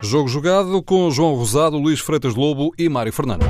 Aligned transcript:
Jogo 0.00 0.28
jogado 0.28 0.80
com 0.80 1.10
João 1.10 1.34
Rosado, 1.34 1.76
Luís 1.76 1.98
Freitas 1.98 2.36
Lobo 2.36 2.72
e 2.78 2.88
Mário 2.88 3.12
Fernando. 3.12 3.44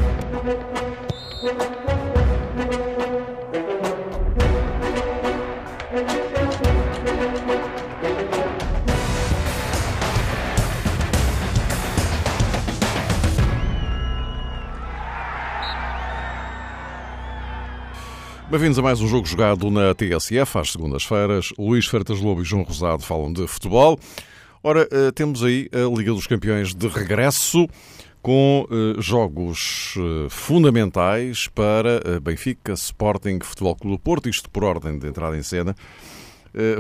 Bem-vindos 18.51 18.79
a 18.79 18.83
mais 18.83 19.03
um 19.03 19.07
jogo 19.07 19.27
jogado 19.27 19.71
na 19.71 19.95
TSF 19.95 20.57
às 20.57 20.73
segundas-feiras. 20.73 21.53
Luís 21.59 21.85
Freitas 21.85 22.19
Lobo 22.23 22.41
e 22.41 22.45
João 22.47 22.63
Rosado 22.63 23.03
falam 23.03 23.31
de 23.31 23.47
futebol. 23.47 24.01
Ora, 24.63 24.89
eh, 24.91 25.13
temos 25.13 25.45
aí 25.45 25.69
a 25.73 25.97
Liga 25.97 26.13
dos 26.13 26.27
Campeões 26.27 26.75
de 26.75 26.89
regresso 26.89 27.69
com 28.21 28.67
eh, 28.69 29.01
jogos 29.01 29.95
eh, 29.97 30.27
fundamentais 30.29 31.47
para 31.47 32.21
Benfica, 32.21 32.73
Sporting, 32.73 33.39
Futebol 33.41 33.77
Clube 33.77 33.97
do 33.97 34.01
Porto, 34.01 34.29
isto 34.29 34.51
por 34.51 34.65
ordem 34.65 34.99
de 34.99 35.07
entrada 35.07 35.37
em 35.37 35.43
cena. 35.43 35.75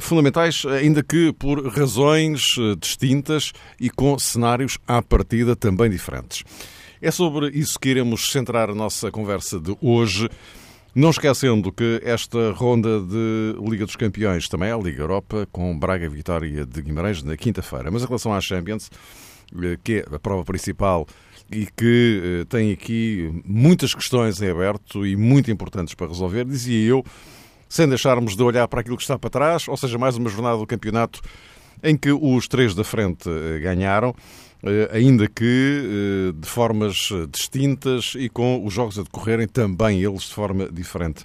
Fundamentais, 0.00 0.64
ainda 0.64 1.04
que 1.04 1.32
por 1.34 1.64
razões 1.68 2.56
distintas 2.80 3.52
e 3.78 3.90
com 3.90 4.18
cenários 4.18 4.78
à 4.88 5.00
partida 5.02 5.54
também 5.54 5.88
diferentes. 5.90 6.42
É 7.00 7.12
sobre 7.12 7.50
isso 7.50 7.78
que 7.78 7.90
iremos 7.90 8.32
centrar 8.32 8.70
a 8.70 8.74
nossa 8.74 9.10
conversa 9.12 9.60
de 9.60 9.76
hoje. 9.80 10.28
Não 10.98 11.10
esquecendo 11.10 11.70
que 11.70 12.00
esta 12.02 12.50
ronda 12.50 13.00
de 13.00 13.54
Liga 13.60 13.86
dos 13.86 13.94
Campeões 13.94 14.48
também 14.48 14.70
é 14.70 14.72
a 14.72 14.76
Liga 14.76 15.00
Europa, 15.00 15.46
com 15.52 15.78
Braga 15.78 16.08
Vitória 16.08 16.66
de 16.66 16.82
Guimarães 16.82 17.22
na 17.22 17.36
quinta-feira. 17.36 17.88
Mas 17.88 18.02
em 18.02 18.06
relação 18.06 18.34
à 18.34 18.40
Champions, 18.40 18.90
eh, 19.62 19.78
que 19.84 19.98
é 19.98 20.16
a 20.16 20.18
prova 20.18 20.44
principal 20.44 21.06
e 21.52 21.66
que 21.66 22.40
eh, 22.40 22.44
tem 22.46 22.72
aqui 22.72 23.30
muitas 23.44 23.94
questões 23.94 24.42
em 24.42 24.50
aberto 24.50 25.06
e 25.06 25.14
muito 25.14 25.52
importantes 25.52 25.94
para 25.94 26.08
resolver, 26.08 26.44
dizia 26.44 26.88
eu, 26.88 27.04
sem 27.68 27.88
deixarmos 27.88 28.34
de 28.34 28.42
olhar 28.42 28.66
para 28.66 28.80
aquilo 28.80 28.96
que 28.96 29.04
está 29.04 29.16
para 29.16 29.30
trás, 29.30 29.68
ou 29.68 29.76
seja, 29.76 29.96
mais 29.98 30.16
uma 30.16 30.28
jornada 30.28 30.58
do 30.58 30.66
campeonato 30.66 31.20
em 31.80 31.96
que 31.96 32.10
os 32.10 32.48
três 32.48 32.74
da 32.74 32.82
frente 32.82 33.28
eh, 33.28 33.60
ganharam 33.60 34.12
ainda 34.92 35.28
que 35.28 35.42
eh, 35.44 36.32
de 36.34 36.48
formas 36.48 37.10
distintas 37.30 38.14
e 38.16 38.28
com 38.28 38.64
os 38.64 38.72
jogos 38.72 38.98
a 38.98 39.02
decorrerem 39.02 39.46
também 39.46 40.02
eles 40.02 40.22
de 40.22 40.34
forma 40.34 40.68
diferente. 40.70 41.24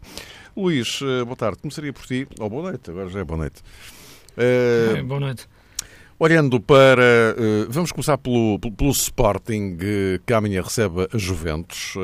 Luís, 0.55 0.99
eh, 1.01 1.23
boa 1.23 1.35
tarde. 1.35 1.57
Começaria 1.59 1.91
por 1.91 2.05
ti, 2.05 2.27
ou 2.39 2.45
oh, 2.45 2.49
boa 2.49 2.63
noite, 2.69 2.91
agora 2.91 3.09
já 3.09 3.19
é 3.19 3.23
boa 3.23 3.37
noite. 3.39 3.61
É, 4.37 5.01
boa 5.03 5.19
noite. 5.19 5.47
Olhando 6.19 6.59
para. 6.61 7.35
Vamos 7.69 7.91
começar 7.91 8.17
pelo, 8.17 8.59
pelo 8.59 8.91
Sporting, 8.91 9.77
que 10.25 10.33
amanhã 10.33 10.61
recebe 10.61 11.07
a 11.11 11.17
Juventus. 11.17 11.95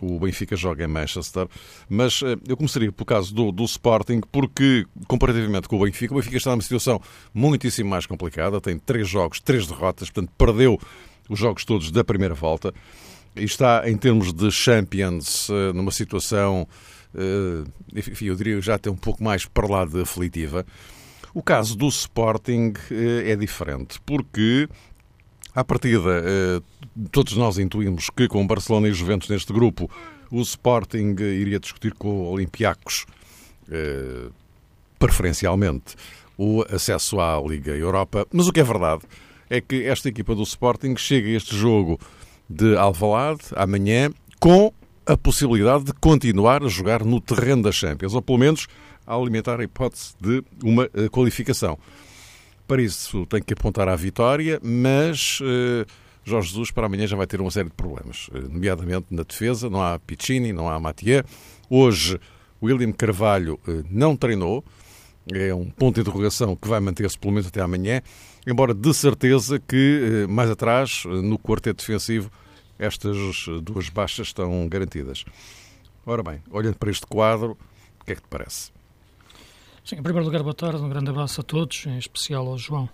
O 0.00 0.18
Benfica 0.20 0.56
joga 0.56 0.84
em 0.84 0.86
Manchester. 0.86 1.46
Mas 1.88 2.20
eu 2.48 2.56
começaria 2.56 2.90
pelo 2.92 3.04
caso 3.04 3.34
do, 3.34 3.52
do 3.52 3.64
Sporting, 3.64 4.20
porque, 4.32 4.86
comparativamente 5.06 5.68
com 5.68 5.76
o 5.76 5.84
Benfica, 5.84 6.14
o 6.14 6.16
Benfica 6.16 6.36
está 6.36 6.50
numa 6.50 6.62
situação 6.62 7.00
muitíssimo 7.34 7.90
mais 7.90 8.06
complicada. 8.06 8.60
Tem 8.60 8.78
três 8.78 9.08
jogos, 9.08 9.40
três 9.40 9.66
derrotas, 9.66 10.08
portanto, 10.08 10.32
perdeu 10.38 10.78
os 11.28 11.38
jogos 11.38 11.64
todos 11.64 11.90
da 11.90 12.04
primeira 12.04 12.34
volta. 12.34 12.72
E 13.36 13.44
está, 13.44 13.82
em 13.88 13.96
termos 13.96 14.32
de 14.32 14.50
Champions, 14.50 15.48
numa 15.74 15.90
situação, 15.90 16.66
enfim, 17.94 18.26
eu 18.26 18.36
diria 18.36 18.60
já 18.60 18.76
até 18.76 18.90
um 18.90 18.96
pouco 18.96 19.22
mais 19.22 19.44
para 19.44 19.66
lá 19.68 19.84
de 19.84 20.00
aflitiva. 20.00 20.64
O 21.34 21.42
caso 21.42 21.76
do 21.76 21.86
Sporting 21.88 22.72
eh, 22.90 23.30
é 23.32 23.36
diferente, 23.36 24.00
porque 24.04 24.68
à 25.54 25.64
partida 25.64 26.22
eh, 26.24 26.60
todos 27.12 27.36
nós 27.36 27.58
intuímos 27.58 28.10
que 28.10 28.26
com 28.26 28.46
Barcelona 28.46 28.88
e 28.88 28.92
Juventus 28.92 29.28
neste 29.28 29.52
grupo 29.52 29.90
o 30.30 30.40
Sporting 30.40 31.14
iria 31.18 31.58
discutir 31.58 31.94
com 31.94 32.08
o 32.08 32.30
Olympiacos 32.30 33.06
eh, 33.70 34.28
preferencialmente 34.98 35.94
o 36.36 36.64
acesso 36.70 37.20
à 37.20 37.40
Liga 37.40 37.72
Europa, 37.72 38.26
mas 38.32 38.48
o 38.48 38.52
que 38.52 38.60
é 38.60 38.64
verdade 38.64 39.02
é 39.48 39.60
que 39.60 39.84
esta 39.84 40.08
equipa 40.08 40.34
do 40.34 40.42
Sporting 40.42 40.96
chega 40.96 41.28
a 41.28 41.32
este 41.32 41.56
jogo 41.56 41.98
de 42.48 42.76
Alvalade 42.76 43.42
amanhã 43.54 44.10
com 44.40 44.72
a 45.06 45.16
possibilidade 45.16 45.84
de 45.84 45.92
continuar 45.94 46.62
a 46.62 46.68
jogar 46.68 47.04
no 47.04 47.20
terreno 47.20 47.62
da 47.62 47.72
Champions, 47.72 48.14
ou 48.14 48.22
pelo 48.22 48.38
menos 48.38 48.68
a 49.10 49.14
alimentar 49.16 49.58
a 49.58 49.64
hipótese 49.64 50.14
de 50.20 50.44
uma 50.62 50.88
eh, 50.94 51.08
qualificação. 51.10 51.76
Para 52.68 52.80
isso 52.80 53.26
tem 53.26 53.42
que 53.42 53.52
apontar 53.52 53.88
à 53.88 53.96
vitória, 53.96 54.60
mas 54.62 55.40
uh, 55.40 55.84
Jorge 56.22 56.50
Jesus 56.50 56.70
para 56.70 56.86
amanhã 56.86 57.04
já 57.08 57.16
vai 57.16 57.26
ter 57.26 57.40
uma 57.40 57.50
série 57.50 57.68
de 57.68 57.74
problemas, 57.74 58.28
uh, 58.28 58.48
nomeadamente 58.48 59.06
na 59.10 59.24
defesa, 59.24 59.68
não 59.68 59.82
há 59.82 59.98
Piccini, 59.98 60.52
não 60.52 60.68
há 60.68 60.78
Mathieu. 60.78 61.24
Hoje, 61.68 62.20
William 62.62 62.92
Carvalho 62.92 63.58
não 63.90 64.14
treinou, 64.14 64.64
é 65.32 65.52
um 65.52 65.68
ponto 65.68 65.96
de 65.96 66.02
interrogação 66.02 66.54
que 66.54 66.68
vai 66.68 66.78
manter-se 66.78 67.18
pelo 67.18 67.32
menos 67.32 67.48
até 67.48 67.60
amanhã, 67.60 68.02
embora 68.46 68.72
de 68.72 68.94
certeza 68.94 69.58
que 69.58 70.26
mais 70.28 70.48
atrás, 70.50 71.02
no 71.04 71.38
quarteto 71.38 71.78
defensivo, 71.78 72.30
estas 72.78 73.16
duas 73.62 73.88
baixas 73.88 74.28
estão 74.28 74.68
garantidas. 74.68 75.24
Ora 76.06 76.22
bem, 76.22 76.42
olhando 76.50 76.76
para 76.76 76.90
este 76.90 77.06
quadro, 77.06 77.56
o 78.00 78.04
que 78.04 78.12
é 78.12 78.14
que 78.14 78.22
te 78.22 78.28
parece? 78.28 78.70
Sim, 79.90 79.96
em 79.96 80.02
primeiro 80.04 80.24
lugar, 80.24 80.40
boa 80.44 80.54
tarde, 80.54 80.80
um 80.80 80.88
grande 80.88 81.10
abraço 81.10 81.40
a 81.40 81.42
todos, 81.42 81.84
em 81.84 81.98
especial 81.98 82.46
ao 82.46 82.56
João. 82.56 82.88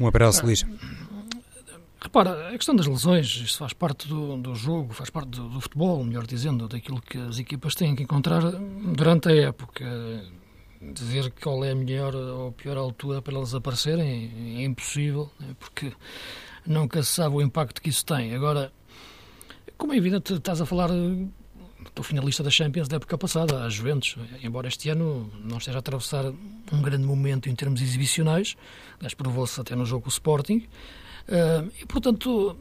Um 0.00 0.06
abraço, 0.06 0.42
Luís. 0.42 0.64
Repara, 2.00 2.48
a 2.48 2.52
questão 2.52 2.74
das 2.74 2.86
lesões, 2.86 3.26
isto 3.26 3.58
faz 3.58 3.74
parte 3.74 4.08
do, 4.08 4.38
do 4.38 4.54
jogo, 4.54 4.94
faz 4.94 5.10
parte 5.10 5.28
do, 5.28 5.50
do, 5.50 5.60
futebol, 5.60 6.02
melhor 6.02 6.26
dizendo, 6.26 6.66
daquilo 6.66 6.98
que 7.02 7.18
as 7.18 7.38
equipas 7.38 7.74
têm 7.74 7.94
que 7.94 8.04
encontrar 8.04 8.40
durante 8.50 9.28
a 9.28 9.36
época. 9.36 9.84
Dizer 10.80 11.30
qual 11.42 11.62
é 11.62 11.72
a 11.72 11.74
melhor 11.74 12.14
ou 12.14 12.52
pior 12.52 12.78
altura 12.78 13.20
para 13.20 13.34
elas 13.34 13.54
aparecerem 13.54 14.56
é 14.56 14.64
impossível, 14.64 15.30
né, 15.38 15.54
porque 15.58 15.92
nunca 16.66 17.02
se 17.02 17.10
sabe 17.10 17.36
o 17.36 17.42
impacto 17.42 17.82
que 17.82 17.90
isso 17.90 18.06
tem. 18.06 18.34
Agora, 18.34 18.72
como 19.76 19.92
é 19.92 19.98
evidente, 19.98 20.32
estás 20.32 20.58
a 20.62 20.64
falar 20.64 20.88
do 21.94 22.02
finalista 22.02 22.42
da 22.42 22.50
Champions 22.50 22.88
da 22.88 22.96
época 22.96 23.16
passada, 23.16 23.64
a 23.64 23.68
Juventus, 23.68 24.16
embora 24.42 24.68
este 24.68 24.88
ano 24.88 25.30
não 25.42 25.58
esteja 25.58 25.78
a 25.78 25.80
atravessar 25.80 26.26
um 26.72 26.82
grande 26.82 27.04
momento 27.04 27.48
em 27.48 27.54
termos 27.54 27.80
exibicionais, 27.80 28.56
aliás, 28.98 29.14
provou-se 29.14 29.60
até 29.60 29.74
no 29.74 29.84
jogo 29.84 30.06
o 30.06 30.08
Sporting, 30.08 30.66
uh, 31.28 31.70
e 31.80 31.86
portanto 31.86 32.56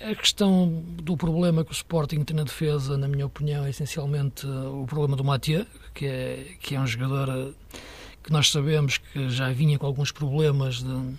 a 0.00 0.14
questão 0.14 0.84
do 1.02 1.16
problema 1.16 1.64
que 1.64 1.70
o 1.70 1.72
Sporting 1.72 2.22
tem 2.22 2.36
na 2.36 2.44
defesa, 2.44 2.96
na 2.98 3.08
minha 3.08 3.26
opinião, 3.26 3.64
é 3.64 3.70
essencialmente 3.70 4.46
o 4.46 4.84
problema 4.86 5.16
do 5.16 5.24
Mathieu, 5.24 5.66
que 5.94 6.06
é, 6.06 6.46
que 6.60 6.74
é 6.74 6.80
um 6.80 6.86
jogador 6.86 7.28
eh, 7.28 7.78
que 8.22 8.30
nós 8.30 8.50
sabemos 8.50 8.98
que 8.98 9.30
já 9.30 9.50
vinha 9.52 9.78
com 9.78 9.86
alguns 9.86 10.12
problemas 10.12 10.82
de, 10.82 11.14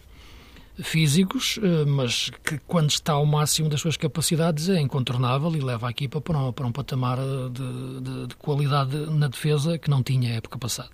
físicos, 0.82 1.60
eh, 1.62 1.86
mas 1.86 2.30
que 2.44 2.60
quando 2.68 2.90
está 2.90 3.14
ao 3.14 3.26
máximo 3.26 3.70
das 3.70 3.82
suas 3.82 3.98
capacidades 3.98 4.70
é 4.70 4.80
incontornável 4.80 5.56
e 5.56 5.60
leva 5.60 5.88
a 5.88 5.92
equipa 5.92 6.22
para 6.22 6.38
um, 6.38 6.52
para 6.52 6.68
um 6.68 6.72
patamar 6.72 7.18
de, 7.18 8.02
de, 8.02 8.28
de 8.28 8.36
qualidade 8.36 8.96
na 9.12 9.28
defesa 9.28 9.78
que 9.78 9.90
não 9.90 10.04
tinha 10.04 10.32
a 10.32 10.36
época 10.36 10.58
passada. 10.58 10.90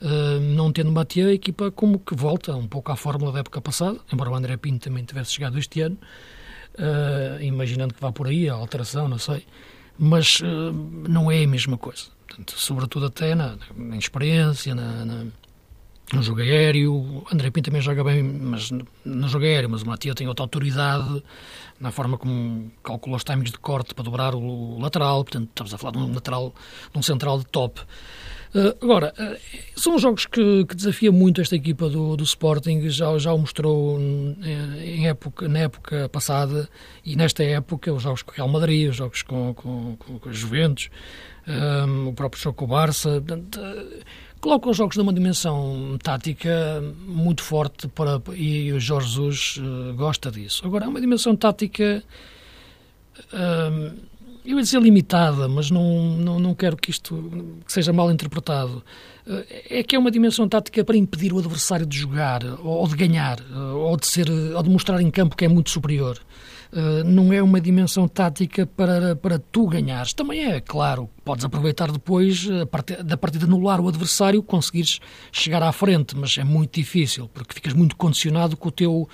Uh, 0.00 0.38
não 0.40 0.70
tendo 0.70 0.92
Matia, 0.92 1.28
a 1.28 1.32
equipa 1.32 1.70
como 1.70 1.98
que 1.98 2.14
volta 2.14 2.54
um 2.54 2.68
pouco 2.68 2.92
à 2.92 2.96
fórmula 2.96 3.32
da 3.32 3.40
época 3.40 3.62
passada, 3.62 3.98
embora 4.12 4.30
o 4.30 4.34
André 4.34 4.56
Pinto 4.58 4.84
também 4.88 5.02
tivesse 5.04 5.32
chegado 5.32 5.58
este 5.58 5.80
ano, 5.80 5.96
uh, 6.78 7.42
imaginando 7.42 7.94
que 7.94 8.00
vá 8.00 8.12
por 8.12 8.26
aí 8.26 8.48
a 8.48 8.52
alteração, 8.52 9.08
não 9.08 9.18
sei, 9.18 9.46
mas 9.98 10.40
uh, 10.40 10.72
não 11.08 11.30
é 11.30 11.42
a 11.42 11.48
mesma 11.48 11.78
coisa. 11.78 12.04
Portanto, 12.28 12.52
sobretudo 12.58 13.06
até 13.06 13.34
na, 13.34 13.56
na 13.74 13.96
experiência, 13.96 14.74
na, 14.74 15.06
na 15.06 15.26
no 16.12 16.22
jogo 16.22 16.40
aéreo. 16.40 17.24
André 17.32 17.50
Pinto 17.50 17.70
também 17.70 17.82
joga 17.82 18.04
bem 18.04 18.22
mas 18.22 18.70
no 19.04 19.28
jogo 19.28 19.44
aéreo, 19.44 19.70
mas 19.70 19.82
o 19.82 19.86
Matia 19.86 20.14
tem 20.14 20.28
outra 20.28 20.44
autoridade 20.44 21.22
na 21.80 21.90
forma 21.90 22.16
como 22.16 22.70
calcula 22.82 23.16
os 23.16 23.24
timings 23.24 23.50
de 23.50 23.58
corte 23.58 23.94
para 23.94 24.04
dobrar 24.04 24.34
o 24.34 24.78
lateral. 24.80 25.24
Portanto, 25.24 25.48
estamos 25.48 25.74
a 25.74 25.78
falar 25.78 25.92
de 25.92 25.98
um 25.98 26.14
lateral, 26.14 26.54
de 26.92 26.98
um 26.98 27.02
central 27.02 27.38
de 27.38 27.46
top. 27.46 27.80
Uh, 28.54 28.74
agora, 28.80 29.12
uh, 29.18 29.36
são 29.78 29.98
jogos 29.98 30.24
que, 30.24 30.64
que 30.64 30.74
desafiam 30.74 31.12
muito 31.12 31.42
esta 31.42 31.54
equipa 31.54 31.90
do, 31.90 32.16
do 32.16 32.24
Sporting, 32.24 32.88
já, 32.88 33.18
já 33.18 33.32
o 33.32 33.38
mostrou 33.38 34.00
em 34.00 35.08
época, 35.08 35.46
na 35.46 35.58
época 35.58 36.08
passada 36.08 36.66
e 37.04 37.16
nesta 37.16 37.44
época, 37.44 37.92
os 37.92 38.02
jogos 38.02 38.22
com 38.22 38.32
o 38.32 38.34
Real 38.34 38.48
Madrid, 38.48 38.88
os 38.88 38.96
jogos 38.96 39.22
com, 39.22 39.52
com, 39.52 39.96
com, 39.96 40.18
com 40.18 40.32
Juventus, 40.32 40.88
um, 41.46 42.08
o 42.08 42.12
próprio 42.14 42.40
jogo 42.40 42.56
com 42.56 42.64
o 42.64 42.68
Barça. 42.68 43.20
Portanto, 43.20 43.60
uh, 43.60 44.02
coloca 44.40 44.68
os 44.70 44.76
jogos 44.76 44.96
numa 44.96 45.12
dimensão 45.12 45.98
tática 46.02 46.82
muito 47.06 47.42
forte 47.42 47.88
para, 47.88 48.20
e 48.34 48.72
o 48.72 48.80
Jorge 48.80 49.08
Jesus 49.08 49.56
uh, 49.58 49.94
gosta 49.94 50.30
disso. 50.30 50.64
Agora, 50.64 50.84
é 50.84 50.88
uma 50.88 51.00
dimensão 51.00 51.34
tática 51.34 52.02
uh, 53.32 53.96
eu 54.46 54.56
ia 54.56 54.62
dizer 54.62 54.80
limitada, 54.80 55.48
mas 55.48 55.70
não, 55.72 56.16
não, 56.16 56.38
não 56.38 56.54
quero 56.54 56.76
que 56.76 56.90
isto 56.90 57.58
seja 57.66 57.92
mal 57.92 58.10
interpretado. 58.12 58.82
É 59.68 59.82
que 59.82 59.96
é 59.96 59.98
uma 59.98 60.10
dimensão 60.10 60.48
tática 60.48 60.84
para 60.84 60.96
impedir 60.96 61.32
o 61.32 61.38
adversário 61.38 61.84
de 61.84 61.98
jogar, 61.98 62.44
ou 62.62 62.86
de 62.86 62.94
ganhar, 62.94 63.38
ou 63.74 63.96
de, 63.96 64.06
ser, 64.06 64.30
ou 64.30 64.62
de 64.62 64.70
mostrar 64.70 65.02
em 65.02 65.10
campo 65.10 65.36
que 65.36 65.44
é 65.44 65.48
muito 65.48 65.70
superior. 65.70 66.16
Não 67.04 67.32
é 67.32 67.42
uma 67.42 67.60
dimensão 67.60 68.08
tática 68.08 68.66
para, 68.66 69.16
para 69.16 69.38
tu 69.38 69.66
ganhares. 69.66 70.12
Também 70.12 70.44
é, 70.44 70.60
claro, 70.60 71.08
podes 71.24 71.44
aproveitar 71.44 71.90
depois 71.90 72.46
da 73.04 73.16
partida 73.16 73.46
anular 73.46 73.80
o 73.80 73.88
adversário, 73.88 74.42
conseguires 74.42 75.00
chegar 75.32 75.62
à 75.62 75.72
frente, 75.72 76.16
mas 76.16 76.36
é 76.38 76.44
muito 76.44 76.74
difícil, 76.74 77.30
porque 77.32 77.54
ficas 77.54 77.72
muito 77.72 77.96
condicionado 77.96 78.56
com 78.56 78.68
o 78.68 78.72
teu 78.72 79.08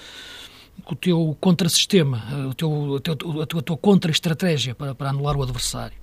o 0.87 0.95
teu 0.97 1.37
contrassistema, 1.41 2.23
eh, 2.33 2.47
o 2.47 2.55
teu, 2.55 2.97
a, 2.97 3.01
teu, 3.01 3.43
a 3.43 3.47
tua, 3.47 3.63
tua 3.63 3.77
contra-estratégia 3.77 4.75
para, 4.75 4.95
para 4.95 5.11
anular 5.11 5.37
o 5.37 5.43
adversário. 5.43 5.97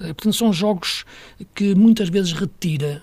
Eh, 0.00 0.12
portanto, 0.12 0.34
são 0.34 0.52
jogos 0.52 1.04
que 1.54 1.74
muitas 1.74 2.08
vezes 2.08 2.32
retira, 2.32 3.02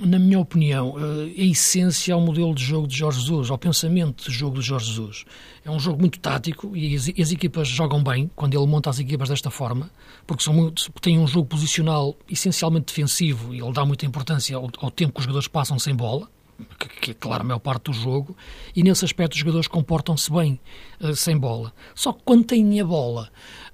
na 0.00 0.18
minha 0.18 0.38
opinião, 0.38 0.94
eh, 0.98 1.42
a 1.42 1.44
essência 1.44 2.14
ao 2.14 2.20
modelo 2.20 2.54
de 2.54 2.64
jogo 2.64 2.86
de 2.86 2.96
Jorge 2.96 3.20
Jesus, 3.20 3.50
ao 3.50 3.58
pensamento 3.58 4.24
de 4.24 4.36
jogo 4.36 4.58
de 4.58 4.66
Jorge 4.66 4.86
Jesus. 4.86 5.24
É 5.64 5.70
um 5.70 5.78
jogo 5.78 6.00
muito 6.00 6.18
tático 6.18 6.76
e 6.76 6.94
as, 6.94 7.08
as 7.08 7.32
equipas 7.32 7.68
jogam 7.68 8.02
bem 8.02 8.30
quando 8.34 8.56
ele 8.56 8.66
monta 8.66 8.88
as 8.88 8.98
equipas 8.98 9.28
desta 9.28 9.50
forma, 9.50 9.90
porque 10.26 10.42
são 10.42 10.54
muito, 10.54 10.90
têm 11.00 11.18
um 11.18 11.26
jogo 11.26 11.46
posicional 11.46 12.16
essencialmente 12.28 12.86
defensivo 12.86 13.54
e 13.54 13.60
ele 13.60 13.72
dá 13.72 13.84
muita 13.84 14.06
importância 14.06 14.56
ao, 14.56 14.70
ao 14.78 14.90
tempo 14.90 15.12
que 15.12 15.20
os 15.20 15.24
jogadores 15.24 15.48
passam 15.48 15.78
sem 15.78 15.94
bola 15.94 16.28
que 17.00 17.12
é 17.12 17.14
claro 17.14 17.42
a 17.42 17.44
maior 17.44 17.58
parte 17.58 17.84
do 17.84 17.92
jogo, 17.94 18.36
e 18.76 18.82
nesse 18.82 19.02
aspecto 19.02 19.32
os 19.32 19.38
jogadores 19.38 19.66
comportam-se 19.66 20.30
bem 20.30 20.60
uh, 21.00 21.16
sem 21.16 21.34
bola. 21.36 21.72
Só 21.94 22.12
que 22.12 22.20
quando 22.22 22.44
têm 22.44 22.78
a 22.80 22.84
bola, 22.84 23.30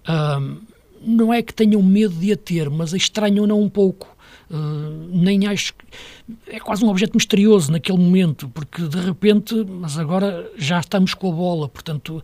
uh, 0.08 0.60
não 1.00 1.32
é 1.32 1.42
que 1.42 1.52
tenham 1.52 1.82
medo 1.82 2.14
de 2.14 2.32
a 2.32 2.36
ter, 2.36 2.70
mas 2.70 2.92
estranham-na 2.92 3.54
um 3.54 3.68
pouco. 3.68 4.15
Uh, 4.48 5.08
nem 5.10 5.44
acho 5.48 5.74
que 5.74 5.84
é 6.46 6.60
quase 6.60 6.84
um 6.84 6.88
objeto 6.88 7.14
misterioso 7.14 7.72
naquele 7.72 7.98
momento, 7.98 8.48
porque 8.48 8.82
de 8.82 9.00
repente, 9.00 9.54
mas 9.68 9.98
agora 9.98 10.48
já 10.56 10.78
estamos 10.78 11.14
com 11.14 11.32
a 11.32 11.34
bola, 11.34 11.68
portanto, 11.68 12.22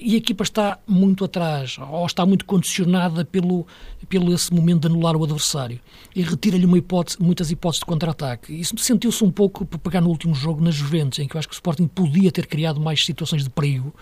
e 0.00 0.14
a 0.14 0.18
equipa 0.18 0.44
está 0.44 0.78
muito 0.86 1.24
atrás, 1.24 1.76
ou 1.90 2.06
está 2.06 2.24
muito 2.24 2.44
condicionada 2.44 3.24
pelo, 3.24 3.66
pelo 4.08 4.32
esse 4.32 4.54
momento 4.54 4.82
de 4.82 4.86
anular 4.86 5.16
o 5.16 5.24
adversário, 5.24 5.80
e 6.14 6.22
retira-lhe 6.22 6.66
hipótese, 6.78 7.20
muitas 7.20 7.50
hipóteses 7.50 7.80
de 7.80 7.86
contra-ataque. 7.86 8.52
Isso 8.52 8.78
sentiu-se 8.78 9.24
um 9.24 9.30
pouco 9.30 9.66
por 9.66 9.78
pegar 9.78 10.00
no 10.00 10.08
último 10.08 10.34
jogo 10.34 10.62
na 10.62 10.70
Juventus, 10.70 11.18
em 11.18 11.26
que 11.26 11.36
eu 11.36 11.38
acho 11.38 11.48
que 11.48 11.54
o 11.54 11.56
Sporting 11.56 11.88
podia 11.88 12.30
ter 12.30 12.46
criado 12.46 12.80
mais 12.80 13.04
situações 13.04 13.42
de 13.42 13.50
perigo 13.50 13.92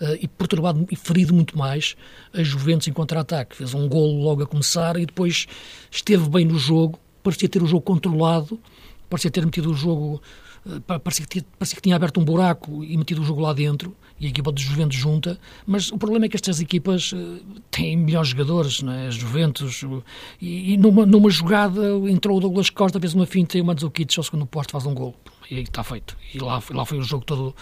uh, 0.00 0.16
e 0.20 0.26
perturbado 0.26 0.86
e 0.90 0.96
ferido 0.96 1.34
muito 1.34 1.56
mais 1.58 1.96
a 2.32 2.42
Juventus 2.42 2.88
em 2.88 2.92
contra-ataque. 2.92 3.56
Fez 3.56 3.74
um 3.74 3.88
golo 3.88 4.22
logo 4.22 4.42
a 4.42 4.46
começar 4.46 4.96
e 4.96 5.04
depois 5.04 5.46
esteve 5.90 6.28
bem 6.28 6.44
no 6.44 6.58
jogo, 6.58 6.98
parecia 7.22 7.48
ter 7.48 7.62
o 7.62 7.66
jogo 7.66 7.82
controlado, 7.82 8.58
parecia 9.08 9.30
ter 9.30 9.44
metido 9.44 9.70
o 9.70 9.74
jogo, 9.74 10.22
eh, 10.66 10.98
parecia 10.98 11.26
que, 11.26 11.42
parecia 11.58 11.76
que 11.76 11.82
tinha 11.82 11.96
aberto 11.96 12.20
um 12.20 12.24
buraco 12.24 12.84
e 12.84 12.96
metido 12.96 13.22
o 13.22 13.24
jogo 13.24 13.40
lá 13.40 13.52
dentro, 13.52 13.94
e 14.18 14.26
a 14.26 14.28
equipa 14.28 14.52
de 14.52 14.62
Juventus 14.62 14.96
junta, 14.96 15.38
mas 15.66 15.90
o 15.90 15.98
problema 15.98 16.26
é 16.26 16.28
que 16.28 16.36
estas 16.36 16.60
equipas 16.60 17.12
eh, 17.14 17.42
têm 17.70 17.96
melhores 17.96 18.28
jogadores, 18.28 18.82
não 18.82 18.92
é? 18.92 19.10
Juventus, 19.10 19.82
e, 20.40 20.74
e 20.74 20.76
numa, 20.76 21.04
numa 21.04 21.30
jogada 21.30 21.82
entrou 22.08 22.36
o 22.36 22.40
Douglas 22.40 22.70
Costa, 22.70 23.00
fez 23.00 23.14
uma 23.14 23.26
finta 23.26 23.58
e 23.58 23.60
o 23.60 23.64
Mandzukic 23.64 24.18
ao 24.18 24.24
segundo 24.24 24.46
posto 24.46 24.72
faz 24.72 24.86
um 24.86 24.94
gol, 24.94 25.14
e 25.50 25.56
aí 25.56 25.62
está 25.62 25.82
feito, 25.82 26.16
e 26.32 26.38
lá, 26.38 26.62
lá 26.70 26.84
foi 26.84 26.98
o 26.98 27.02
jogo 27.02 27.24
todo 27.24 27.54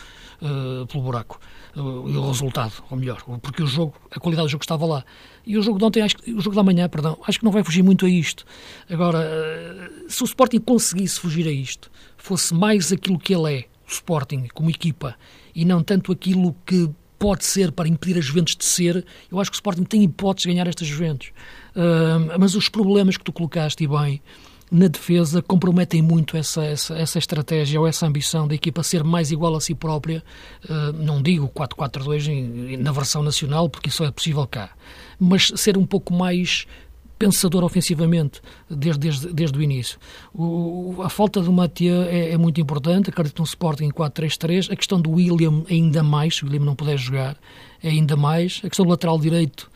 uh, 0.43 0.87
pelo 0.87 1.03
buraco 1.03 1.41
e 1.77 2.17
o 2.17 2.27
resultado, 2.27 2.73
ou 2.91 2.97
melhor, 2.97 3.23
porque 3.41 3.63
o 3.63 3.67
jogo, 3.67 3.95
a 4.11 4.19
qualidade 4.19 4.49
do 4.49 4.51
jogo 4.51 4.65
estava 4.65 4.85
lá. 4.85 5.05
E 5.49 5.57
o 5.57 5.63
jogo 5.63 5.79
de 5.79 5.85
ontem, 5.87 6.03
acho, 6.03 6.17
o 6.27 6.41
jogo 6.43 6.55
da 6.55 6.63
manhã, 6.63 6.87
perdão, 6.91 7.17
acho 7.27 7.39
que 7.39 7.45
não 7.45 7.51
vai 7.51 7.65
fugir 7.65 7.83
muito 7.83 8.05
a 8.05 8.09
isto. 8.09 8.45
Agora, 8.87 9.19
eh, 9.23 9.91
se 10.07 10.23
o 10.23 10.27
Sporting 10.27 10.59
conseguisse 10.59 11.19
fugir 11.19 11.49
a 11.49 11.51
isto, 11.51 11.91
fosse 12.19 12.53
mais 12.53 12.93
aquilo 12.93 13.19
que 13.19 13.35
ele 13.35 13.55
é, 13.55 13.65
o 13.89 13.91
Sporting, 13.91 14.49
como 14.53 14.69
equipa, 14.69 15.17
e 15.55 15.65
não 15.65 15.83
tanto 15.83 16.13
aquilo 16.13 16.55
que 16.67 16.91
pode 17.19 17.47
ser 17.47 17.73
para 17.73 17.89
impedir 17.89 18.19
a 18.19 18.21
Juventus 18.21 18.55
de 18.55 18.65
ser, 18.67 19.07
eu 19.33 19.41
acho 19.41 19.51
que 19.51 19.55
o 19.55 19.57
Sporting 19.57 19.85
tem 19.85 20.05
hipóteses 20.05 20.43
de 20.43 20.53
ganhar 20.53 20.69
estas 20.69 20.87
Juventus. 20.87 21.29
Uh, 21.75 22.39
mas 22.39 22.55
os 22.55 22.69
problemas 22.69 23.17
que 23.17 23.25
tu 23.25 23.33
colocaste, 23.33 23.83
e 23.83 23.89
bem, 23.89 24.21
na 24.71 24.87
defesa 24.87 25.41
comprometem 25.41 26.03
muito 26.03 26.37
essa, 26.37 26.63
essa, 26.63 26.97
essa 26.97 27.19
estratégia 27.19 27.81
ou 27.81 27.87
essa 27.87 28.07
ambição 28.07 28.47
da 28.47 28.55
equipa 28.55 28.83
ser 28.83 29.03
mais 29.03 29.31
igual 29.31 29.57
a 29.57 29.61
si 29.61 29.75
própria. 29.75 30.23
Uh, 30.65 30.93
não 30.93 31.23
digo 31.23 31.49
4-4-2 31.49 32.77
na 32.79 32.93
versão 32.93 33.23
nacional, 33.23 33.69
porque 33.69 33.89
isso 33.89 34.05
é 34.05 34.11
possível 34.11 34.47
cá, 34.47 34.71
mas 35.19 35.53
ser 35.57 35.77
um 35.77 35.87
pouco 35.87 36.13
mais 36.15 36.67
pensador 37.19 37.65
ofensivamente 37.65 38.41
desde, 38.71 39.01
desde, 39.01 39.33
desde 39.33 39.59
o 39.59 39.63
início. 39.63 39.99
O, 40.33 41.03
a 41.03 41.09
falta 41.09 41.41
do 41.41 41.53
Matia 41.53 42.07
é, 42.09 42.33
é, 42.33 42.39
muito 42.39 42.61
importante, 42.61 43.11
acredito 43.11 43.41
no 43.41 43.45
Sporting 43.45 43.87
em 43.87 43.91
4-3-3. 43.91 44.73
A 44.73 44.77
questão 44.77 45.01
do 45.01 45.11
William 45.11 45.65
ainda 45.69 46.03
mais, 46.03 46.37
se 46.37 46.45
o 46.45 46.47
William 46.47 46.65
não 46.65 46.77
puder 46.77 46.97
jogar, 46.97 47.37
é 47.83 47.89
ainda 47.89 48.17
mais. 48.17 48.61
A 48.65 48.69
questão 48.69 48.87
do 48.87 48.91
lateral 48.91 49.19
direito 49.19 49.69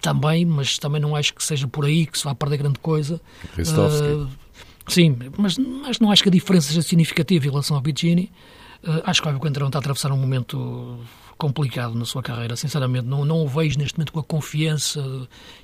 também, 0.00 0.44
mas 0.44 0.78
também 0.78 1.00
não 1.00 1.16
acho 1.16 1.34
que 1.34 1.42
seja 1.42 1.66
por 1.66 1.86
aí 1.86 2.04
que 2.04 2.18
se 2.18 2.24
vai 2.24 2.34
perder 2.34 2.58
grande 2.58 2.78
coisa. 2.78 3.18
Uh, 3.58 4.28
sim, 4.86 5.16
mas, 5.38 5.56
mas 5.56 5.98
não 5.98 6.10
acho 6.10 6.22
que 6.22 6.28
a 6.28 6.32
diferença 6.32 6.68
seja 6.68 6.82
significativa 6.82 7.46
em 7.46 7.50
relação 7.50 7.74
ao 7.74 7.82
Vicini. 7.82 8.30
Uh, 8.82 9.00
acho 9.04 9.22
que 9.22 9.28
o 9.28 9.32
Alcoentrão 9.32 9.68
está 9.68 9.78
a 9.78 9.80
atravessar 9.80 10.12
um 10.12 10.18
momento 10.18 11.00
complicado 11.36 11.94
na 11.94 12.04
sua 12.04 12.22
carreira, 12.22 12.56
sinceramente. 12.56 13.06
Não, 13.06 13.24
não 13.24 13.44
o 13.44 13.48
vejo 13.48 13.78
neste 13.78 13.98
momento 13.98 14.12
com 14.12 14.20
a 14.20 14.24
confiança 14.24 15.02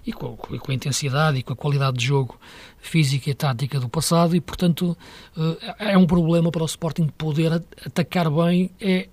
e 0.06 0.12
com, 0.12 0.36
com, 0.36 0.70
a 0.70 0.74
intensidade 0.74 1.38
e 1.38 1.42
com 1.42 1.52
a 1.52 1.56
qualidade 1.56 1.98
de 1.98 2.06
jogo 2.06 2.38
física 2.78 3.30
e 3.30 3.34
tática 3.34 3.78
do 3.78 3.88
passado 3.88 4.34
e, 4.34 4.40
portanto, 4.40 4.96
uh, 5.36 5.56
é 5.78 5.96
um 5.96 6.06
problema 6.06 6.50
para 6.50 6.62
o 6.62 6.66
Sporting 6.66 7.06
poder 7.08 7.62
atacar 7.84 8.30
bem, 8.30 8.70
é 8.80 9.08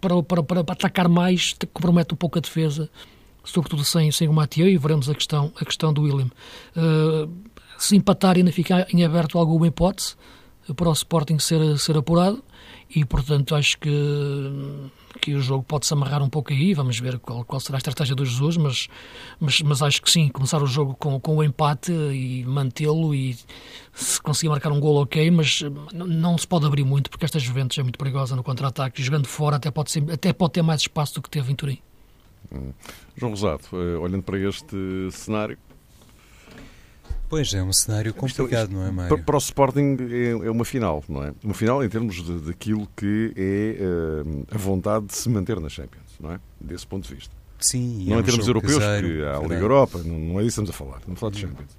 para, 0.00 0.22
para, 0.22 0.42
para 0.42 0.72
atacar 0.72 1.08
mais, 1.08 1.54
compromete 1.72 2.14
um 2.14 2.16
pouco 2.16 2.38
a 2.38 2.40
defesa 2.40 2.90
sobretudo 3.46 3.84
sem, 3.84 4.10
sem 4.10 4.28
o 4.28 4.32
Mathieu, 4.32 4.68
e 4.68 4.76
veremos 4.76 5.08
a 5.08 5.14
questão, 5.14 5.52
a 5.58 5.64
questão 5.64 5.92
do 5.92 6.02
William. 6.02 6.28
Uh, 6.76 7.32
se 7.78 7.96
empatar 7.96 8.36
ainda 8.36 8.52
fica 8.52 8.86
em 8.92 9.04
aberto 9.04 9.38
alguma 9.38 9.68
hipótese 9.68 10.16
para 10.74 10.88
o 10.88 10.92
Sporting 10.92 11.38
ser, 11.38 11.78
ser 11.78 11.96
apurado 11.96 12.42
e, 12.88 13.04
portanto, 13.04 13.54
acho 13.54 13.78
que, 13.78 13.90
que 15.20 15.34
o 15.34 15.40
jogo 15.40 15.64
pode-se 15.64 15.92
amarrar 15.92 16.22
um 16.22 16.28
pouco 16.28 16.52
aí, 16.52 16.72
vamos 16.72 16.98
ver 16.98 17.18
qual, 17.18 17.44
qual 17.44 17.58
será 17.58 17.76
a 17.76 17.78
estratégia 17.78 18.14
do 18.14 18.24
Jesus, 18.24 18.56
mas, 18.56 18.88
mas, 19.40 19.60
mas 19.62 19.82
acho 19.82 20.00
que 20.00 20.10
sim, 20.10 20.28
começar 20.28 20.62
o 20.62 20.66
jogo 20.66 20.94
com, 20.94 21.18
com 21.18 21.36
o 21.36 21.44
empate 21.44 21.92
e 21.92 22.44
mantê-lo 22.46 23.14
e 23.14 23.36
se 23.92 24.20
conseguir 24.22 24.50
marcar 24.50 24.70
um 24.70 24.78
gol 24.78 25.02
ok, 25.02 25.30
mas 25.30 25.62
não, 25.92 26.06
não 26.06 26.38
se 26.38 26.46
pode 26.46 26.66
abrir 26.66 26.84
muito 26.84 27.10
porque 27.10 27.24
esta 27.24 27.38
Juventus 27.38 27.76
é 27.78 27.82
muito 27.82 27.98
perigosa 27.98 28.36
no 28.36 28.42
contra-ataque, 28.42 29.02
jogando 29.02 29.26
fora 29.26 29.56
até 29.56 29.70
pode, 29.70 29.90
ser, 29.90 30.04
até 30.10 30.32
pode 30.32 30.52
ter 30.52 30.62
mais 30.62 30.82
espaço 30.82 31.14
do 31.14 31.22
que 31.22 31.30
teve 31.30 31.52
em 31.52 31.54
Turim. 31.54 31.80
João 33.16 33.30
Rosado, 33.30 33.64
eh, 33.72 33.98
olhando 33.98 34.22
para 34.22 34.38
este 34.38 34.76
cenário. 35.10 35.58
Pois 37.28 37.52
é, 37.52 37.62
um 37.62 37.72
cenário 37.72 38.14
complicado, 38.14 38.70
não 38.70 38.86
é, 38.86 38.90
Mário? 38.90 39.18
Para 39.24 39.36
o 39.36 39.38
Sporting 39.38 39.96
é, 40.10 40.46
é 40.46 40.50
uma 40.50 40.64
final, 40.64 41.04
não 41.08 41.24
é? 41.24 41.34
Uma 41.42 41.54
final 41.54 41.84
em 41.84 41.88
termos 41.88 42.24
de, 42.24 42.38
daquilo 42.40 42.88
que 42.96 43.32
é 43.36 43.82
uh, 43.82 44.46
a 44.50 44.58
vontade 44.58 45.06
de 45.06 45.16
se 45.16 45.28
manter 45.28 45.58
na 45.58 45.68
Champions, 45.68 46.06
não 46.20 46.32
é? 46.32 46.40
Desse 46.60 46.86
ponto 46.86 47.08
de 47.08 47.14
vista. 47.14 47.34
Sim, 47.58 48.06
não 48.08 48.18
é 48.18 48.20
em 48.20 48.22
termos 48.22 48.46
europeus, 48.46 48.78
caseiro, 48.78 49.08
porque 49.08 49.22
há 49.24 49.36
a 49.36 49.42
Liga 49.42 49.54
Europa, 49.54 50.02
não, 50.04 50.38
é 50.38 50.44
isso 50.44 50.60
que 50.60 50.68
estamos 50.68 50.70
a 50.70 50.72
falar, 50.72 50.98
estamos 50.98 51.18
a 51.18 51.20
falar 51.20 51.32
de. 51.32 51.40
Champions. 51.40 51.70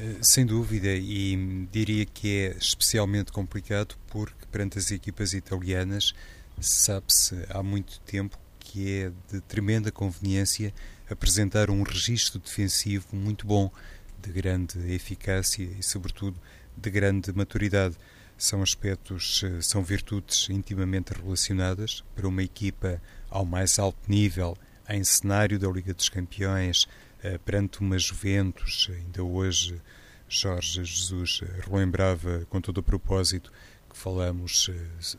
Eh, 0.00 0.16
sem 0.22 0.44
dúvida, 0.44 0.88
e 0.88 1.66
diria 1.70 2.04
que 2.04 2.38
é 2.38 2.56
especialmente 2.58 3.30
complicado 3.30 3.94
porque 4.08 4.46
perante 4.50 4.78
as 4.78 4.90
equipas 4.90 5.32
italianas 5.32 6.14
sabe-se 6.60 7.36
há 7.50 7.62
muito 7.62 8.00
tempo 8.00 8.36
que 8.58 9.02
é 9.02 9.12
de 9.32 9.40
tremenda 9.42 9.90
conveniência 9.90 10.72
apresentar 11.08 11.70
um 11.70 11.82
registro 11.82 12.38
defensivo 12.38 13.06
muito 13.12 13.46
bom, 13.46 13.70
de 14.20 14.32
grande 14.32 14.92
eficácia 14.92 15.62
e, 15.62 15.82
sobretudo, 15.82 16.40
de 16.76 16.90
grande 16.90 17.32
maturidade. 17.32 17.96
São 18.36 18.62
aspectos, 18.62 19.42
eh, 19.44 19.60
são 19.60 19.82
virtudes 19.82 20.48
intimamente 20.48 21.12
relacionadas 21.12 22.02
para 22.14 22.26
uma 22.26 22.42
equipa 22.42 23.00
ao 23.28 23.44
mais 23.44 23.78
alto 23.78 23.98
nível, 24.08 24.56
em 24.88 25.04
cenário 25.04 25.58
da 25.58 25.68
Liga 25.68 25.92
dos 25.92 26.08
Campeões, 26.08 26.88
eh, 27.22 27.38
perante 27.38 27.80
uma 27.80 27.98
Juventus, 27.98 28.88
ainda 28.90 29.22
hoje 29.22 29.80
Jorge 30.28 30.84
Jesus 30.84 31.40
eh, 31.42 31.60
relembrava 31.68 32.46
com 32.48 32.60
todo 32.60 32.78
o 32.78 32.82
propósito 32.82 33.52
que 33.90 33.96
falamos, 33.96 34.70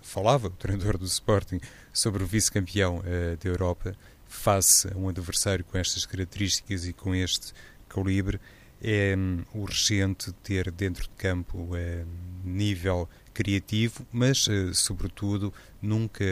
falava 0.01 0.48
o 0.48 0.51
treinador 0.51 0.98
do 0.98 1.05
Sporting 1.05 1.60
sobre 1.91 2.24
o 2.24 2.25
vice-campeão 2.25 3.03
da 3.38 3.50
Europa 3.50 3.93
face 4.31 4.88
a 4.88 4.98
um 4.98 5.10
adversário 5.10 5.65
com 5.65 5.77
estas 5.77 6.05
características 6.05 6.86
e 6.86 6.93
com 6.93 7.13
este 7.13 7.53
calibre 7.89 8.39
é 8.82 9.16
um, 9.16 9.44
urgente 9.54 10.32
ter 10.44 10.72
dentro 10.72 11.04
de 11.04 11.10
campo 11.10 11.58
um, 11.58 12.06
nível 12.44 13.08
criativo, 13.34 14.06
mas, 14.12 14.48
uh, 14.48 14.74
sobretudo, 14.74 15.54
nunca 15.82 16.26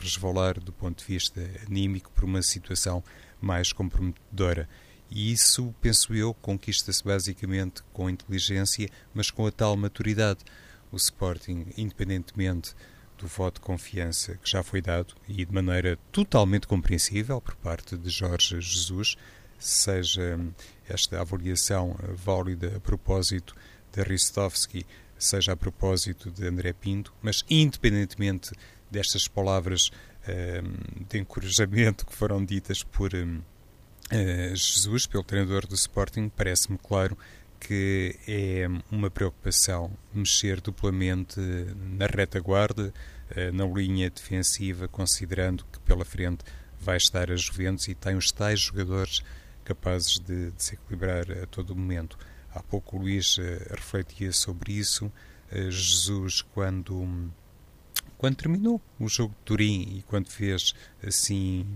resvalar 0.00 0.60
do 0.60 0.72
ponto 0.72 0.98
de 0.98 1.12
vista 1.12 1.40
anímico 1.66 2.10
por 2.12 2.24
uma 2.24 2.42
situação 2.42 3.02
mais 3.40 3.72
comprometedora. 3.72 4.68
E 5.10 5.32
isso, 5.32 5.74
penso 5.80 6.14
eu, 6.14 6.34
conquista-se 6.34 7.02
basicamente 7.04 7.82
com 7.92 8.10
inteligência, 8.10 8.88
mas 9.14 9.30
com 9.30 9.46
a 9.46 9.50
tal 9.50 9.76
maturidade. 9.76 10.40
O 10.90 10.96
Sporting, 10.96 11.66
independentemente 11.76 12.74
do 13.18 13.26
voto 13.26 13.54
de 13.54 13.60
confiança 13.60 14.36
que 14.36 14.48
já 14.48 14.62
foi 14.62 14.80
dado 14.80 15.14
e 15.28 15.44
de 15.44 15.52
maneira 15.52 15.98
totalmente 16.12 16.66
compreensível 16.66 17.40
por 17.40 17.56
parte 17.56 17.96
de 17.96 18.10
Jorge 18.10 18.60
Jesus, 18.60 19.16
seja 19.58 20.38
esta 20.88 21.20
avaliação 21.20 21.96
válida 22.14 22.76
a 22.76 22.80
propósito 22.80 23.54
de 23.92 24.02
Ristovski, 24.02 24.86
seja 25.18 25.52
a 25.52 25.56
propósito 25.56 26.30
de 26.30 26.46
André 26.46 26.72
Pinto, 26.72 27.12
mas 27.22 27.44
independentemente 27.48 28.52
destas 28.90 29.26
palavras 29.26 29.90
um, 30.28 31.04
de 31.08 31.18
encorajamento 31.18 32.06
que 32.06 32.14
foram 32.14 32.44
ditas 32.44 32.82
por 32.82 33.14
um, 33.14 33.38
uh, 33.38 33.42
eh, 34.10 34.52
Jesus, 34.54 35.06
pelo 35.06 35.24
treinador 35.24 35.66
do 35.66 35.74
Sporting, 35.74 36.28
parece-me 36.28 36.78
claro 36.78 37.16
que 37.58 38.16
é 38.28 38.66
uma 38.90 39.10
preocupação 39.10 39.90
mexer 40.12 40.60
duplamente 40.60 41.40
na 41.40 42.06
retaguarda, 42.06 42.92
uh, 43.30 43.52
na 43.52 43.64
linha 43.64 44.10
defensiva, 44.10 44.88
considerando 44.88 45.64
que 45.72 45.80
pela 45.80 46.04
frente 46.04 46.44
vai 46.78 46.96
estar 46.96 47.30
a 47.30 47.36
Juventus 47.36 47.88
e 47.88 47.94
tem 47.94 48.16
os 48.16 48.30
tais 48.30 48.60
jogadores 48.60 49.22
capazes 49.66 50.20
de, 50.20 50.52
de 50.52 50.62
se 50.62 50.74
equilibrar 50.74 51.30
a 51.42 51.46
todo 51.46 51.74
momento. 51.74 52.16
Há 52.54 52.62
pouco 52.62 52.96
Luís 52.96 53.36
uh, 53.36 53.42
refletia 53.70 54.32
sobre 54.32 54.72
isso. 54.72 55.06
Uh, 55.52 55.70
Jesus, 55.70 56.40
quando, 56.40 57.30
quando 58.16 58.36
terminou 58.36 58.80
o 58.98 59.08
jogo 59.08 59.34
de 59.34 59.44
Turim 59.44 59.96
e 59.98 60.02
quando 60.06 60.30
fez 60.30 60.72
assim, 61.04 61.66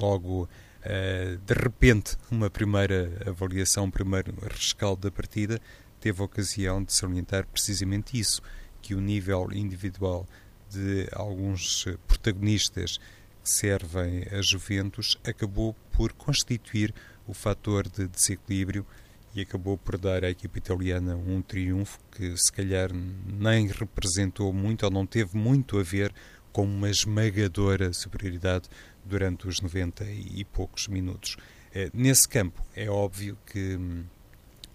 logo 0.00 0.44
uh, 0.44 1.36
de 1.36 1.54
repente, 1.54 2.16
uma 2.30 2.48
primeira 2.48 3.12
avaliação, 3.26 3.84
um 3.84 3.90
primeiro 3.90 4.34
rescaldo 4.50 5.02
da 5.02 5.10
partida, 5.10 5.60
teve 6.00 6.22
a 6.22 6.24
ocasião 6.24 6.82
de 6.82 6.94
salientar 6.94 7.46
precisamente 7.46 8.18
isso: 8.18 8.40
que 8.80 8.94
o 8.94 9.00
nível 9.00 9.50
individual 9.52 10.26
de 10.70 11.06
alguns 11.12 11.84
protagonistas 12.08 12.98
servem 13.44 14.24
a 14.32 14.40
Juventus 14.40 15.18
acabou 15.24 15.74
por 15.92 16.12
constituir 16.12 16.94
o 17.26 17.34
fator 17.34 17.88
de 17.88 18.06
desequilíbrio 18.08 18.86
e 19.34 19.40
acabou 19.40 19.76
por 19.76 19.98
dar 19.98 20.24
à 20.24 20.30
equipa 20.30 20.58
italiana 20.58 21.16
um 21.16 21.42
triunfo 21.42 21.98
que 22.10 22.36
se 22.36 22.52
calhar 22.52 22.90
nem 22.92 23.66
representou 23.66 24.52
muito 24.52 24.84
ou 24.84 24.90
não 24.90 25.04
teve 25.04 25.36
muito 25.36 25.78
a 25.78 25.82
ver 25.82 26.14
com 26.52 26.64
uma 26.64 26.88
esmagadora 26.88 27.92
superioridade 27.92 28.68
durante 29.04 29.48
os 29.48 29.60
90 29.60 30.04
e 30.04 30.44
poucos 30.44 30.86
minutos. 30.86 31.36
Eh, 31.74 31.90
nesse 31.92 32.28
campo, 32.28 32.64
é 32.76 32.88
óbvio 32.88 33.36
que 33.44 33.76
hum, 33.76 34.04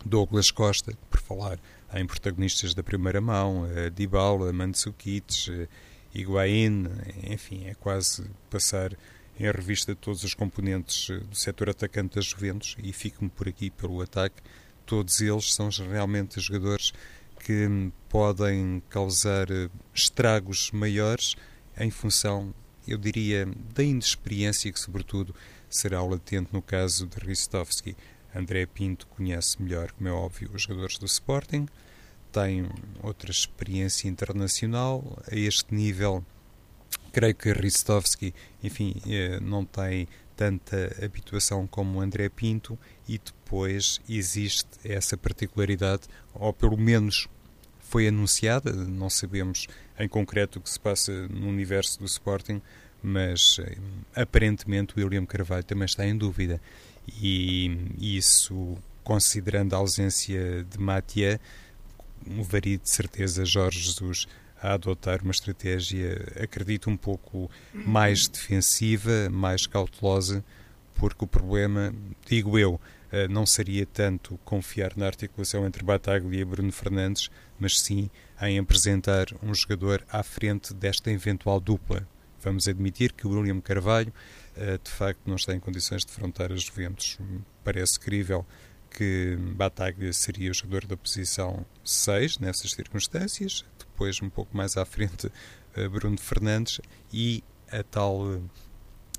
Douglas 0.05 0.51
Costa, 0.51 0.93
por 1.09 1.21
falar 1.21 1.57
em 1.93 2.05
protagonistas 2.05 2.73
da 2.73 2.83
primeira 2.83 3.21
mão, 3.21 3.65
eh, 3.73 3.89
Dybala, 3.89 4.51
Mandzukic, 4.51 5.49
eh, 5.49 5.67
Higuaín, 6.13 6.87
enfim, 7.23 7.65
é 7.65 7.73
quase 7.75 8.29
passar 8.49 8.95
em 9.39 9.51
revista 9.51 9.95
todos 9.95 10.23
os 10.23 10.33
componentes 10.33 11.09
eh, 11.09 11.19
do 11.19 11.35
setor 11.35 11.69
atacante 11.69 12.15
das 12.15 12.25
Juventus 12.25 12.75
e 12.83 12.91
fico-me 12.91 13.29
por 13.29 13.47
aqui 13.47 13.69
pelo 13.69 14.01
ataque. 14.01 14.41
Todos 14.85 15.21
eles 15.21 15.53
são 15.53 15.69
realmente 15.69 16.39
jogadores 16.41 16.91
que 17.39 17.67
hum, 17.67 17.91
podem 18.09 18.81
causar 18.89 19.49
eh, 19.49 19.69
estragos 19.93 20.71
maiores 20.71 21.35
em 21.77 21.89
função, 21.89 22.53
eu 22.85 22.97
diria, 22.97 23.47
da 23.73 23.83
inexperiência 23.83 24.71
que, 24.71 24.79
sobretudo, 24.79 25.33
será 25.69 26.03
latente 26.03 26.49
no 26.51 26.61
caso 26.61 27.07
de 27.07 27.17
Ristovski. 27.25 27.95
André 28.35 28.65
Pinto 28.65 29.07
conhece 29.07 29.61
melhor, 29.61 29.91
como 29.93 30.09
é 30.09 30.11
óbvio, 30.11 30.51
os 30.53 30.63
jogadores 30.63 30.97
do 30.97 31.05
Sporting, 31.05 31.67
tem 32.31 32.69
outra 33.01 33.31
experiência 33.31 34.07
internacional 34.07 35.17
a 35.31 35.35
este 35.35 35.73
nível 35.73 36.23
Creio 37.11 37.35
que 37.35 37.51
Ristovski, 37.51 38.33
enfim, 38.63 38.95
eh, 39.07 39.39
não 39.41 39.65
tem 39.65 40.07
tanta 40.35 40.95
habituação 41.03 41.65
como 41.65 41.99
André 41.99 42.29
Pinto 42.29 42.77
e 43.07 43.17
depois 43.17 43.99
existe 44.07 44.67
essa 44.83 45.17
particularidade, 45.17 46.03
ou 46.33 46.53
pelo 46.53 46.77
menos 46.77 47.27
foi 47.79 48.07
anunciada, 48.07 48.71
não 48.71 49.09
sabemos 49.09 49.67
em 49.99 50.07
concreto 50.07 50.59
o 50.59 50.61
que 50.61 50.69
se 50.69 50.79
passa 50.79 51.27
no 51.27 51.47
universo 51.47 51.99
do 51.99 52.05
Sporting, 52.05 52.61
mas 53.01 53.57
eh, 53.59 53.77
aparentemente 54.15 54.93
William 54.95 55.25
Carvalho 55.25 55.63
também 55.63 55.85
está 55.85 56.05
em 56.05 56.15
dúvida. 56.15 56.61
E 57.21 57.75
isso, 57.99 58.77
considerando 59.03 59.73
a 59.73 59.77
ausência 59.77 60.63
de 60.63 60.79
Matia, 62.25 62.37
levaria 62.37 62.77
de 62.77 62.89
certeza 62.89 63.45
Jorge 63.45 63.79
Jesus 63.79 64.27
a 64.61 64.73
adotar 64.73 65.21
uma 65.23 65.31
estratégia, 65.31 66.21
acredito, 66.41 66.89
um 66.89 66.97
pouco 66.97 67.49
mais 67.73 68.27
defensiva, 68.27 69.29
mais 69.29 69.65
cautelosa, 69.65 70.43
porque 70.95 71.23
o 71.23 71.27
problema, 71.27 71.93
digo 72.27 72.59
eu, 72.59 72.79
eh, 73.11 73.27
não 73.27 73.45
seria 73.45 73.85
tanto 73.85 74.37
confiar 74.43 74.95
na 74.97 75.05
articulação 75.05 75.65
entre 75.65 75.83
Bataglia 75.83 76.41
e 76.41 76.45
Bruno 76.45 76.71
Fernandes, 76.71 77.31
mas 77.57 77.79
sim 77.79 78.09
em 78.41 78.59
apresentar 78.59 79.27
um 79.41 79.53
jogador 79.53 80.03
à 80.09 80.21
frente 80.23 80.73
desta 80.73 81.09
eventual 81.09 81.59
dupla. 81.59 82.05
Vamos 82.41 82.67
admitir 82.67 83.13
que 83.13 83.27
o 83.27 83.31
William 83.31 83.59
Carvalho, 83.61 84.13
eh, 84.55 84.77
de 84.81 84.91
facto, 84.91 85.21
não 85.25 85.35
está 85.35 85.55
em 85.55 85.59
condições 85.59 86.01
de 86.01 86.07
defrontar 86.07 86.51
as 86.51 86.63
Juventus. 86.63 87.17
Parece 87.63 87.99
crível 87.99 88.45
que 88.91 89.37
Bataglia 89.55 90.11
seria 90.13 90.51
o 90.51 90.53
jogador 90.53 90.85
da 90.85 90.97
posição 90.97 91.65
6 91.83 92.39
nessas 92.39 92.71
circunstâncias, 92.71 93.63
depois 93.77 94.21
um 94.21 94.29
pouco 94.29 94.55
mais 94.55 94.77
à 94.77 94.85
frente 94.85 95.31
eh, 95.75 95.87
Bruno 95.87 96.17
Fernandes 96.17 96.81
e 97.13 97.43
a 97.71 97.83
tal 97.83 98.33
eh, 98.33 98.39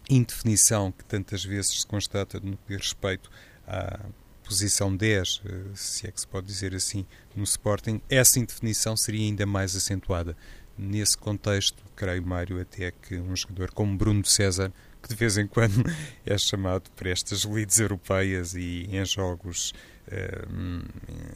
indefinição 0.09 0.91
que 0.93 1.05
tantas 1.05 1.45
vezes 1.45 1.81
se 1.81 1.87
constata 1.87 2.41
no 2.41 2.57
que 2.57 2.77
diz 2.77 2.79
respeito 2.79 3.31
à 3.67 4.01
posição 4.43 4.95
10, 4.95 5.43
eh, 5.45 5.51
se 5.75 6.07
é 6.07 6.11
que 6.11 6.21
se 6.21 6.27
pode 6.27 6.47
dizer 6.47 6.75
assim, 6.75 7.07
no 7.37 7.45
Sporting, 7.45 8.01
essa 8.09 8.39
indefinição 8.39 8.97
seria 8.97 9.25
ainda 9.25 9.47
mais 9.47 9.77
acentuada. 9.77 10.37
Nesse 10.77 11.17
contexto, 11.17 11.85
creio, 11.95 12.27
Mário, 12.27 12.61
até 12.61 12.91
que 12.91 13.17
um 13.17 13.37
jogador 13.37 13.71
como 13.71 13.97
Bruno 13.97 14.25
César 14.25 14.73
que 15.03 15.09
de 15.09 15.15
vez 15.15 15.39
em 15.39 15.47
quando 15.47 15.85
é 16.27 16.37
chamado 16.39 16.91
para 16.97 17.11
estas 17.11 17.45
leads 17.45 17.79
europeias 17.79 18.55
e 18.55 18.89
em 18.91 19.05
jogos 19.05 19.73
uh, 20.09 20.85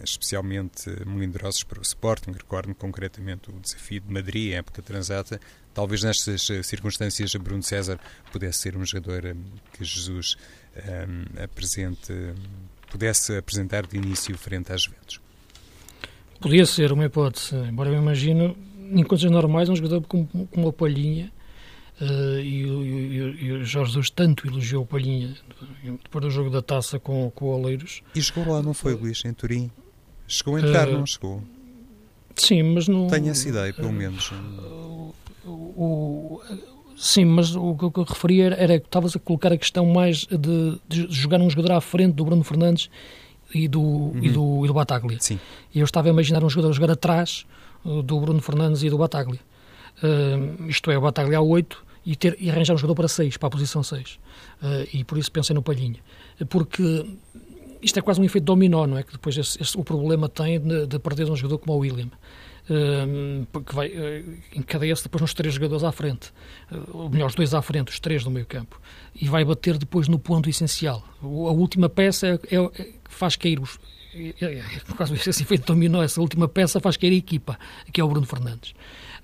especialmente 0.02 0.90
melindrosos 1.06 1.62
para 1.62 1.78
o 1.78 1.82
Sporting. 1.82 2.32
Recordo-me 2.32 2.74
concretamente 2.74 3.50
o 3.50 3.60
desafio 3.60 4.00
de 4.00 4.12
Madrid, 4.12 4.52
a 4.52 4.56
época 4.56 4.82
transata. 4.82 5.40
Talvez 5.72 6.04
nestas 6.04 6.48
eh, 6.50 6.62
circunstâncias, 6.62 7.34
Bruno 7.34 7.62
César 7.62 7.98
pudesse 8.30 8.60
ser 8.60 8.76
um 8.76 8.84
jogador 8.84 9.26
um, 9.26 9.42
que 9.72 9.84
Jesus 9.84 10.36
um, 10.76 11.42
apresente, 11.42 12.12
pudesse 12.88 13.36
apresentar 13.36 13.84
de 13.84 13.96
início 13.96 14.38
frente 14.38 14.72
às 14.72 14.84
Juventus. 14.84 15.20
Podia 16.40 16.64
ser 16.64 16.92
uma 16.92 17.04
hipótese, 17.06 17.56
embora 17.56 17.90
eu 17.90 17.96
imagino, 17.96 18.56
em 18.78 19.02
condições 19.02 19.32
normais, 19.32 19.68
um 19.68 19.74
jogador 19.74 20.00
com, 20.02 20.26
com 20.26 20.60
uma 20.60 20.72
palhinha 20.72 21.32
Uh, 22.00 22.40
e, 22.40 22.64
e, 22.64 23.44
e, 23.44 23.52
o 23.52 23.64
Jorge 23.64 23.92
Jesus 23.92 24.10
tanto 24.10 24.48
elogiou 24.48 24.82
o 24.82 24.86
Palhinha 24.86 25.32
depois 26.02 26.24
do 26.24 26.30
jogo 26.30 26.50
da 26.50 26.60
taça 26.60 26.98
com, 26.98 27.30
com 27.30 27.44
o 27.46 27.48
Oleiros. 27.60 28.02
E 28.14 28.20
chegou 28.20 28.52
lá, 28.52 28.60
não 28.60 28.74
foi, 28.74 28.94
Luís, 28.94 29.24
em 29.24 29.32
Turim? 29.32 29.70
Chegou 30.26 30.56
a 30.56 30.60
entrar, 30.60 30.88
uh, 30.88 30.92
não 30.92 31.06
chegou? 31.06 31.40
Sim, 32.34 32.62
mas 32.64 32.88
não. 32.88 33.06
Tenho 33.06 33.30
essa 33.30 33.48
ideia, 33.48 33.72
pelo 33.72 33.92
menos. 33.92 34.32
Uh, 34.32 35.14
o, 35.46 36.40
sim, 36.96 37.24
mas 37.24 37.54
o 37.54 37.76
que 37.76 37.84
eu 37.84 38.04
referia 38.04 38.46
era 38.54 38.80
que 38.80 38.86
estavas 38.86 39.14
a 39.14 39.18
colocar 39.20 39.52
a 39.52 39.56
questão 39.56 39.86
mais 39.86 40.26
de, 40.26 40.80
de, 40.88 41.06
jogar 41.12 41.40
um 41.40 41.48
jogador 41.48 41.74
à 41.74 41.80
frente 41.80 42.14
do 42.14 42.24
Bruno 42.24 42.42
Fernandes 42.42 42.90
e 43.54 43.68
do, 43.68 43.80
uhum. 43.80 44.18
e 44.20 44.30
do, 44.30 44.64
e 44.64 44.68
do 44.68 44.74
Bataglia. 44.74 45.18
Sim. 45.20 45.38
E 45.72 45.78
eu 45.78 45.84
estava 45.84 46.08
a 46.08 46.10
imaginar 46.10 46.42
um 46.42 46.48
jogador 46.48 46.70
a 46.70 46.72
jogar 46.72 46.90
atrás 46.90 47.46
do 47.84 48.18
Bruno 48.18 48.40
Fernandes 48.40 48.82
e 48.82 48.90
do 48.90 48.98
Bataglia. 48.98 49.40
Uh, 50.02 50.68
isto 50.68 50.90
é, 50.90 50.98
o 50.98 51.00
Bataglia 51.00 51.38
a 51.38 51.42
8 51.42 51.84
e, 52.04 52.16
ter, 52.16 52.36
e 52.40 52.50
arranjar 52.50 52.74
um 52.74 52.78
jogador 52.78 52.94
para 52.96 53.08
6, 53.08 53.36
para 53.36 53.46
a 53.46 53.50
posição 53.50 53.82
6. 53.82 54.18
Uh, 54.62 54.88
e 54.92 55.04
por 55.04 55.18
isso 55.18 55.30
pensei 55.30 55.54
no 55.54 55.62
Palhinha. 55.62 56.00
Porque 56.48 57.06
isto 57.80 57.98
é 57.98 58.02
quase 58.02 58.20
um 58.20 58.24
efeito 58.24 58.44
dominó, 58.44 58.86
não 58.86 58.98
é? 58.98 59.02
Que 59.02 59.12
depois 59.12 59.36
esse, 59.36 59.60
esse, 59.62 59.76
o 59.78 59.84
problema 59.84 60.28
tem 60.28 60.60
de, 60.60 60.86
de, 60.86 60.98
perder 60.98 61.30
um 61.30 61.36
jogador 61.36 61.58
como 61.58 61.76
o 61.76 61.78
William. 61.80 62.10
porque 63.52 63.74
vai, 63.74 63.92
encadeia-se 64.54 65.04
depois 65.04 65.20
nos 65.20 65.34
três 65.34 65.54
jogadores 65.54 65.84
à 65.84 65.92
frente, 65.92 66.32
ou 66.92 67.10
melhor, 67.10 67.26
os 67.26 67.34
dois 67.34 67.52
à 67.52 67.60
frente, 67.60 67.88
os 67.88 68.00
três 68.00 68.24
do 68.24 68.30
meio 68.30 68.46
campo, 68.46 68.80
e 69.14 69.28
vai 69.28 69.44
bater 69.44 69.76
depois 69.76 70.08
no 70.08 70.18
ponto 70.18 70.48
essencial. 70.48 71.04
A 71.22 71.26
última 71.26 71.90
peça 71.90 72.26
é, 72.26 72.56
é, 72.56 72.88
faz 73.04 73.36
cair 73.36 73.60
os, 73.60 73.78
quase 74.96 75.28
assim 75.28 75.44
feito 75.44 75.66
dominou, 75.66 76.02
essa 76.02 76.20
última 76.20 76.48
peça 76.48 76.80
faz 76.80 76.96
cair 76.96 77.12
a 77.12 77.16
equipa, 77.16 77.58
que 77.92 78.00
é 78.00 78.04
o 78.04 78.08
Bruno 78.08 78.26
Fernandes 78.26 78.74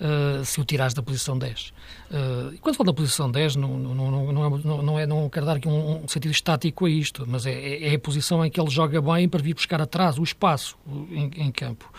uh, 0.00 0.44
se 0.44 0.60
o 0.60 0.64
tirares 0.64 0.94
da 0.94 1.02
posição 1.02 1.38
10. 1.38 1.68
Uh, 1.68 1.72
eh, 2.10 2.54
e 2.54 2.58
quando 2.58 2.76
falo 2.76 2.86
da 2.86 2.94
posição 2.94 3.30
10, 3.30 3.56
não, 3.56 3.78
não, 3.78 3.94
não, 3.94 4.32
não, 4.32 4.44
é, 4.44 4.82
não, 4.82 4.98
é, 4.98 5.06
não 5.06 5.28
quero 5.28 5.46
dar 5.46 5.56
aqui 5.56 5.68
um, 5.68 6.04
um 6.04 6.08
sentido 6.08 6.32
estático 6.32 6.86
a 6.86 6.90
isto, 6.90 7.24
mas 7.28 7.46
é, 7.46 7.52
é, 7.52 7.92
é, 7.92 7.94
a 7.94 7.98
posição 7.98 8.44
em 8.44 8.50
que 8.50 8.60
ele 8.60 8.70
joga 8.70 9.00
bem 9.00 9.28
para 9.28 9.42
vir 9.42 9.54
buscar 9.54 9.80
atrás 9.80 10.18
o 10.18 10.22
espaço 10.22 10.76
em, 11.10 11.30
em 11.36 11.52
campo. 11.52 11.90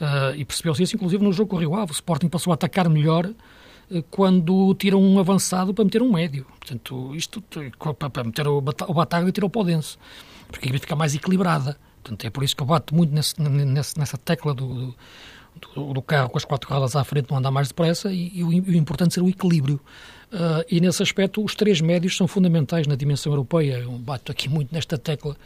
Uh, 0.00 0.36
e 0.36 0.44
percebeu-se 0.44 0.82
isso, 0.82 0.96
inclusive, 0.96 1.24
no 1.24 1.32
jogo 1.32 1.50
com 1.50 1.56
o 1.56 1.58
Rio 1.58 1.74
Ave. 1.74 1.92
O 1.92 1.94
Sporting 1.94 2.28
passou 2.28 2.50
a 2.50 2.54
atacar 2.54 2.88
melhor 2.88 3.28
quando 4.10 4.74
tira 4.74 4.96
um 4.96 5.18
avançado 5.20 5.72
para 5.72 5.84
meter 5.84 6.02
um 6.02 6.12
médio. 6.12 6.44
Portanto, 6.58 7.14
isto 7.14 7.40
para 8.10 8.24
meter 8.24 8.46
o, 8.48 8.60
Bataglia 8.60 9.30
tirar 9.30 9.46
o 9.46 9.50
Podense, 9.50 9.96
porque 10.48 10.66
a 10.66 10.68
equipe 10.68 10.80
fica 10.80 10.96
mais 10.96 11.14
equilibrada. 11.14 11.78
Portanto, 12.02 12.24
é 12.24 12.30
por 12.30 12.42
isso 12.42 12.56
que 12.56 12.62
eu 12.62 12.66
bato 12.66 12.94
muito 12.94 13.14
nesse, 13.14 13.34
nessa 13.40 14.18
tecla 14.18 14.52
do, 14.52 14.94
do, 15.74 16.02
carro 16.02 16.30
com 16.30 16.38
as 16.38 16.44
quatro 16.44 16.72
rodas 16.72 16.96
à 16.96 17.04
frente 17.04 17.30
não 17.30 17.38
andar 17.38 17.50
mais 17.50 17.68
depressa 17.68 18.12
e, 18.12 18.32
e 18.34 18.44
o, 18.44 18.48
o, 18.48 18.74
importante 18.74 19.14
ser 19.14 19.22
o 19.22 19.28
equilíbrio. 19.28 19.80
Uh, 20.32 20.64
e 20.70 20.80
nesse 20.80 21.02
aspecto, 21.02 21.42
os 21.42 21.54
três 21.54 21.80
médios 21.80 22.16
são 22.16 22.26
fundamentais 22.26 22.86
na 22.86 22.96
dimensão 22.96 23.32
europeia. 23.32 23.78
Eu 23.78 23.92
bato 23.92 24.32
aqui 24.32 24.48
muito 24.48 24.74
nesta 24.74 24.98
tecla. 24.98 25.36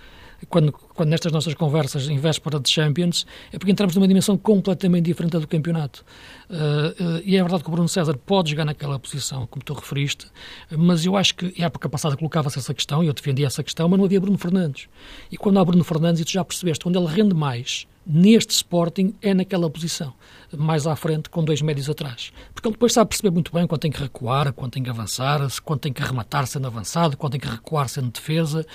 Quando, 0.49 0.73
quando 0.73 1.11
nestas 1.11 1.31
nossas 1.31 1.52
conversas 1.52 2.09
em 2.09 2.17
véspera 2.17 2.59
de 2.59 2.71
Champions, 2.71 3.26
é 3.52 3.59
porque 3.59 3.71
entramos 3.71 3.95
numa 3.95 4.09
dimensão 4.09 4.38
completamente 4.38 5.05
diferente 5.05 5.38
do 5.38 5.47
campeonato. 5.47 6.02
Uh, 6.49 7.19
uh, 7.19 7.23
e 7.26 7.37
é 7.37 7.43
verdade 7.43 7.62
que 7.62 7.69
o 7.69 7.73
Bruno 7.73 7.88
César 7.88 8.17
pode 8.17 8.50
jogar 8.50 8.64
naquela 8.64 8.99
posição, 8.99 9.47
como 9.47 9.62
tu 9.62 9.75
referiste, 9.75 10.29
mas 10.71 11.05
eu 11.05 11.14
acho 11.14 11.35
que, 11.35 11.62
a 11.62 11.67
época 11.67 11.90
passada 11.90 12.17
colocava-se 12.17 12.59
essa 12.59 12.73
questão, 12.73 13.05
e 13.05 13.09
eu 13.09 13.12
defendia 13.12 13.47
essa 13.47 13.62
questão, 13.62 13.87
mas 13.87 13.99
não 13.99 14.07
havia 14.07 14.19
Bruno 14.19 14.38
Fernandes. 14.38 14.88
E 15.31 15.37
quando 15.37 15.59
há 15.59 15.64
Bruno 15.64 15.85
Fernandes, 15.85 16.23
e 16.23 16.25
tu 16.25 16.33
já 16.33 16.43
percebeste, 16.43 16.88
onde 16.88 16.97
ele 16.97 17.07
rende 17.07 17.35
mais, 17.35 17.87
neste 18.11 18.52
Sporting 18.52 19.14
é 19.23 19.33
naquela 19.33 19.71
posição, 19.71 20.12
mais 20.57 20.87
à 20.87 20.97
frente, 20.97 21.31
com 21.31 21.45
dois 21.45 21.62
médios 21.62 21.88
atrás. 21.88 22.33
Porque 22.52 22.67
ele 22.67 22.75
depois 22.75 22.93
sabe 22.93 23.11
perceber 23.11 23.31
muito 23.31 23.52
bem 23.52 23.67
quando 23.67 23.81
tem 23.81 23.90
que 23.90 24.00
recuar, 24.00 24.52
quando 24.52 24.73
tem 24.73 24.83
que 24.83 24.90
avançar, 24.90 25.40
quando 25.64 25.81
tem 25.81 25.93
que 25.93 26.02
arrematar 26.02 26.47
sendo 26.47 26.67
avançado, 26.67 27.17
quando 27.17 27.33
tem 27.33 27.40
que 27.40 27.49
recuar 27.49 27.88
sendo 27.88 28.11
defesa. 28.11 28.67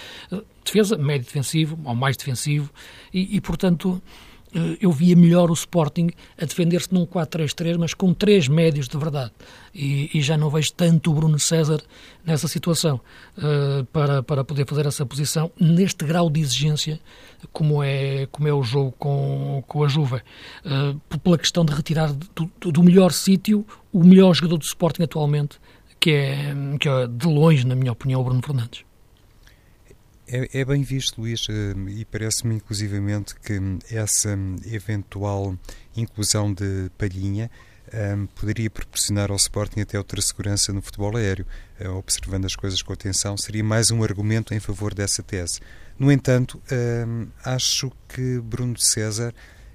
Defesa, 0.63 0.97
médio 0.97 1.25
defensivo, 1.25 1.77
ou 1.83 1.93
mais 1.93 2.17
defensivo, 2.17 2.71
e, 3.13 3.35
e 3.35 3.41
portanto 3.41 4.01
eu 4.79 4.91
via 4.91 5.15
melhor 5.15 5.49
o 5.49 5.53
Sporting 5.53 6.09
a 6.39 6.45
defender-se 6.45 6.93
num 6.93 7.05
4-3-3, 7.05 7.77
mas 7.77 7.93
com 7.93 8.13
três 8.13 8.47
médios 8.47 8.87
de 8.87 8.97
verdade. 8.97 9.31
E, 9.73 10.09
e, 10.13 10.21
já 10.21 10.37
não 10.37 10.49
vejo 10.49 10.71
tanto 10.73 11.11
o 11.11 11.13
Bruno 11.13 11.37
César 11.37 11.81
nessa 12.25 12.47
situação 12.47 13.01
uh, 13.37 13.83
para, 13.91 14.23
para 14.23 14.43
poder 14.43 14.65
fazer 14.65 14.85
essa 14.85 15.05
posição 15.05 15.51
neste 15.59 16.05
grau 16.05 16.29
de 16.29 16.39
exigência 16.39 16.99
como 17.51 17.83
é, 17.83 18.27
como 18.31 18.47
é 18.47 18.53
o 18.53 18.63
jogo 18.63 18.93
com, 18.97 19.61
com 19.67 19.83
a 19.83 19.87
Juve. 19.87 20.21
Uh, 20.65 21.17
pela 21.19 21.37
questão 21.37 21.65
de 21.65 21.73
retirar 21.73 22.13
do, 22.13 22.71
do 22.71 22.83
melhor 22.83 23.11
sítio 23.11 23.65
o 23.91 24.03
melhor 24.03 24.33
jogador 24.33 24.57
do 24.57 24.63
Sporting 24.63 25.03
atualmente, 25.03 25.59
que 25.99 26.11
é, 26.11 26.53
que 26.79 26.87
é 26.87 27.07
de 27.07 27.27
longe, 27.27 27.65
na 27.65 27.75
minha 27.75 27.91
opinião, 27.91 28.21
o 28.21 28.23
Bruno 28.23 28.41
Fernandes. 28.41 28.85
É, 30.27 30.61
é, 30.61 30.65
bem 30.65 30.81
visto, 30.81 31.21
Luís, 31.21 31.45
eh, 31.49 31.73
e 31.89 32.03
parece-me 32.03 32.55
inclusivamente 32.55 33.35
que 33.35 33.59
essa 33.91 34.37
eventual 34.65 35.55
inclusão 35.95 36.51
de 36.51 36.89
Palhinha 36.97 37.51
um, 37.93 38.23
eh, 38.23 38.27
poderia 38.33 38.69
proporcionar 38.69 39.29
ao 39.29 39.37
Sporting 39.37 39.81
até 39.81 39.99
outra 39.99 40.19
segurança 40.21 40.73
no 40.73 40.81
futebol 40.81 41.15
aéreo. 41.15 41.45
Uh, 41.79 41.89
observando 41.89 42.45
as 42.45 42.55
coisas 42.55 42.81
com 42.81 42.91
atenção, 42.91 43.37
seria 43.37 43.63
mais 43.63 43.91
um 43.91 44.01
argumento 44.01 44.53
em 44.53 44.59
favor 44.59 44.95
dessa 44.95 45.21
tese. 45.21 45.59
No 45.99 46.11
entanto, 46.11 46.59
um, 47.07 47.27
acho 47.43 47.91
que 48.07 48.39
Bruno 48.39 48.79
César, 48.79 49.33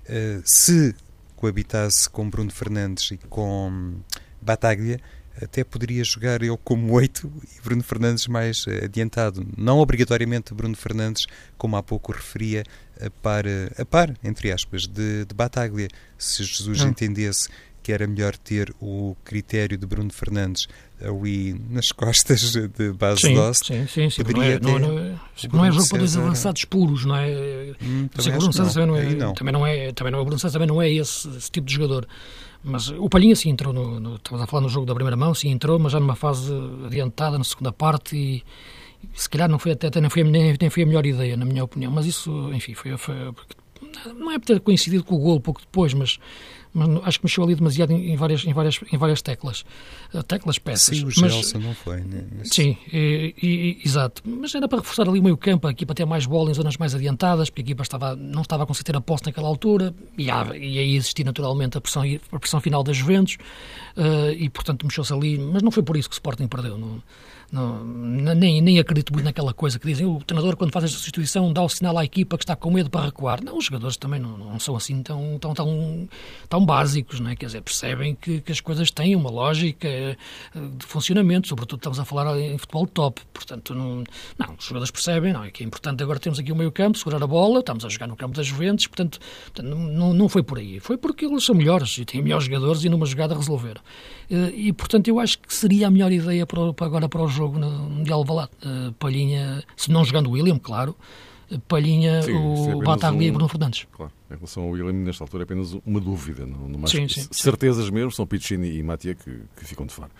uh, 0.08 0.42
se 0.44 0.94
coabitasse 1.36 2.10
com 2.10 2.28
Bruno 2.28 2.50
Fernandes 2.50 3.12
e 3.12 3.18
com 3.18 4.00
Bataglia, 4.42 5.00
até 5.40 5.64
poderia 5.64 6.04
jogar 6.04 6.42
eu 6.42 6.56
como 6.56 6.92
oito 6.94 7.30
e 7.56 7.60
Bruno 7.62 7.82
Fernandes 7.82 8.26
mais 8.26 8.64
eh, 8.66 8.84
adiantado. 8.84 9.46
Não 9.56 9.78
obrigatoriamente 9.78 10.54
Bruno 10.54 10.76
Fernandes, 10.76 11.26
como 11.56 11.76
há 11.76 11.82
pouco 11.82 12.12
referia, 12.12 12.64
a 13.00 13.10
par, 13.10 13.44
a 13.78 13.84
par 13.84 14.14
entre 14.22 14.52
aspas, 14.52 14.86
de, 14.86 15.24
de 15.24 15.34
Bataglia. 15.34 15.88
Se 16.18 16.44
Jesus 16.44 16.80
não. 16.80 16.88
entendesse 16.88 17.48
que 17.82 17.92
era 17.92 18.06
melhor 18.06 18.36
ter 18.36 18.74
o 18.80 19.16
critério 19.24 19.76
de 19.78 19.86
Bruno 19.86 20.12
Fernandes 20.12 20.68
ali 21.02 21.54
nas 21.70 21.90
costas 21.92 22.52
de 22.52 22.92
base 22.92 23.22
sim, 23.22 23.34
Dost. 23.34 23.66
Sim, 23.66 23.86
sim, 23.86 24.10
sim. 24.10 24.22
Não 24.22 24.42
é, 24.42 24.60
não, 24.60 24.78
não, 24.78 24.98
é, 24.98 25.18
não 25.52 25.64
é 25.64 25.72
jogo 25.72 25.88
para 25.88 25.98
dois 25.98 26.16
avançados 26.16 26.64
puros, 26.64 27.04
não 27.04 27.16
é? 27.16 27.74
Hum, 27.82 28.08
também, 28.08 28.36
Bruno 28.36 28.52
César 28.52 28.72
também 28.72 28.86
não 28.86 28.96
é, 28.96 29.14
não. 29.14 29.34
também 29.34 29.52
não 29.52 29.66
é, 29.66 29.92
também 29.92 30.12
não 30.12 30.20
é, 30.20 30.24
Bruno 30.24 30.38
César 30.38 30.52
também 30.52 30.68
não 30.68 30.82
é 30.82 30.90
esse, 30.90 31.28
esse 31.36 31.50
tipo 31.50 31.66
de 31.66 31.74
jogador. 31.74 32.06
Mas 32.62 32.90
o 32.90 33.08
Palhinha 33.08 33.34
sim 33.34 33.50
entrou, 33.50 33.72
no, 33.72 33.98
no, 33.98 34.16
estamos 34.16 34.42
a 34.42 34.46
falar 34.46 34.62
no 34.62 34.68
jogo 34.68 34.86
da 34.86 34.94
primeira 34.94 35.16
mão, 35.16 35.34
sim 35.34 35.48
entrou, 35.48 35.78
mas 35.78 35.92
já 35.92 36.00
numa 36.00 36.14
fase 36.14 36.52
adiantada, 36.84 37.38
na 37.38 37.44
segunda 37.44 37.72
parte, 37.72 38.16
e, 38.16 38.44
se 39.14 39.28
calhar 39.30 39.48
não 39.48 39.58
foi 39.58 39.72
até, 39.72 39.86
até 39.86 40.00
nem, 40.00 40.10
foi, 40.10 40.22
nem, 40.24 40.56
nem, 40.60 40.70
foi 40.70 40.82
a 40.82 40.86
melhor 40.86 41.06
ideia, 41.06 41.36
na 41.36 41.44
minha 41.44 41.64
opinião. 41.64 41.90
Mas 41.90 42.04
isso, 42.04 42.50
enfim, 42.52 42.74
foi, 42.74 42.96
foi 42.98 43.14
não 44.14 44.30
é 44.30 44.38
por 44.38 44.46
ter 44.46 44.60
coincidido 44.60 45.04
com 45.04 45.14
o 45.14 45.18
gol 45.18 45.40
pouco 45.40 45.60
depois, 45.60 45.94
mas 45.94 46.18
mas 46.72 46.88
acho 47.04 47.18
que 47.18 47.26
mexeu 47.26 47.44
ali 47.44 47.54
demasiado 47.54 47.92
em, 47.92 48.16
várias, 48.16 48.44
em, 48.44 48.52
várias, 48.52 48.80
em 48.92 48.96
várias 48.96 49.22
teclas. 49.22 49.64
Uh, 50.14 50.22
teclas, 50.22 50.58
peças. 50.58 50.98
Sim, 50.98 51.04
o 51.04 51.10
Gelson 51.10 51.58
não 51.58 51.74
foi, 51.74 52.00
né? 52.00 52.24
Sim, 52.44 52.76
e, 52.92 53.34
e, 53.42 53.80
exato. 53.84 54.22
Mas 54.24 54.54
era 54.54 54.68
para 54.68 54.78
reforçar 54.78 55.08
ali 55.08 55.18
o 55.18 55.22
meio 55.22 55.36
campo, 55.36 55.66
a 55.66 55.70
equipa 55.70 55.94
ter 55.94 56.04
mais 56.04 56.26
bola 56.26 56.50
em 56.50 56.54
zonas 56.54 56.76
mais 56.76 56.94
adiantadas, 56.94 57.50
porque 57.50 57.62
a 57.62 57.64
equipa 57.64 57.82
estava, 57.82 58.14
não 58.14 58.42
estava 58.42 58.62
a 58.64 58.66
conseguir 58.66 58.84
ter 58.84 58.96
a 58.96 59.00
posse 59.00 59.26
naquela 59.26 59.48
altura, 59.48 59.94
e, 60.16 60.30
há, 60.30 60.46
e 60.56 60.78
aí 60.78 60.96
existia 60.96 61.24
naturalmente 61.24 61.76
a 61.76 61.80
pressão, 61.80 62.02
a 62.32 62.38
pressão 62.38 62.60
final 62.60 62.82
das 62.82 62.96
Juventus, 62.96 63.36
uh, 63.96 64.30
e 64.36 64.48
portanto 64.48 64.86
mexeu-se 64.86 65.12
ali, 65.12 65.38
mas 65.38 65.62
não 65.62 65.70
foi 65.70 65.82
por 65.82 65.96
isso 65.96 66.08
que 66.08 66.14
o 66.14 66.16
Sporting 66.16 66.46
perdeu. 66.46 66.78
Não, 66.78 67.02
não, 67.52 67.84
nem, 67.84 68.60
nem 68.60 68.78
acredito 68.78 69.12
muito 69.12 69.24
naquela 69.24 69.52
coisa 69.52 69.78
que 69.78 69.86
dizem 69.86 70.06
o 70.06 70.20
treinador, 70.24 70.56
quando 70.56 70.72
faz 70.72 70.84
esta 70.84 70.96
substituição, 70.96 71.52
dá 71.52 71.62
o 71.62 71.68
sinal 71.68 71.98
à 71.98 72.04
equipa 72.04 72.38
que 72.38 72.44
está 72.44 72.54
com 72.54 72.70
medo 72.70 72.88
para 72.88 73.06
recuar. 73.06 73.42
Não, 73.42 73.58
os 73.58 73.64
jogadores 73.64 73.96
também 73.96 74.20
não, 74.20 74.38
não 74.38 74.60
são 74.60 74.76
assim 74.76 75.02
tão, 75.02 75.36
tão, 75.38 75.52
tão, 75.52 76.08
tão 76.48 76.64
básicos, 76.64 77.18
não 77.18 77.30
é? 77.30 77.36
quer 77.36 77.46
dizer, 77.46 77.60
percebem 77.62 78.14
que, 78.14 78.40
que 78.40 78.52
as 78.52 78.60
coisas 78.60 78.90
têm 78.90 79.16
uma 79.16 79.30
lógica 79.30 79.88
eh, 79.88 80.16
de 80.54 80.86
funcionamento, 80.86 81.48
sobretudo 81.48 81.80
estamos 81.80 81.98
a 81.98 82.04
falar 82.04 82.38
em 82.38 82.56
futebol 82.56 82.86
top, 82.86 83.20
portanto, 83.34 83.74
não, 83.74 84.04
não 84.38 84.54
os 84.56 84.64
jogadores 84.64 84.90
percebem, 84.90 85.32
não 85.32 85.42
é 85.42 85.50
que 85.50 85.64
é 85.64 85.66
importante 85.66 86.02
agora 86.02 86.20
temos 86.20 86.38
aqui 86.38 86.52
o 86.52 86.56
meio 86.56 86.70
campo, 86.70 86.98
segurar 86.98 87.22
a 87.22 87.26
bola, 87.26 87.60
estamos 87.60 87.84
a 87.84 87.88
jogar 87.88 88.06
no 88.06 88.16
campo 88.16 88.36
das 88.36 88.46
Juventus, 88.46 88.86
portanto, 88.86 89.18
não, 89.62 90.14
não 90.14 90.28
foi 90.28 90.42
por 90.42 90.58
aí, 90.58 90.78
foi 90.78 90.96
porque 90.96 91.24
eles 91.26 91.44
são 91.44 91.54
melhores 91.54 91.98
e 91.98 92.04
têm 92.04 92.22
melhores 92.22 92.44
jogadores 92.44 92.84
e 92.84 92.88
numa 92.88 93.06
jogada 93.06 93.34
resolveram. 93.34 93.80
Eh, 94.30 94.52
e, 94.54 94.72
portanto, 94.72 95.08
eu 95.08 95.18
acho 95.18 95.38
que 95.38 95.52
seria 95.52 95.88
a 95.88 95.90
melhor 95.90 96.12
ideia 96.12 96.46
para, 96.46 96.72
para 96.72 96.86
agora 96.86 97.08
para 97.08 97.22
jogo 97.40 97.58
no, 97.58 98.04
de 98.04 98.12
Alvalade. 98.12 98.50
Uh, 98.62 98.92
Palhinha, 98.92 99.64
se 99.76 99.90
não 99.90 100.04
jogando 100.04 100.28
o 100.28 100.32
William, 100.32 100.58
claro, 100.58 100.94
uh, 101.50 101.58
Palhinha, 101.60 102.22
sim, 102.22 102.32
o 102.32 102.78
um, 102.78 103.22
e 103.22 103.30
Bruno 103.30 103.48
Fernandes. 103.48 103.86
Claro, 103.90 104.12
em 104.30 104.34
relação 104.34 104.64
ao 104.64 104.70
William, 104.70 104.92
nesta 104.92 105.24
altura 105.24 105.42
é 105.42 105.44
apenas 105.44 105.76
uma 105.86 106.00
dúvida, 106.00 106.44
não, 106.44 106.68
não 106.68 106.78
mais 106.78 106.90
sim, 106.90 107.08
sim, 107.08 107.26
certezas 107.30 107.86
sim. 107.86 107.92
mesmo, 107.92 108.12
são 108.12 108.26
Piccini 108.26 108.76
e 108.76 108.82
Matia 108.82 109.14
que, 109.14 109.30
que 109.56 109.64
ficam 109.64 109.86
de 109.86 109.94
fora. 109.94 110.10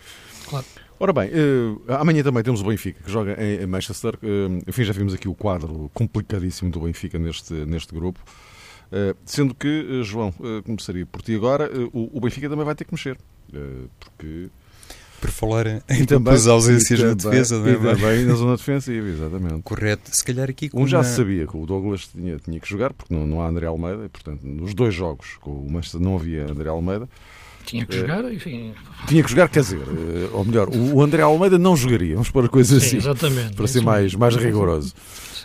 Claro. 0.47 0.65
Ora 0.99 1.13
bem, 1.13 1.29
uh, 1.29 1.81
amanhã 1.99 2.21
também 2.21 2.43
temos 2.43 2.61
o 2.61 2.63
Benfica, 2.63 3.01
que 3.03 3.11
joga 3.11 3.35
em, 3.43 3.63
em 3.63 3.65
Manchester. 3.65 4.15
Uh, 4.15 4.61
enfim, 4.67 4.83
já 4.83 4.93
vimos 4.93 5.13
aqui 5.13 5.27
o 5.27 5.33
quadro 5.33 5.89
complicadíssimo 5.93 6.69
do 6.69 6.81
Benfica 6.81 7.17
neste, 7.17 7.53
neste 7.53 7.93
grupo. 7.93 8.19
Uh, 8.91 9.17
sendo 9.25 9.55
que, 9.55 10.03
João, 10.03 10.33
começaria 10.65 11.05
por 11.05 11.21
ti 11.21 11.33
agora, 11.33 11.71
o, 11.93 12.17
o 12.17 12.21
Benfica 12.21 12.49
também 12.49 12.65
vai 12.65 12.75
ter 12.75 12.85
que 12.85 12.93
mexer. 12.93 13.17
porque 13.99 14.49
por 15.21 15.29
falar 15.29 15.67
em 15.87 16.03
duplas 16.03 16.47
ausências 16.47 16.99
na 16.99 17.13
defesa, 17.13 17.59
não 17.59 17.67
é? 17.67 17.71
E 17.73 17.77
também 17.77 18.25
na 18.25 18.33
zona 18.33 18.57
defensiva, 18.57 19.07
exatamente. 19.07 19.61
Correto. 19.61 20.09
Se 20.11 20.23
calhar 20.25 20.49
aqui 20.49 20.69
Um 20.73 20.87
já 20.87 21.03
se 21.03 21.15
sabia 21.15 21.45
que 21.45 21.55
o 21.55 21.65
Douglas 21.65 22.07
tinha, 22.07 22.37
tinha 22.37 22.59
que 22.59 22.67
jogar, 22.67 22.91
porque 22.91 23.13
não, 23.13 23.27
não 23.27 23.41
há 23.41 23.47
André 23.47 23.67
Almeida, 23.67 24.03
e, 24.05 24.09
portanto, 24.09 24.41
nos 24.43 24.73
dois 24.73 24.93
jogos 24.93 25.37
com 25.39 25.51
o 25.51 25.71
Manchester 25.71 26.01
não 26.01 26.15
havia 26.15 26.49
André 26.49 26.69
Almeida. 26.69 27.07
Tinha 27.63 27.85
que 27.85 27.95
jogar, 27.95 28.33
enfim. 28.33 28.73
Tinha 29.07 29.23
que 29.23 29.29
jogar, 29.29 29.47
quer 29.47 29.59
dizer, 29.59 29.79
eh, 29.79 30.29
ou 30.33 30.43
melhor, 30.43 30.67
o 30.69 30.99
André 30.99 31.21
Almeida 31.21 31.59
não 31.59 31.75
jogaria, 31.75 32.15
vamos 32.15 32.31
pôr 32.31 32.49
coisas 32.49 32.81
Sim, 32.81 32.87
assim. 32.87 32.97
Exatamente. 32.97 33.55
Para 33.55 33.67
ser 33.67 33.81
mais, 33.81 34.15
mais 34.15 34.35
rigoroso. 34.35 34.95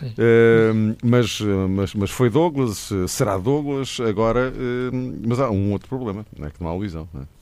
Uh, 0.01 0.95
mas, 1.03 1.39
mas, 1.69 1.93
mas 1.93 2.09
foi 2.09 2.29
Douglas, 2.29 2.89
será 3.07 3.37
Douglas, 3.37 3.99
agora. 3.99 4.51
Uh, 4.51 5.19
mas 5.27 5.39
há 5.39 5.51
um 5.51 5.71
outro 5.71 5.87
problema, 5.87 6.25
não 6.37 6.47
é 6.47 6.49
que 6.49 6.61
não 6.61 6.69
há 6.69 6.73
Luizão. 6.73 7.07
Não 7.13 7.21
é? 7.21 7.36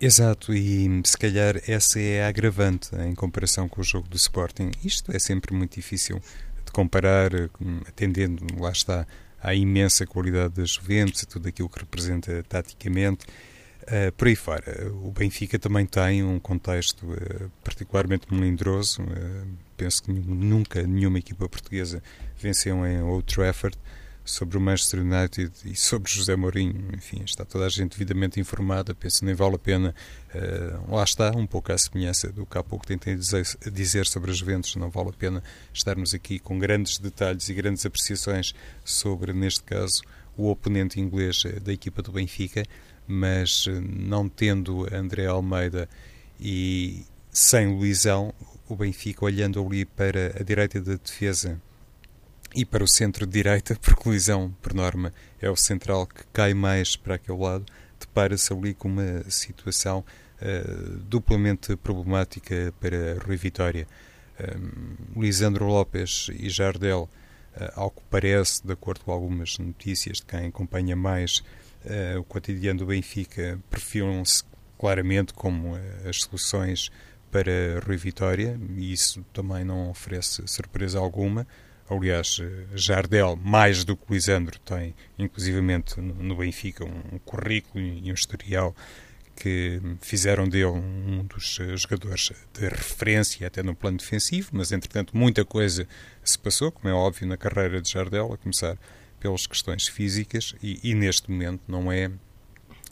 Exato, 0.00 0.54
e 0.54 1.02
se 1.04 1.16
calhar 1.16 1.60
essa 1.66 2.00
é 2.00 2.24
a 2.24 2.28
agravante 2.28 2.94
em 2.96 3.14
comparação 3.14 3.68
com 3.68 3.80
o 3.80 3.84
jogo 3.84 4.08
do 4.08 4.16
Sporting. 4.16 4.70
Isto 4.84 5.14
é 5.14 5.18
sempre 5.18 5.54
muito 5.54 5.74
difícil 5.74 6.20
de 6.64 6.72
comparar, 6.72 7.30
atendendo, 7.86 8.44
lá 8.58 8.70
está, 8.70 9.06
à 9.42 9.54
imensa 9.54 10.06
qualidade 10.06 10.54
da 10.54 10.64
Juventus, 10.64 11.24
tudo 11.26 11.48
aquilo 11.48 11.68
que 11.68 11.78
representa 11.78 12.42
taticamente. 12.48 13.26
Uh, 13.82 14.10
por 14.16 14.26
aí 14.26 14.34
fora, 14.34 14.92
o 15.04 15.12
Benfica 15.12 15.58
também 15.58 15.86
tem 15.86 16.24
um 16.24 16.40
contexto 16.40 17.06
uh, 17.06 17.50
particularmente 17.62 18.26
melindroso. 18.32 19.02
Uh, 19.02 19.46
penso 19.76 20.02
que 20.02 20.12
nunca 20.12 20.82
nenhuma 20.82 21.18
equipa 21.18 21.48
portuguesa 21.48 22.02
venceu 22.36 22.84
em 22.84 23.00
Old 23.00 23.32
Trafford 23.32 23.78
sobre 24.26 24.58
o 24.58 24.60
Manchester 24.60 25.00
United 25.00 25.52
e 25.64 25.76
sobre 25.76 26.10
José 26.10 26.34
Mourinho, 26.34 26.90
enfim, 26.94 27.22
está 27.24 27.44
toda 27.44 27.64
a 27.64 27.68
gente 27.68 27.92
devidamente 27.92 28.40
informada, 28.40 28.94
penso 28.94 29.24
nem 29.24 29.34
vale 29.34 29.54
a 29.54 29.58
pena, 29.58 29.94
uh, 30.34 30.94
lá 30.94 31.04
está, 31.04 31.30
um 31.30 31.46
pouco 31.46 31.72
à 31.72 31.78
semelhança 31.78 32.30
do 32.32 32.44
que 32.44 32.58
há 32.58 32.62
pouco 32.62 32.84
tentei 32.84 33.14
dizer, 33.14 33.46
dizer 33.72 34.06
sobre 34.06 34.32
as 34.32 34.38
Juventus, 34.38 34.74
não 34.74 34.90
vale 34.90 35.10
a 35.10 35.12
pena 35.12 35.42
estarmos 35.72 36.12
aqui 36.12 36.40
com 36.40 36.58
grandes 36.58 36.98
detalhes 36.98 37.48
e 37.48 37.54
grandes 37.54 37.86
apreciações 37.86 38.52
sobre, 38.84 39.32
neste 39.32 39.62
caso, 39.62 40.02
o 40.36 40.50
oponente 40.50 41.00
inglês 41.00 41.44
eh, 41.46 41.60
da 41.60 41.72
equipa 41.72 42.02
do 42.02 42.12
Benfica, 42.12 42.64
mas 43.06 43.66
eh, 43.68 43.80
não 43.80 44.28
tendo 44.28 44.86
André 44.94 45.26
Almeida 45.26 45.88
e 46.38 47.04
sem 47.30 47.68
Luizão, 47.68 48.34
o 48.68 48.74
Benfica 48.74 49.24
olhando 49.24 49.64
ali 49.64 49.84
para 49.84 50.34
a 50.38 50.42
direita 50.42 50.80
da 50.80 50.94
defesa 50.96 51.60
e 52.54 52.64
para 52.64 52.84
o 52.84 52.88
centro-direita, 52.88 53.76
porque 53.80 54.08
Luizão, 54.08 54.54
por 54.62 54.72
norma, 54.72 55.12
é 55.40 55.50
o 55.50 55.56
central 55.56 56.06
que 56.06 56.24
cai 56.32 56.54
mais 56.54 56.96
para 56.96 57.16
aquele 57.16 57.38
lado, 57.38 57.66
depara-se 57.98 58.52
ali 58.52 58.74
com 58.74 58.88
uma 58.88 59.28
situação 59.28 60.04
uh, 60.40 60.96
duplamente 61.08 61.76
problemática 61.76 62.72
para 62.80 63.18
Rui 63.24 63.36
Vitória. 63.36 63.86
Um, 64.38 65.20
Lisandro 65.20 65.66
Lopes 65.66 66.30
e 66.32 66.48
Jardel, 66.48 67.08
uh, 67.56 67.72
ao 67.74 67.90
que 67.90 68.02
parece, 68.10 68.66
de 68.66 68.72
acordo 68.72 69.00
com 69.04 69.12
algumas 69.12 69.58
notícias 69.58 70.18
de 70.18 70.26
quem 70.26 70.46
acompanha 70.46 70.94
mais 70.94 71.38
uh, 71.84 72.20
o 72.20 72.24
cotidiano 72.24 72.80
do 72.80 72.86
Benfica, 72.86 73.58
perfilam-se 73.70 74.44
claramente 74.78 75.32
como 75.32 75.74
as 76.08 76.22
soluções 76.22 76.90
para 77.30 77.80
Rui 77.84 77.96
Vitória, 77.96 78.58
e 78.76 78.92
isso 78.92 79.24
também 79.32 79.64
não 79.64 79.90
oferece 79.90 80.42
surpresa 80.46 80.98
alguma. 80.98 81.46
Aliás, 81.88 82.40
Jardel, 82.74 83.36
mais 83.36 83.84
do 83.84 83.96
que 83.96 84.12
Lisandro, 84.12 84.58
tem, 84.60 84.94
inclusivamente 85.18 86.00
no 86.00 86.36
Benfica, 86.36 86.84
um 86.84 87.18
currículo 87.24 87.82
e 87.82 88.10
um 88.10 88.14
historial 88.14 88.74
que 89.36 89.80
fizeram 90.00 90.48
dele 90.48 90.64
um 90.66 91.24
dos 91.24 91.58
jogadores 91.76 92.32
de 92.54 92.68
referência 92.68 93.46
até 93.46 93.62
no 93.62 93.74
plano 93.74 93.98
defensivo, 93.98 94.48
mas 94.52 94.72
entretanto 94.72 95.16
muita 95.16 95.44
coisa 95.44 95.86
se 96.24 96.38
passou, 96.38 96.72
como 96.72 96.88
é 96.88 96.92
óbvio, 96.92 97.28
na 97.28 97.36
carreira 97.36 97.80
de 97.80 97.90
Jardel, 97.90 98.32
a 98.32 98.38
começar 98.38 98.78
pelas 99.20 99.46
questões 99.46 99.86
físicas, 99.86 100.54
e, 100.62 100.80
e 100.82 100.94
neste 100.94 101.30
momento 101.30 101.60
não 101.68 101.92
é, 101.92 102.10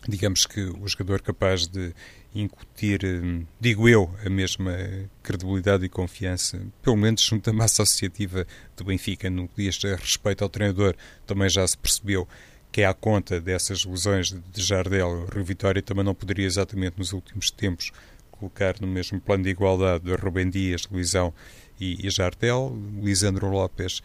digamos 0.07 0.47
que, 0.47 0.61
o 0.61 0.87
jogador 0.87 1.23
capaz 1.23 1.67
de 1.67 1.95
incutir, 2.35 3.05
hum, 3.05 3.47
digo 3.61 3.89
eu, 3.89 4.11
a 4.25 4.29
mesma 4.29 4.77
credibilidade 5.23 5.85
e 5.85 5.89
confiança, 5.89 6.61
pelo 6.83 6.97
menos 6.97 7.23
junto 7.23 7.49
à 7.49 7.53
massa 7.53 7.83
associativa 7.83 8.47
do 8.77 8.85
Benfica, 8.85 9.31
no 9.31 9.49
que 9.49 9.63
diz 9.63 9.81
respeito 9.83 10.43
ao 10.43 10.49
treinador, 10.49 10.97
também 11.27 11.49
já 11.49 11.67
se 11.67 11.79
percebeu 11.79 12.27
que 12.73 12.81
é 12.81 12.87
à 12.87 12.93
conta 12.93 13.41
dessas 13.41 13.85
lesões 13.85 14.33
de 14.33 14.61
Jardel, 14.61 15.27
Rio 15.33 15.45
Vitória 15.45 15.81
também 15.81 16.05
não 16.05 16.13
poderia 16.13 16.45
exatamente 16.45 16.99
nos 16.99 17.13
últimos 17.13 17.49
tempos 17.49 17.93
colocar 18.33 18.75
no 18.81 18.89
mesmo 18.89 19.21
plano 19.21 19.45
de 19.45 19.51
igualdade 19.51 20.13
Rubem 20.17 20.51
Dias, 20.51 20.89
Luizão 20.91 21.33
e 21.81 22.11
Jardel, 22.11 22.77
Lisandro 23.01 23.49
Lopes 23.49 24.03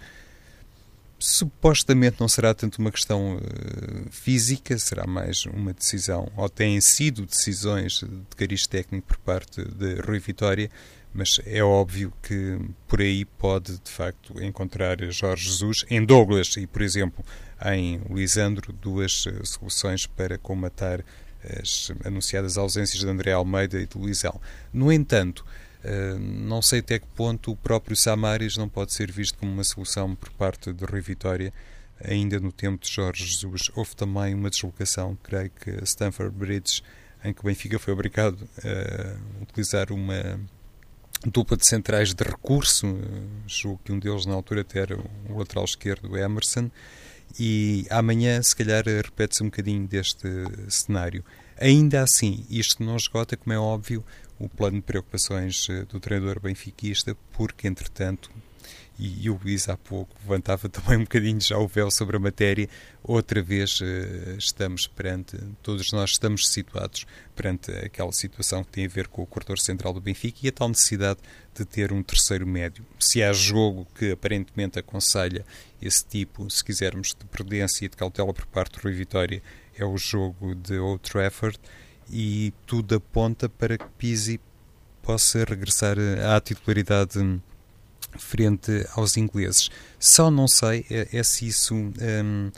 supostamente 1.19 2.17
não 2.19 2.27
será 2.27 2.53
tanto 2.53 2.79
uma 2.79 2.91
questão 2.91 3.35
uh, 3.35 4.09
física, 4.09 4.77
será 4.79 5.05
mais 5.05 5.45
uma 5.45 5.73
decisão, 5.73 6.31
ou 6.37 6.47
têm 6.47 6.79
sido 6.79 7.25
decisões 7.25 7.99
de 7.99 8.35
cariz 8.35 8.65
técnico 8.65 9.07
por 9.07 9.17
parte 9.17 9.61
de 9.63 9.95
Rui 10.01 10.19
Vitória, 10.19 10.71
mas 11.13 11.39
é 11.45 11.61
óbvio 11.61 12.13
que 12.21 12.57
por 12.87 13.01
aí 13.01 13.25
pode, 13.25 13.79
de 13.79 13.91
facto, 13.91 14.41
encontrar 14.41 14.97
Jorge 15.11 15.49
Jesus 15.49 15.85
em 15.89 16.05
Douglas 16.05 16.55
e, 16.55 16.65
por 16.65 16.81
exemplo, 16.81 17.25
em 17.65 17.99
Lisandro, 18.09 18.71
duas 18.71 19.25
uh, 19.25 19.45
soluções 19.45 20.07
para 20.07 20.37
comatar 20.37 21.03
as 21.59 21.91
anunciadas 22.03 22.57
ausências 22.57 22.99
de 22.99 23.07
André 23.07 23.31
Almeida 23.31 23.79
e 23.79 23.87
de 23.87 23.97
Luizão. 23.97 24.39
No 24.73 24.91
entanto, 24.91 25.45
eh, 25.45 25.68
não 26.19 26.61
sei 26.61 26.79
até 26.79 26.99
que 26.99 27.07
ponto 27.07 27.51
o 27.51 27.55
próprio 27.55 27.95
Samaris 27.95 28.57
não 28.57 28.67
pode 28.67 28.93
ser 28.93 29.11
visto 29.11 29.37
como 29.37 29.51
uma 29.51 29.63
solução 29.63 30.15
por 30.15 30.29
parte 30.31 30.73
de 30.73 30.85
Rui 30.85 31.01
Vitória. 31.01 31.53
Ainda 32.03 32.39
no 32.39 32.51
tempo 32.51 32.83
de 32.83 32.89
Jorge 32.89 33.25
Jesus, 33.25 33.69
houve 33.75 33.95
também 33.95 34.33
uma 34.33 34.49
deslocação, 34.49 35.17
creio 35.21 35.49
que 35.49 35.69
a 35.69 35.83
Stamford 35.83 36.33
Bridge, 36.33 36.81
em 37.23 37.33
que 37.33 37.41
o 37.41 37.43
Benfica 37.43 37.77
foi 37.77 37.93
obrigado 37.93 38.47
a 38.63 39.41
utilizar 39.43 39.91
uma 39.91 40.39
dupla 41.25 41.57
de 41.57 41.67
centrais 41.67 42.13
de 42.13 42.23
recurso, 42.23 42.87
julgo 43.45 43.81
que 43.83 43.91
um 43.91 43.99
deles 43.99 44.25
na 44.25 44.33
altura 44.33 44.61
até 44.61 44.79
era 44.79 44.97
o 44.97 45.37
lateral 45.37 45.65
esquerdo, 45.65 46.17
Emerson, 46.17 46.71
e 47.37 47.85
amanhã 47.89 48.41
se 48.41 48.55
calhar 48.55 48.85
repete-se 48.85 49.43
um 49.43 49.47
bocadinho 49.47 49.85
deste 49.85 50.27
cenário. 50.69 51.23
Ainda 51.59 52.01
assim, 52.01 52.45
isto 52.49 52.81
não 52.81 52.95
esgota, 52.95 53.35
como 53.35 53.51
é 53.51 53.59
óbvio, 53.59 54.05
o 54.39 54.47
plano 54.47 54.77
de 54.77 54.83
preocupações 54.83 55.67
eh, 55.69 55.83
do 55.85 55.99
treinador 55.99 56.39
benfiquista, 56.39 57.15
porque, 57.33 57.67
entretanto, 57.67 58.31
e, 58.99 59.25
e 59.25 59.29
o 59.29 59.39
Luís 59.41 59.69
há 59.69 59.77
pouco 59.77 60.13
levantava 60.21 60.67
também 60.69 60.97
um 60.97 61.03
bocadinho 61.03 61.39
já 61.39 61.57
o 61.57 61.67
véu 61.67 61.89
sobre 61.89 62.17
a 62.17 62.19
matéria, 62.19 62.69
outra 63.01 63.41
vez 63.41 63.79
uh, 63.79 64.37
estamos 64.37 64.87
perante, 64.87 65.37
todos 65.63 65.91
nós 65.91 66.11
estamos 66.11 66.49
situados 66.49 67.05
perante 67.35 67.71
aquela 67.71 68.11
situação 68.11 68.63
que 68.63 68.71
tem 68.71 68.85
a 68.85 68.89
ver 68.89 69.07
com 69.07 69.21
o 69.21 69.25
corredor 69.25 69.57
central 69.57 69.93
do 69.93 70.01
Benfica 70.01 70.39
e 70.43 70.49
a 70.49 70.51
tal 70.51 70.67
necessidade 70.67 71.19
de 71.55 71.63
ter 71.63 71.93
um 71.93 72.03
terceiro 72.03 72.45
médio. 72.45 72.85
Se 72.99 73.23
há 73.23 73.31
jogo 73.31 73.87
que 73.97 74.11
aparentemente 74.11 74.77
aconselha 74.77 75.45
esse 75.81 76.05
tipo, 76.05 76.49
se 76.49 76.63
quisermos, 76.63 77.15
de 77.17 77.25
prudência 77.25 77.85
e 77.85 77.89
de 77.89 77.95
cautela 77.95 78.33
por 78.33 78.45
parte 78.47 78.77
do 78.77 78.83
Rui 78.83 78.93
Vitória, 78.93 79.41
é 79.77 79.85
o 79.85 79.97
jogo 79.97 80.53
de 80.53 80.77
Old 80.77 81.01
Trafford 81.01 81.57
e 82.09 82.53
tudo 82.65 82.95
aponta 82.95 83.47
para 83.47 83.77
que 83.77 83.85
Pizzi 83.97 84.39
possa 85.01 85.43
regressar 85.43 85.97
à 86.33 86.39
titularidade 86.39 87.19
frente 88.17 88.85
aos 88.95 89.17
ingleses. 89.17 89.69
Só 89.99 90.31
não 90.31 90.47
sei 90.47 90.85
é, 90.89 91.17
é 91.17 91.23
se 91.23 91.47
isso, 91.47 91.75
hum, 91.75 92.51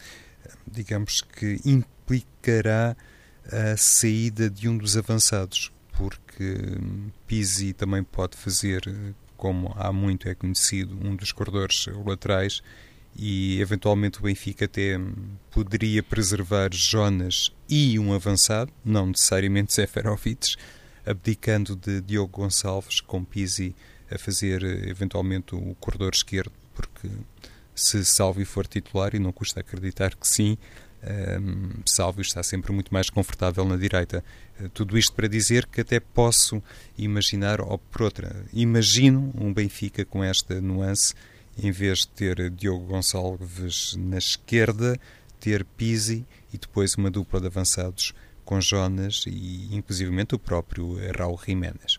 digamos 0.66 1.22
que, 1.22 1.60
implicará 1.66 2.96
a 3.52 3.76
saída 3.78 4.50
de 4.50 4.70
um 4.70 4.78
dos 4.78 4.96
avançados, 4.96 5.72
porque 5.94 6.58
Pizzi 7.28 7.74
também 7.74 8.04
pode 8.04 8.38
fazer, 8.38 8.82
como 9.36 9.74
há 9.76 9.92
muito 9.92 10.30
é 10.30 10.36
conhecido, 10.36 10.96
um 10.96 11.16
dos 11.16 11.32
corredores 11.32 11.88
laterais 12.06 12.62
e 13.16 13.60
eventualmente 13.62 14.20
o 14.20 14.24
Benfica 14.24 14.66
até 14.66 15.00
poderia 15.52 16.02
preservar 16.02 16.70
Jonas 16.74 17.52
e 17.70 18.00
um 18.00 18.14
avançado, 18.14 18.72
não 18.84 19.08
necessariamente 19.08 19.74
Seferovic, 19.74 20.56
abdicando 21.06 21.76
de 21.76 22.02
Diogo 22.02 22.42
Gonçalves 22.42 23.00
com 23.02 23.24
Pizzi 23.24 23.76
a 24.10 24.18
fazer 24.18 24.64
eventualmente 24.88 25.56
o 25.56 25.76
corredor 25.80 26.12
esquerdo, 26.14 26.52
porque 26.74 27.10
se 27.74 28.04
Salvi 28.06 28.46
for 28.46 28.68
titular, 28.68 29.16
e 29.16 29.20
não 29.20 29.32
custa 29.32 29.62
acreditar 29.62 30.16
que 30.16 30.28
sim, 30.28 30.58
um, 31.04 31.82
Salvio 31.86 32.22
está 32.22 32.44
sempre 32.44 32.72
muito 32.72 32.94
mais 32.94 33.10
confortável 33.10 33.66
na 33.66 33.76
direita. 33.76 34.24
Uh, 34.60 34.70
tudo 34.70 34.98
isto 34.98 35.14
para 35.14 35.28
dizer 35.28 35.66
que 35.66 35.82
até 35.82 36.00
posso 36.00 36.62
imaginar, 36.98 37.60
ou 37.60 37.78
por 37.78 38.04
outra, 38.04 38.46
imagino 38.54 39.34
um 39.36 39.52
Benfica 39.52 40.06
com 40.06 40.24
esta 40.24 40.62
nuance 40.62 41.16
em 41.62 41.72
vez 41.72 42.00
de 42.00 42.10
ter 42.10 42.50
Diogo 42.50 42.86
Gonçalves 42.86 43.96
na 43.98 44.18
esquerda, 44.18 45.00
ter 45.40 45.64
Pizzi 45.64 46.26
e 46.54 46.58
depois 46.58 46.96
uma 46.96 47.10
dupla 47.10 47.40
de 47.40 47.48
avançados 47.48 48.14
com 48.44 48.60
Jonas 48.60 49.26
e 49.28 49.70
inclusivamente 49.76 50.36
o 50.36 50.40
próprio 50.40 50.98
Raul 51.18 51.40
Jiménez. 51.46 51.98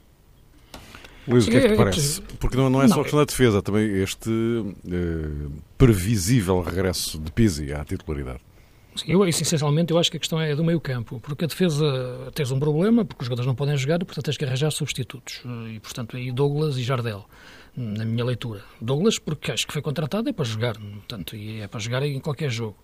Luís, 1.26 1.46
o 1.46 1.50
que 1.50 1.56
é 1.56 1.60
que 1.60 1.68
te 1.68 1.76
parece? 1.76 2.20
Porque 2.40 2.56
não, 2.56 2.68
não 2.68 2.82
é 2.82 2.88
só 2.88 3.00
questão 3.02 3.20
da 3.20 3.24
defesa, 3.24 3.62
também 3.62 4.02
este 4.02 4.30
eh, 4.30 5.50
previsível 5.78 6.60
regresso 6.60 7.18
de 7.18 7.30
Pizzi 7.30 7.72
à 7.72 7.84
titularidade. 7.84 8.40
Sim, 8.96 9.12
eu, 9.12 9.26
essencialmente, 9.26 9.92
eu 9.92 9.98
acho 9.98 10.10
que 10.10 10.16
a 10.16 10.20
questão 10.20 10.40
é 10.40 10.54
do 10.54 10.64
meio 10.64 10.80
campo, 10.80 11.20
porque 11.20 11.44
a 11.44 11.48
defesa 11.48 12.30
tens 12.34 12.50
um 12.50 12.58
problema, 12.58 13.04
porque 13.04 13.22
os 13.22 13.26
jogadores 13.26 13.46
não 13.46 13.54
podem 13.54 13.76
jogar, 13.76 13.98
portanto 14.00 14.24
tens 14.24 14.36
que 14.36 14.44
arranjar 14.44 14.70
substitutos. 14.70 15.42
E, 15.70 15.80
portanto, 15.80 16.16
aí 16.16 16.30
Douglas 16.30 16.76
e 16.76 16.82
Jardel 16.82 17.24
na 17.76 18.04
minha 18.04 18.24
leitura. 18.24 18.62
Douglas, 18.80 19.18
porque 19.18 19.52
acho 19.52 19.66
que 19.66 19.72
foi 19.72 19.82
contratado 19.82 20.28
é 20.28 20.32
para 20.32 20.44
jogar, 20.44 20.76
portanto, 20.76 21.36
e 21.36 21.60
é 21.60 21.68
para 21.68 21.80
jogar 21.80 22.02
em 22.02 22.20
qualquer 22.20 22.50
jogo. 22.50 22.76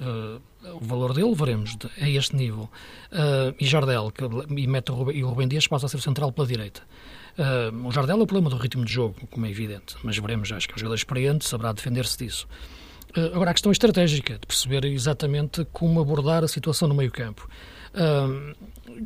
Uh, 0.00 0.40
o 0.76 0.84
valor 0.84 1.12
dele, 1.12 1.34
veremos, 1.34 1.76
a 2.00 2.08
este 2.08 2.36
nível. 2.36 2.70
Uh, 3.12 3.54
e 3.58 3.66
Jardel, 3.66 4.12
que 4.12 4.22
e, 4.56 4.66
mete 4.66 4.92
o 4.92 5.10
e 5.10 5.24
o 5.24 5.28
Rubem 5.28 5.48
Dias 5.48 5.66
passa 5.66 5.86
a 5.86 5.88
ser 5.88 6.00
central 6.00 6.30
pela 6.30 6.46
direita. 6.46 6.82
Uh, 7.36 7.86
o 7.86 7.90
Jardel 7.90 8.18
é 8.18 8.22
o 8.22 8.26
problema 8.26 8.48
do 8.48 8.56
ritmo 8.56 8.84
de 8.84 8.92
jogo, 8.92 9.16
como 9.28 9.46
é 9.46 9.50
evidente, 9.50 9.96
mas 10.02 10.16
veremos, 10.16 10.52
acho 10.52 10.68
que 10.68 10.74
é 10.74 10.76
um 10.76 10.78
jogador 10.78 10.94
experiente, 10.94 11.44
saberá 11.44 11.72
defender-se 11.72 12.16
disso. 12.18 12.46
Agora, 13.32 13.50
a 13.50 13.54
questão 13.54 13.72
estratégica, 13.72 14.34
de 14.34 14.46
perceber 14.46 14.84
exatamente 14.84 15.64
como 15.72 15.98
abordar 15.98 16.44
a 16.44 16.48
situação 16.48 16.86
no 16.86 16.94
meio 16.94 17.10
campo. 17.10 17.48
Uh, 17.94 18.54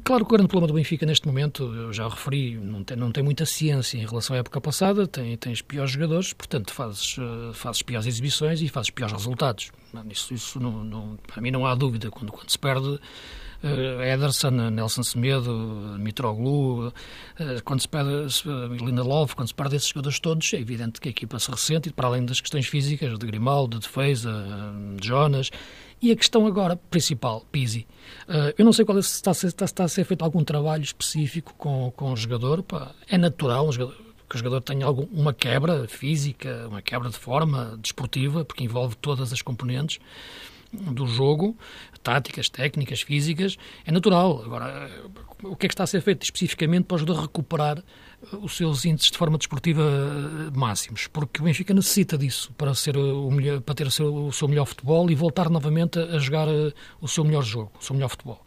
claro 0.05 0.25
que 0.25 0.33
o 0.33 0.37
grande 0.37 0.49
problema 0.49 0.67
do 0.67 0.75
Benfica 0.75 1.07
neste 1.07 1.27
momento, 1.27 1.65
eu 1.75 1.93
já 1.93 2.09
referi, 2.09 2.57
não 2.57 2.83
tem, 2.83 2.97
não 2.97 3.13
tem 3.13 3.23
muita 3.23 3.47
ciência 3.47 3.97
em 3.97 4.07
relação 4.07 4.35
à 4.35 4.41
época 4.41 4.61
passada, 4.61 5.07
tem, 5.07 5.37
tens 5.37 5.63
piores 5.63 5.93
jogadores, 5.93 6.33
portanto 6.33 6.73
fazes, 6.73 7.17
uh, 7.19 7.53
fazes 7.55 7.83
piores 7.83 8.07
exibições 8.07 8.61
e 8.61 8.69
fazes 8.69 8.91
piores 8.91 9.13
resultados. 9.13 9.71
Isso, 10.11 10.35
isso 10.35 10.61
não, 10.61 10.85
não, 10.85 11.19
para 11.27 11.41
mim 11.41 11.51
não 11.51 11.67
há 11.67 11.75
dúvida. 11.75 12.11
Quando, 12.11 12.33
quando 12.33 12.51
se 12.51 12.59
perde 12.59 12.99
uh, 13.63 14.03
Ederson, 14.03 14.71
Nelson 14.71 15.03
Semedo, 15.03 15.97
Mitroglou, 15.99 16.89
uh, 16.89 16.93
quando 17.65 17.81
se 17.81 17.89
perde 17.89 18.11
uh, 18.49 18.75
Lindelof, 18.75 19.35
quando 19.35 19.49
se 19.49 19.55
perde 19.55 19.77
esses 19.77 19.89
jogadores 19.89 20.19
todos, 20.19 20.53
é 20.53 20.59
evidente 20.59 21.01
que 21.01 21.09
a 21.09 21.11
equipa 21.11 21.39
se 21.39 21.51
ressente, 21.51 21.93
para 21.93 22.09
além 22.09 22.25
das 22.25 22.41
questões 22.41 22.67
físicas, 22.67 23.19
de 23.19 23.27
Grimaldo, 23.27 23.79
de 23.79 23.87
defesa, 23.87 24.33
de 24.97 25.07
Jonas, 25.07 25.51
e 26.03 26.11
a 26.11 26.17
questão 26.17 26.47
agora 26.47 26.77
principal, 26.77 27.47
Pizzi. 27.53 27.87
Uh, 28.29 28.53
eu 28.59 28.65
não 28.65 28.73
sei 28.73 28.85
qual 28.85 28.99
é, 28.99 29.03
se 29.03 29.15
está, 29.15 29.31
está, 29.31 29.85
a 29.85 29.89
ser 29.89 30.05
feito 30.05 30.25
algum 30.25 30.43
trabalho 30.43 30.83
específico 30.83 31.55
com, 31.57 31.93
com 31.93 32.13
o 32.13 32.17
jogador. 32.17 32.63
Pá, 32.63 32.93
é 33.09 33.17
natural 33.17 33.69
um 33.69 33.73
jogador, 33.73 33.97
que 34.29 34.35
o 34.35 34.39
jogador 34.39 34.61
tenha 34.63 34.85
algum, 34.85 35.05
uma 35.13 35.33
quebra 35.33 35.87
física, 35.87 36.67
uma 36.69 36.83
quebra 36.83 37.09
de 37.09 37.17
forma 37.17 37.79
desportiva, 37.81 38.45
porque 38.45 38.65
envolve 38.65 38.97
todas 38.97 39.33
as 39.33 39.41
componentes 39.41 40.01
do 40.73 41.07
jogo, 41.07 41.57
táticas, 42.03 42.49
técnicas, 42.49 43.03
físicas, 43.03 43.57
é 43.87 43.93
natural. 43.93 44.43
Agora, 44.43 44.91
o 45.43 45.55
que 45.55 45.67
é 45.67 45.69
que 45.69 45.75
está 45.75 45.85
a 45.85 45.87
ser 45.87 46.01
feito 46.01 46.23
especificamente 46.23 46.85
para 46.85 46.97
ajudar 46.97 47.15
a 47.15 47.23
recuperar 47.23 47.83
os 48.41 48.57
seus 48.57 48.85
índices 48.85 49.11
de 49.11 49.19
forma 49.19 49.39
desportiva 49.39 49.83
uh, 49.83 50.59
máximos? 50.59 51.07
Porque 51.07 51.41
o 51.41 51.45
Benfica 51.45 51.75
necessita 51.75 52.17
disso 52.17 52.53
para, 52.57 52.75
ser 52.75 52.97
o 52.97 53.31
melhor, 53.31 53.61
para 53.61 53.75
ter 53.75 53.87
o 53.87 53.91
seu, 53.91 54.27
o 54.27 54.33
seu 54.33 54.49
melhor 54.49 54.67
futebol 54.67 55.11
e 55.11 55.15
voltar 55.15 55.51
novamente 55.51 55.99
a 55.99 56.19
jogar 56.19 56.49
uh, 56.49 56.73
o 57.01 57.09
seu 57.09 57.25
melhor 57.25 57.43
jogo, 57.43 57.73
o 57.81 57.85
seu 57.85 57.95
melhor 57.95 58.09
futebol. 58.09 58.41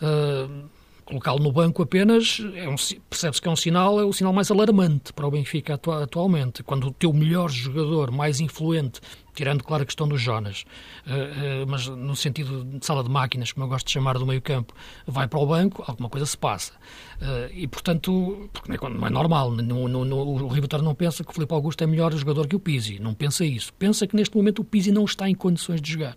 Uh, 0.00 0.68
colocá-lo 1.04 1.38
no 1.38 1.52
banco 1.52 1.82
apenas 1.82 2.40
é 2.54 2.68
um, 2.68 2.74
percebe-se 3.08 3.40
que 3.40 3.48
é 3.48 3.50
um 3.50 3.56
sinal, 3.56 4.00
é 4.00 4.04
o 4.04 4.12
sinal 4.12 4.32
mais 4.32 4.50
alarmante 4.50 5.12
para 5.12 5.26
o 5.26 5.30
Benfica 5.30 5.80
atualmente. 6.02 6.62
Quando 6.62 6.88
o 6.88 6.90
teu 6.90 7.12
melhor 7.12 7.48
jogador, 7.48 8.10
mais 8.10 8.40
influente, 8.40 9.00
tirando, 9.36 9.62
claro, 9.62 9.82
a 9.82 9.86
questão 9.86 10.08
dos 10.08 10.20
Jonas, 10.20 10.64
uh, 11.06 11.62
uh, 11.62 11.66
mas 11.68 11.86
no 11.86 12.16
sentido 12.16 12.64
de 12.64 12.84
sala 12.84 13.04
de 13.04 13.10
máquinas, 13.10 13.52
como 13.52 13.66
eu 13.66 13.68
gosto 13.68 13.86
de 13.86 13.92
chamar 13.92 14.18
do 14.18 14.26
meio 14.26 14.42
campo, 14.42 14.74
vai 15.06 15.28
para 15.28 15.38
o 15.38 15.46
banco, 15.46 15.84
alguma 15.86 16.08
coisa 16.08 16.26
se 16.26 16.36
passa. 16.36 16.72
Uh, 17.20 17.52
e, 17.52 17.66
portanto, 17.68 18.48
porque 18.52 18.70
não 18.70 19.04
é, 19.04 19.08
é 19.08 19.10
normal, 19.10 19.50
no, 19.50 19.88
no, 19.88 20.04
no, 20.04 20.44
o 20.44 20.48
Ribeiro 20.48 20.82
não 20.82 20.94
pensa 20.94 21.22
que 21.22 21.30
o 21.30 21.32
Filipe 21.32 21.52
Augusto 21.52 21.84
é 21.84 21.86
melhor 21.86 22.12
jogador 22.14 22.48
que 22.48 22.56
o 22.56 22.60
Pizzi, 22.60 22.98
não 22.98 23.14
pensa 23.14 23.44
isso. 23.44 23.72
Pensa 23.74 24.06
que 24.06 24.16
neste 24.16 24.36
momento 24.36 24.60
o 24.60 24.64
Pizzi 24.64 24.90
não 24.90 25.04
está 25.04 25.28
em 25.28 25.34
condições 25.34 25.80
de 25.80 25.92
jogar. 25.92 26.16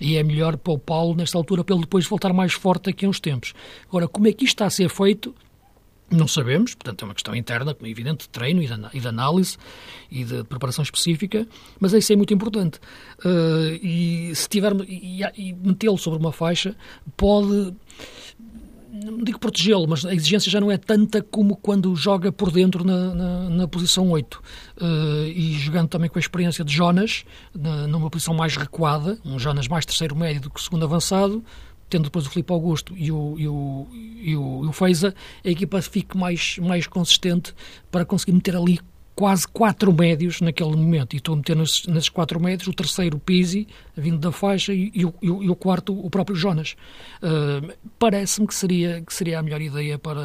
E 0.00 0.16
é 0.16 0.22
melhor 0.22 0.56
para 0.56 0.72
o 0.72 0.78
Paulo, 0.78 1.14
nesta 1.14 1.36
altura, 1.36 1.64
para 1.64 1.74
ele 1.74 1.82
depois 1.82 2.06
voltar 2.06 2.32
mais 2.32 2.52
forte 2.52 2.84
daqui 2.84 3.04
a 3.04 3.08
uns 3.08 3.20
tempos. 3.20 3.52
Agora, 3.88 4.08
como 4.08 4.28
é 4.28 4.32
que 4.32 4.44
isto 4.44 4.54
está 4.54 4.66
a 4.66 4.70
ser 4.70 4.88
feito? 4.88 5.34
Não 6.10 6.26
sabemos, 6.26 6.74
portanto 6.74 7.02
é 7.02 7.04
uma 7.04 7.14
questão 7.14 7.34
interna, 7.36 7.72
como 7.72 7.86
é 7.86 7.90
evidente, 7.90 8.24
de 8.24 8.30
treino 8.30 8.60
e 8.60 9.00
de, 9.00 9.08
análise 9.08 9.56
e 10.10 10.24
de 10.24 10.42
preparação 10.42 10.82
específica, 10.82 11.46
mas 11.78 11.92
isso 11.92 12.12
é 12.12 12.16
muito 12.16 12.34
importante. 12.34 12.80
Uh, 13.24 13.78
e 13.80 14.32
se 14.34 14.48
tiver 14.48 14.72
e, 14.88 15.22
e 15.36 15.52
metê-lo 15.52 15.96
sobre 15.96 16.18
uma 16.18 16.32
faixa 16.32 16.74
pode 17.16 17.72
não 18.92 19.18
digo 19.18 19.38
protegê-lo, 19.38 19.86
mas 19.88 20.04
a 20.04 20.12
exigência 20.12 20.50
já 20.50 20.60
não 20.60 20.70
é 20.70 20.76
tanta 20.76 21.22
como 21.22 21.56
quando 21.56 21.94
joga 21.94 22.32
por 22.32 22.50
dentro 22.50 22.84
na, 22.84 23.14
na, 23.14 23.50
na 23.50 23.68
posição 23.68 24.10
8. 24.10 24.34
Uh, 24.34 24.42
eh, 24.80 25.28
e 25.28 25.52
jogando 25.52 25.88
também 25.88 26.10
com 26.10 26.18
a 26.18 26.20
experiência 26.20 26.64
de 26.64 26.72
Jonas, 26.72 27.24
na, 27.54 27.86
numa 27.86 28.10
posição 28.10 28.34
mais 28.34 28.56
recuada, 28.56 29.18
um 29.24 29.38
Jonas 29.38 29.68
mais 29.68 29.86
terceiro 29.86 30.16
médio 30.16 30.42
do 30.42 30.50
que 30.50 30.60
segundo 30.60 30.84
avançado, 30.84 31.42
tendo 31.90 32.04
depois 32.04 32.26
o 32.26 32.30
Filipe 32.30 32.52
Augusto 32.52 32.94
e 32.96 33.10
o, 33.10 33.34
e 33.38 33.48
o, 33.48 33.86
e 33.92 34.36
o, 34.36 34.64
e 34.64 34.68
o 34.68 34.72
Feiza, 34.72 35.14
a 35.44 35.48
equipa 35.48 35.82
fique 35.82 36.16
mais, 36.16 36.56
mais 36.58 36.86
consistente 36.86 37.52
para 37.90 38.04
conseguir 38.04 38.32
meter 38.32 38.56
ali 38.56 38.80
quase 39.20 39.46
quatro 39.46 39.92
médios 39.92 40.40
naquele 40.40 40.74
momento. 40.74 41.12
E 41.12 41.18
estou 41.18 41.34
a 41.34 41.36
meter 41.36 41.54
nesses, 41.54 42.08
quatro 42.08 42.40
médios 42.40 42.66
o 42.68 42.72
terceiro, 42.72 43.18
Pisi, 43.18 43.68
vindo 43.94 44.16
da 44.16 44.32
faixa, 44.32 44.72
e, 44.72 44.90
e, 44.94 45.04
o, 45.04 45.14
e 45.20 45.50
o, 45.50 45.54
quarto, 45.54 45.92
o 45.92 46.08
próprio 46.08 46.34
Jonas. 46.34 46.74
Uh, 47.22 47.70
Parece-me 47.98 48.46
que 48.46 48.54
seria, 48.54 49.02
que 49.02 49.12
seria 49.12 49.38
a 49.38 49.42
melhor 49.42 49.60
ideia 49.60 49.98
para, 49.98 50.24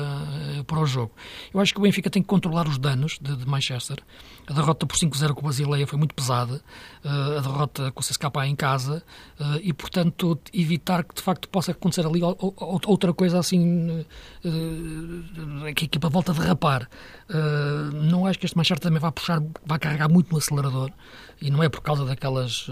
para 0.66 0.80
o 0.80 0.86
jogo. 0.86 1.12
Eu 1.54 1.60
acho 1.60 1.74
que 1.74 1.80
o 1.80 1.84
Benfica 1.84 2.10
tem 2.10 2.22
que 2.22 2.28
controlar 2.30 2.70
os 2.70 2.78
danos 2.78 3.18
de, 3.20 3.36
de 3.36 3.46
Manchester. 3.46 3.98
A 4.48 4.54
derrota 4.54 4.86
por 4.86 4.96
5-0 4.96 5.34
com 5.34 5.42
o 5.42 5.44
Basileia 5.44 5.86
foi 5.86 6.00
muito 6.00 6.16
pesada, 6.16 6.62
uh, 7.04 7.38
a 7.38 7.42
derrota 7.42 7.92
com 7.92 8.00
o 8.00 8.04
CSKA 8.04 8.48
em 8.48 8.56
casa, 8.56 9.04
uh, 9.38 9.60
e, 9.62 9.74
portanto, 9.74 10.40
evitar 10.54 11.04
que 11.04 11.16
de 11.16 11.22
facto 11.22 11.50
possa 11.50 11.72
acontecer 11.72 12.06
ali 12.08 12.22
outra 12.24 13.14
coisa 13.14 13.40
assim 13.40 14.06
que 15.76 15.84
a 15.84 15.86
equipa 15.86 16.08
volta 16.08 16.32
a 16.32 16.36
derrapar. 16.36 16.88
Não 17.94 18.26
acho 18.26 18.38
que 18.40 18.46
este 18.46 18.56
Manchester 18.56 18.80
também 18.80 19.00
vai 19.00 19.12
puxar, 19.12 19.42
vai 19.66 19.80
carregar 19.80 20.10
muito 20.10 20.32
no 20.32 20.38
acelerador, 20.38 20.92
e 21.42 21.50
não 21.50 21.64
é 21.64 21.70
por 21.70 21.82
causa 21.82 22.06
daquelas 22.06 22.68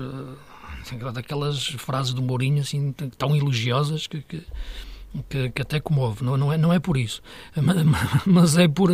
daquelas 1.13 1.68
frases 1.68 2.13
do 2.13 2.22
Mourinho 2.22 2.62
assim, 2.62 2.92
tão 3.18 3.36
elogiosas 3.36 4.06
que, 4.06 4.22
que, 4.22 4.46
que, 5.30 5.49
que 5.49 5.62
até 5.62 5.80
comove. 5.80 6.23
Não, 6.23 6.38
não, 6.38 6.52
é, 6.52 6.58
não 6.58 6.73
é 6.73 6.80
por 6.80 6.97
isso, 6.97 7.21
mas, 7.56 7.78
mas 8.26 8.58
é 8.58 8.67
por, 8.67 8.89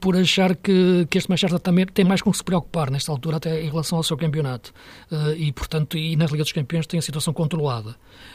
por 0.00 0.16
achar 0.16 0.56
que, 0.56 1.06
que 1.08 1.18
este 1.18 1.30
Manchester 1.30 1.60
também 1.60 1.86
tem 1.86 2.04
mais 2.04 2.22
com 2.22 2.30
que 2.30 2.36
se 2.36 2.44
preocupar 2.44 2.90
nesta 2.90 3.10
altura, 3.12 3.36
até 3.36 3.62
em 3.62 3.68
relação 3.68 3.98
ao 3.98 4.04
seu 4.04 4.16
campeonato. 4.16 4.72
Uh, 5.10 5.34
e, 5.36 5.52
portanto, 5.52 5.96
e 5.96 6.16
na 6.16 6.26
Liga 6.26 6.42
dos 6.42 6.52
Campeões 6.52 6.86
tem 6.86 6.98
a 6.98 7.02
situação 7.02 7.32
controlada. 7.32 7.90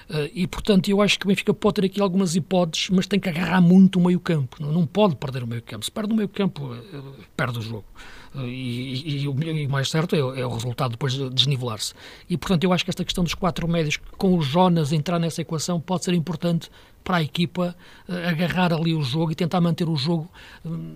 Uh, 0.09 0.29
e, 0.33 0.47
portanto, 0.47 0.89
eu 0.89 1.01
acho 1.01 1.19
que 1.19 1.25
o 1.25 1.27
Benfica 1.27 1.53
pode 1.53 1.75
ter 1.75 1.85
aqui 1.85 2.01
algumas 2.01 2.35
hipóteses, 2.35 2.89
mas 2.89 3.07
tem 3.07 3.19
que 3.19 3.29
agarrar 3.29 3.61
muito 3.61 3.99
o 3.99 4.05
meio-campo. 4.05 4.57
Não, 4.59 4.71
não 4.71 4.85
pode 4.85 5.15
perder 5.15 5.43
o 5.43 5.47
meio-campo. 5.47 5.85
Se 5.85 5.91
perde 5.91 6.13
o 6.13 6.15
meio-campo, 6.15 6.73
uh, 6.73 7.15
perde 7.35 7.59
o 7.59 7.61
jogo. 7.61 7.85
E, 8.35 9.17
e, 9.17 9.23
e, 9.23 9.27
o 9.27 9.69
mais 9.69 9.89
certo 9.89 10.15
é, 10.15 10.19
é, 10.19 10.45
o 10.45 10.53
resultado 10.53 10.91
depois 10.91 11.13
de 11.13 11.29
desnivelar-se. 11.29 11.93
E, 12.29 12.37
portanto, 12.37 12.63
eu 12.63 12.71
acho 12.71 12.83
que 12.83 12.91
esta 12.91 13.03
questão 13.03 13.23
dos 13.23 13.33
quatro 13.33 13.67
médios, 13.67 13.97
com 14.17 14.37
o 14.37 14.41
Jonas 14.41 14.91
entrar 14.91 15.19
nessa 15.19 15.41
equação, 15.41 15.79
pode 15.79 16.05
ser 16.05 16.13
importante 16.13 16.69
para 17.03 17.17
a 17.17 17.23
equipa 17.23 17.75
uh, 18.07 18.27
agarrar 18.27 18.71
ali 18.71 18.93
o 18.93 19.01
jogo 19.01 19.31
e 19.31 19.35
tentar 19.35 19.59
manter 19.61 19.89
o 19.89 19.95
jogo. 19.95 20.29
Uh, 20.63 20.95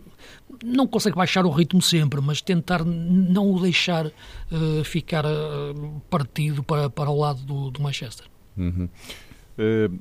não 0.64 0.86
consegue 0.86 1.16
baixar 1.16 1.46
o 1.46 1.50
ritmo 1.50 1.82
sempre, 1.82 2.22
mas 2.22 2.40
tentar 2.40 2.86
não 2.86 3.52
o 3.52 3.60
deixar 3.60 4.06
uh, 4.06 4.84
ficar 4.84 5.24
partido 6.10 6.62
para, 6.62 6.90
para 6.90 7.10
o 7.10 7.18
lado 7.18 7.42
do, 7.42 7.72
do 7.72 7.82
Manchester. 7.82 8.28
Uhum. 8.56 8.88
Uh, 9.58 9.94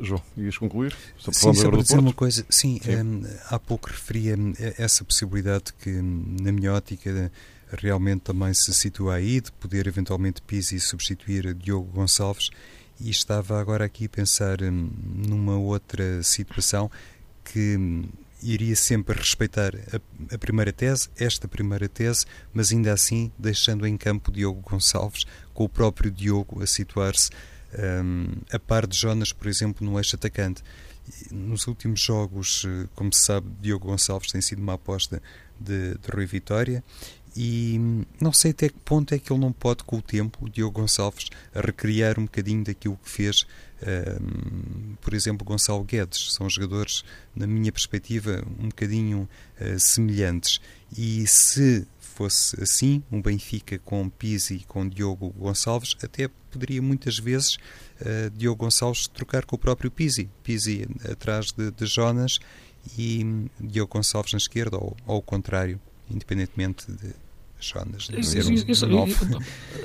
uh, 0.00 0.04
João, 0.04 0.22
ias 0.36 0.58
concluir? 0.58 0.96
Só 1.16 1.30
sim, 1.32 1.54
só 1.54 1.70
para 1.70 1.82
dizer 1.82 1.98
uma 1.98 2.12
coisa. 2.12 2.44
Sim, 2.48 2.80
sim. 2.82 2.96
Um, 2.96 3.22
há 3.48 3.58
pouco 3.58 3.88
referia 3.88 4.36
essa 4.76 5.04
possibilidade 5.04 5.72
que, 5.74 5.90
na 5.90 6.50
minha 6.50 6.72
ótica, 6.72 7.30
realmente 7.70 8.22
também 8.22 8.52
se 8.52 8.72
situa 8.72 9.14
aí, 9.14 9.40
de 9.40 9.52
poder 9.52 9.86
eventualmente 9.86 10.42
Pizzi 10.42 10.80
substituir 10.80 11.54
Diogo 11.54 11.90
Gonçalves. 11.92 12.50
E 12.98 13.10
estava 13.10 13.60
agora 13.60 13.84
aqui 13.84 14.06
a 14.06 14.08
pensar 14.08 14.62
um, 14.62 14.90
numa 15.28 15.56
outra 15.56 16.22
situação 16.22 16.90
que 17.44 17.76
um, 17.76 18.04
iria 18.42 18.74
sempre 18.74 19.16
respeitar 19.16 19.72
a, 19.74 20.34
a, 20.34 20.38
primeira 20.38 20.72
tese, 20.72 21.08
esta 21.18 21.46
primeira 21.46 21.88
tese, 21.88 22.24
mas 22.52 22.72
ainda 22.72 22.92
assim 22.92 23.30
deixando 23.38 23.86
em 23.86 23.96
campo 23.96 24.32
Diogo 24.32 24.60
Gonçalves, 24.60 25.26
com 25.52 25.64
o 25.64 25.68
próprio 25.68 26.10
Diogo 26.10 26.62
a 26.62 26.66
situar-se 26.66 27.30
um, 27.78 28.26
a 28.52 28.58
par 28.58 28.86
de 28.86 28.96
Jonas, 28.96 29.32
por 29.32 29.46
exemplo, 29.46 29.86
no 29.86 29.98
eixo 29.98 30.16
atacante. 30.16 30.62
Nos 31.30 31.66
últimos 31.66 32.00
jogos, 32.00 32.64
eh, 32.66 32.88
como 32.96 33.12
se 33.12 33.20
sabe, 33.20 33.46
Diogo 33.60 33.86
Gonçalves 33.86 34.32
tem 34.32 34.40
sido 34.40 34.60
uma 34.60 34.74
aposta 34.74 35.22
de, 35.60 35.94
de 35.94 36.10
Rui 36.12 36.26
Vitória 36.26 36.82
e 37.36 37.76
hum, 37.78 38.04
não 38.18 38.32
sei 38.32 38.52
até 38.52 38.68
que 38.70 38.78
ponto 38.78 39.14
é 39.14 39.18
que 39.18 39.30
ele 39.30 39.40
não 39.40 39.52
pode, 39.52 39.84
com 39.84 39.98
o 39.98 40.02
tempo, 40.02 40.48
Diogo 40.48 40.80
Gonçalves, 40.80 41.28
recriar 41.54 42.18
um 42.18 42.24
bocadinho 42.24 42.64
daquilo 42.64 42.98
que 43.04 43.10
fez, 43.10 43.46
um, 43.82 44.94
por 45.02 45.12
exemplo, 45.12 45.44
Gonçalo 45.44 45.84
Guedes. 45.84 46.32
São 46.32 46.48
jogadores, 46.48 47.04
na 47.34 47.46
minha 47.46 47.70
perspectiva, 47.70 48.42
um 48.58 48.68
bocadinho 48.68 49.28
uh, 49.60 49.78
semelhantes. 49.78 50.60
E 50.96 51.26
se 51.26 51.86
fosse 52.16 52.60
assim, 52.62 53.02
um 53.12 53.20
Benfica 53.20 53.78
com 53.78 54.08
Pizzi 54.08 54.54
e 54.54 54.64
com 54.64 54.88
Diogo 54.88 55.30
Gonçalves, 55.36 55.94
até 56.02 56.28
poderia 56.50 56.80
muitas 56.80 57.18
vezes 57.18 57.56
uh, 58.00 58.30
Diogo 58.34 58.64
Gonçalves 58.64 59.06
trocar 59.06 59.44
com 59.44 59.56
o 59.56 59.58
próprio 59.58 59.90
Pizzi. 59.90 60.28
Pizzi 60.42 60.88
atrás 61.10 61.52
de, 61.52 61.70
de 61.70 61.84
Jonas 61.86 62.38
e 62.96 63.22
um, 63.22 63.48
Diogo 63.60 63.92
Gonçalves 63.92 64.32
na 64.32 64.38
esquerda, 64.38 64.78
ou 64.78 64.96
ao 65.06 65.20
contrário, 65.20 65.78
independentemente 66.10 66.90
de 66.90 67.14
Jonas 67.60 68.04
de 68.04 68.22
ser 68.22 68.46
um 68.46 68.52
isso, 68.52 68.86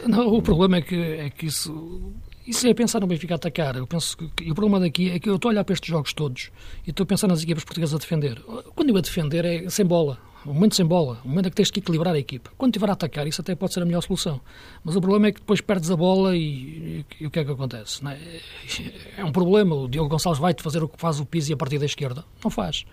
não, 0.07 0.27
O 0.33 0.41
problema 0.41 0.77
é 0.77 0.81
que, 0.81 0.95
é 0.95 1.29
que 1.29 1.45
isso 1.47 2.13
isso 2.47 2.67
é 2.67 2.73
pensar 2.73 2.99
no 2.99 3.07
Benfica 3.07 3.35
atacar. 3.35 3.75
Eu 3.75 3.85
penso 3.85 4.17
que, 4.17 4.27
que, 4.29 4.51
o 4.51 4.55
problema 4.55 4.79
daqui 4.79 5.09
é 5.09 5.19
que 5.19 5.29
eu 5.29 5.35
estou 5.35 5.49
a 5.49 5.51
olhar 5.51 5.63
para 5.63 5.73
estes 5.73 5.89
jogos 5.89 6.11
todos 6.13 6.49
e 6.85 6.89
estou 6.89 7.03
a 7.03 7.07
pensar 7.07 7.27
nas 7.27 7.43
equipas 7.43 7.63
portuguesas 7.63 7.95
a 7.95 7.97
defender. 7.97 8.41
Quando 8.75 8.89
eu 8.89 8.97
a 8.97 9.01
defender 9.01 9.45
é 9.45 9.69
sem 9.69 9.85
bola. 9.85 10.30
O 10.45 10.53
momento 10.53 10.75
sem 10.75 10.85
bola, 10.85 11.19
o 11.23 11.27
momento 11.27 11.47
em 11.47 11.49
que 11.49 11.55
tens 11.55 11.69
que 11.69 11.79
equilibrar 11.79 12.13
a 12.13 12.19
equipa. 12.19 12.51
Quando 12.57 12.71
estiver 12.71 12.89
a 12.89 12.93
atacar, 12.93 13.27
isso 13.27 13.41
até 13.41 13.55
pode 13.55 13.73
ser 13.73 13.81
a 13.81 13.85
melhor 13.85 14.01
solução. 14.01 14.41
Mas 14.83 14.95
o 14.95 15.01
problema 15.01 15.27
é 15.27 15.31
que 15.31 15.39
depois 15.39 15.61
perdes 15.61 15.91
a 15.91 15.95
bola 15.95 16.35
e, 16.35 16.41
e, 16.41 17.05
e 17.21 17.27
o 17.27 17.31
que 17.31 17.39
é 17.39 17.45
que 17.45 17.51
acontece? 17.51 18.01
É? 18.07 19.21
é? 19.21 19.25
um 19.25 19.31
problema. 19.31 19.75
O 19.75 19.87
Diogo 19.87 20.09
Gonçalves 20.09 20.39
vai-te 20.39 20.63
fazer 20.63 20.83
o 20.83 20.87
que 20.87 20.99
faz 20.99 21.19
o 21.19 21.25
Pizzi 21.25 21.53
a 21.53 21.57
partir 21.57 21.77
da 21.77 21.85
esquerda. 21.85 22.25
Não 22.43 22.49
faz. 22.49 22.85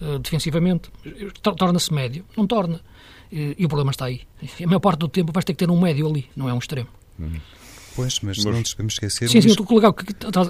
Uh, 0.00 0.18
defensivamente. 0.18 0.90
Torna-se 1.42 1.92
médio. 1.92 2.24
Não 2.36 2.46
torna. 2.46 2.80
E, 3.32 3.56
e, 3.58 3.64
o 3.64 3.68
problema 3.68 3.90
está 3.90 4.06
aí. 4.06 4.22
A 4.62 4.66
maior 4.66 4.80
parte 4.80 4.98
do 4.98 5.08
tempo 5.08 5.32
vais 5.32 5.44
ter 5.44 5.54
que 5.54 5.58
ter 5.58 5.70
um 5.70 5.80
médio 5.80 6.08
ali, 6.08 6.28
não 6.36 6.48
é 6.48 6.52
um 6.52 6.58
extremo. 6.58 6.88
Hum. 7.18 7.32
Pois, 7.94 8.20
mas, 8.20 8.38
mas, 8.38 8.44
não 8.44 8.52
nos 8.52 8.72
podemos 8.72 8.94
esquecer. 8.94 9.28
Sim, 9.28 9.38
mas... 9.38 9.44
sim, 9.44 9.50
estou 9.50 9.66
colocado. 9.66 9.94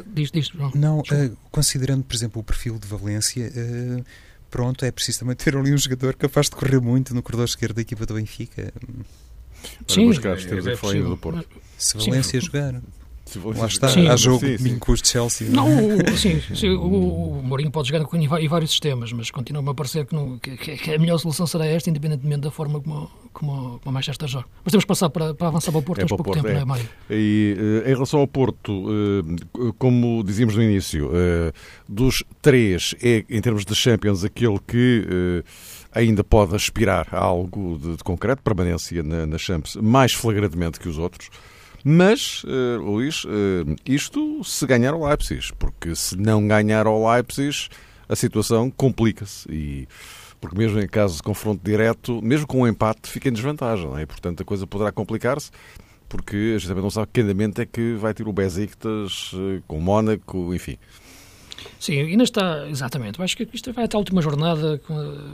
Diz, 0.06 0.30
diz. 0.30 0.52
Não, 0.52 0.70
não 0.74 0.98
uh, 1.00 1.36
considerando, 1.50 2.04
por 2.04 2.14
exemplo, 2.14 2.40
o 2.40 2.44
perfil 2.44 2.78
de 2.78 2.86
Valência. 2.86 3.50
Uh, 3.50 4.04
pronto, 4.50 4.84
é 4.84 4.90
preciso 4.90 5.20
também 5.20 5.36
ter 5.36 5.56
ali 5.56 5.72
um 5.72 5.78
jogador 5.78 6.14
capaz 6.14 6.48
de 6.48 6.56
correr 6.56 6.80
muito 6.80 7.14
no 7.14 7.22
corredor 7.22 7.46
esquerdo 7.46 7.76
da 7.76 7.82
equipa 7.82 8.04
do 8.04 8.14
Benfica. 8.14 8.72
Sim, 9.86 10.06
Buscados, 10.06 10.44
temos 10.44 10.66
é, 10.66 10.70
é, 10.70 10.74
é 10.74 11.02
do 11.02 11.16
Porto. 11.16 11.46
Se 11.76 11.96
Valência 11.98 12.40
sim. 12.40 12.46
jogar. 12.46 12.80
Lá 13.38 13.66
está, 13.66 13.88
sim, 13.88 14.08
há 14.08 14.16
jogo 14.16 14.40
sim, 14.40 14.58
sim. 14.58 14.78
com 14.78 14.92
os 14.92 15.00
Chelsea. 15.04 15.48
Não, 15.48 15.68
não 15.68 16.16
sim, 16.16 16.40
sim, 16.54 16.70
o, 16.70 17.38
o 17.38 17.42
Mourinho 17.42 17.70
pode 17.70 17.88
jogar 17.88 18.04
com 18.04 18.16
em 18.16 18.48
vários 18.48 18.70
sistemas, 18.70 19.12
mas 19.12 19.30
continua-me 19.30 19.70
a 19.70 19.74
parecer 19.74 20.06
que, 20.06 20.14
não, 20.14 20.38
que, 20.38 20.56
que, 20.56 20.94
a 20.94 20.98
melhor 20.98 21.18
solução 21.18 21.46
será 21.46 21.66
esta, 21.66 21.90
independentemente 21.90 22.42
da 22.42 22.50
forma 22.50 22.80
como, 22.80 23.10
como, 23.32 23.78
como 23.78 23.80
a 23.84 23.92
Manchester 23.92 24.28
joga. 24.28 24.46
Mas 24.64 24.72
temos 24.72 24.84
que 24.84 24.88
passar 24.88 25.10
para, 25.10 25.34
para 25.34 25.48
avançar 25.48 25.70
para 25.72 25.78
o 25.78 25.82
Porto, 25.82 25.98
é 25.98 26.06
temos 26.06 26.10
pouco 26.10 26.24
Porto, 26.24 26.36
tempo, 26.36 26.48
é. 26.48 26.54
não 26.54 26.60
é, 26.60 26.64
Mário? 26.64 26.88
E 27.10 27.56
uh, 27.58 27.88
em 27.88 27.94
relação 27.94 28.20
ao 28.20 28.26
Porto, 28.26 28.72
uh, 28.72 29.72
como 29.78 30.22
dizíamos 30.24 30.56
no 30.56 30.62
início, 30.62 31.08
uh, 31.08 31.52
dos 31.88 32.24
três, 32.42 32.94
é, 33.02 33.24
em 33.28 33.40
termos 33.40 33.64
de 33.64 33.74
Champions, 33.74 34.24
aquele 34.24 34.58
que 34.66 35.44
ainda 35.92 36.22
pode 36.22 36.54
aspirar 36.54 37.08
a 37.12 37.18
algo 37.18 37.78
de, 37.78 37.96
de 37.96 38.04
concreto, 38.04 38.42
permanência 38.42 39.02
na, 39.02 39.26
na 39.26 39.38
Champions, 39.38 39.76
mais 39.76 40.12
flagrantemente 40.12 40.78
que 40.78 40.88
os 40.88 40.98
outros. 40.98 41.28
Mas, 41.84 42.44
uh, 42.44 42.80
Luís, 42.80 43.24
uh, 43.24 43.76
isto 43.86 44.44
se 44.44 44.66
ganhar 44.66 44.92
ao 44.92 45.06
Leipzig, 45.06 45.52
porque 45.58 45.94
se 45.94 46.16
não 46.16 46.46
ganhar 46.46 46.86
ao 46.86 47.10
Leipzig, 47.10 47.68
a 48.08 48.14
situação 48.14 48.70
complica-se. 48.70 49.50
E, 49.50 49.88
porque 50.40 50.56
mesmo 50.56 50.80
em 50.80 50.88
caso 50.88 51.16
de 51.16 51.22
confronto 51.22 51.62
direto, 51.62 52.20
mesmo 52.22 52.46
com 52.46 52.62
um 52.62 52.66
empate, 52.66 53.08
fica 53.08 53.28
em 53.28 53.32
desvantagem. 53.32 53.90
É? 53.96 54.02
E, 54.02 54.06
portanto, 54.06 54.42
a 54.42 54.44
coisa 54.44 54.66
poderá 54.66 54.92
complicar-se, 54.92 55.50
porque 56.08 56.54
a 56.54 56.58
gente 56.58 56.68
também 56.68 56.82
não 56.82 56.90
sabe 56.90 57.08
que 57.12 57.20
andamento 57.20 57.60
é 57.60 57.66
que 57.66 57.94
vai 57.94 58.12
ter 58.12 58.26
o 58.26 58.32
Besiktas 58.32 59.32
uh, 59.32 59.62
com 59.66 59.78
o 59.78 59.80
Mónaco, 59.80 60.54
enfim. 60.54 60.76
Sim, 61.78 62.00
ainda 62.00 62.24
está, 62.24 62.68
exatamente. 62.68 63.18
Eu 63.18 63.24
acho 63.24 63.36
que 63.36 63.48
isto 63.52 63.72
vai 63.72 63.84
até 63.84 63.96
a 63.96 63.98
última 63.98 64.20
jornada. 64.20 64.80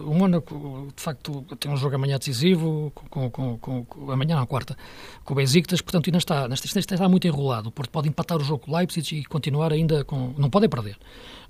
O 0.05 0.15
Mónaco, 0.15 0.89
de 0.95 1.03
facto, 1.03 1.43
tem 1.59 1.71
um 1.71 1.77
jogo 1.77 1.97
amanhã 1.97 2.19
decisivo, 2.19 2.93
com, 2.95 3.31
com, 3.31 3.59
com, 3.59 3.85
com 3.85 4.11
amanhã, 4.11 4.37
na 4.37 4.47
quarta, 4.47 4.77
com 5.25 5.35
o 5.35 5.37
Besiktas, 5.37 5.81
portanto, 5.81 6.09
ainda 6.09 6.19
está, 6.19 6.43
ainda 6.43 6.55
está 6.55 7.09
muito 7.09 7.27
enrolado. 7.27 7.69
O 7.69 7.73
Porto 7.73 7.91
pode 7.91 8.09
empatar 8.09 8.39
o 8.39 8.45
jogo 8.45 8.65
com 8.65 8.73
o 8.73 8.77
Leipzig 8.77 9.17
e 9.17 9.25
continuar 9.25 9.73
ainda 9.73 10.05
com. 10.05 10.35
Não 10.39 10.51
podem 10.51 10.69
perder. 10.69 10.97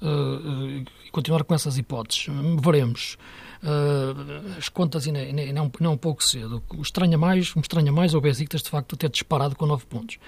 Uh, 0.01 0.85
e 1.05 1.11
continuar 1.11 1.45
com 1.45 1.55
essas 1.55 1.79
hipóteses. 1.79 2.27
Veremos. 2.63 3.17
Uh, 3.63 4.57
as 4.59 4.69
contas 4.69 5.07
ainda, 5.07 5.19
ainda, 5.19 5.43
ainda, 5.43 5.71
não, 5.81 5.91
é 5.91 5.95
um 5.95 5.97
pouco 5.97 6.23
cedo. 6.23 6.63
O 6.77 6.83
estranha 6.83 7.17
mais, 7.19 7.55
me 7.55 7.63
estranha 7.63 7.91
mais 7.93 8.15
é 8.15 8.17
o 8.17 8.21
Besiktas, 8.21 8.63
de 8.63 8.71
facto, 8.71 8.97
ter 8.97 9.09
disparado 9.09 9.57
com 9.57 9.67
9 9.67 9.87
pontos 9.87 10.19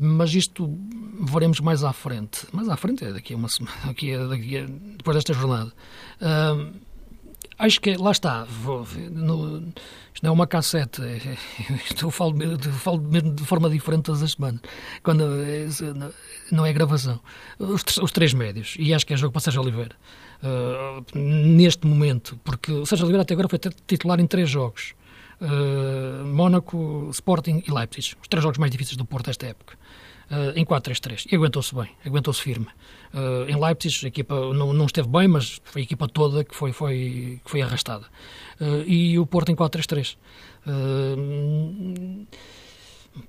mas 0.00 0.34
isto 0.34 0.78
veremos 1.20 1.60
mais 1.60 1.84
à 1.84 1.92
frente. 1.92 2.46
Mais 2.52 2.68
à 2.68 2.76
frente 2.76 3.04
é 3.04 3.12
daqui 3.12 3.34
a 3.34 3.36
uma 3.36 3.48
semana, 3.48 3.76
daqui 3.86 4.14
a, 4.14 4.26
daqui 4.26 4.58
a, 4.58 4.66
depois 4.66 5.16
desta 5.16 5.32
jornada. 5.32 5.72
Uh, 6.20 6.72
acho 7.58 7.80
que 7.80 7.96
lá 7.96 8.10
está. 8.10 8.44
Vou, 8.44 8.86
no, 9.10 9.58
isto 10.14 10.22
não 10.22 10.30
é 10.30 10.32
uma 10.32 10.46
cassete. 10.46 11.02
É, 11.02 11.16
é, 11.16 11.36
eu 12.02 12.10
falo, 12.10 12.42
eu 12.42 12.58
falo 12.58 13.00
mesmo 13.00 13.34
de 13.34 13.44
forma 13.44 13.70
diferente 13.70 14.04
todas 14.04 14.22
as 14.22 14.32
semanas. 14.32 14.60
Quando, 15.02 15.24
é, 15.42 15.66
não 16.50 16.64
é 16.66 16.72
gravação. 16.72 17.20
Os, 17.58 17.84
os, 17.98 18.12
três 18.12 18.32
médios. 18.32 18.76
E 18.78 18.92
acho 18.94 19.06
que 19.06 19.12
é 19.12 19.16
jogo 19.16 19.32
para 19.32 19.40
Sérgio 19.40 19.62
Oliveira. 19.62 19.94
Uh, 20.42 21.04
neste 21.18 21.86
momento. 21.86 22.38
Porque 22.42 22.72
o 22.72 22.86
Sérgio 22.86 23.04
Oliveira 23.04 23.22
até 23.22 23.34
agora 23.34 23.48
foi 23.48 23.58
titular 23.86 24.18
em 24.18 24.26
três 24.26 24.48
jogos. 24.48 24.94
Uh, 25.40 26.24
Mónaco, 26.26 27.08
Sporting 27.12 27.62
e 27.66 27.70
Leipzig. 27.70 28.16
Os 28.20 28.28
três 28.28 28.42
jogos 28.42 28.58
mais 28.58 28.72
difíceis 28.72 28.96
do 28.96 29.04
Porto 29.04 29.30
esta 29.30 29.46
época 29.46 29.79
uh, 30.30 30.56
em 30.56 30.64
4-3-3 30.64 31.26
e 31.30 31.36
aguentou-se 31.36 31.74
bem, 31.74 31.90
aguentou-se 32.04 32.40
firme. 32.40 32.66
Uh, 33.12 33.48
em 33.48 33.60
Leipzig 33.60 34.04
a 34.04 34.08
equipa 34.08 34.54
não, 34.54 34.72
não, 34.72 34.86
esteve 34.86 35.08
bem, 35.08 35.28
mas 35.28 35.60
foi 35.64 35.82
a 35.82 35.84
equipa 35.84 36.08
toda 36.08 36.44
que 36.44 36.54
foi, 36.54 36.72
foi, 36.72 37.40
que 37.44 37.50
foi 37.50 37.62
arrastada. 37.62 38.06
Uh, 38.60 38.82
e 38.86 39.18
o 39.18 39.26
Porto 39.26 39.50
em 39.50 39.56
4-3-3. 39.56 40.16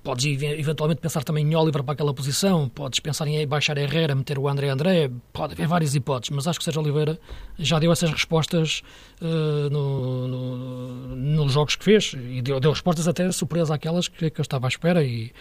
Podes 0.03 0.25
eventualmente 0.41 1.01
pensar 1.01 1.23
também 1.23 1.43
em 1.43 1.55
Oliver 1.55 1.83
para 1.83 1.93
aquela 1.93 2.13
posição, 2.13 2.69
podes 2.69 2.99
pensar 2.99 3.27
em 3.27 3.47
baixar 3.47 3.75
Herrera, 3.77 4.13
meter 4.13 4.37
o 4.37 4.47
André 4.47 4.69
André, 4.69 5.09
pode 5.33 5.53
haver 5.53 5.67
várias 5.67 5.95
hipóteses, 5.95 6.35
mas 6.35 6.47
acho 6.47 6.59
que 6.59 6.65
Sérgio 6.65 6.83
Oliveira 6.83 7.19
já 7.57 7.79
deu 7.79 7.91
essas 7.91 8.11
respostas 8.11 8.83
uh, 9.21 9.69
no, 9.71 10.27
no, 10.27 11.15
nos 11.15 11.53
jogos 11.53 11.75
que 11.75 11.83
fez 11.83 12.13
e 12.13 12.43
deu, 12.43 12.59
deu 12.59 12.71
respostas 12.71 13.07
até 13.07 13.31
superiores 13.31 13.71
àquelas 13.71 14.07
que, 14.07 14.29
que, 14.29 14.39
eu 14.39 14.43
estava 14.43 14.67
à 14.67 14.69
espera. 14.69 15.03
E 15.03 15.31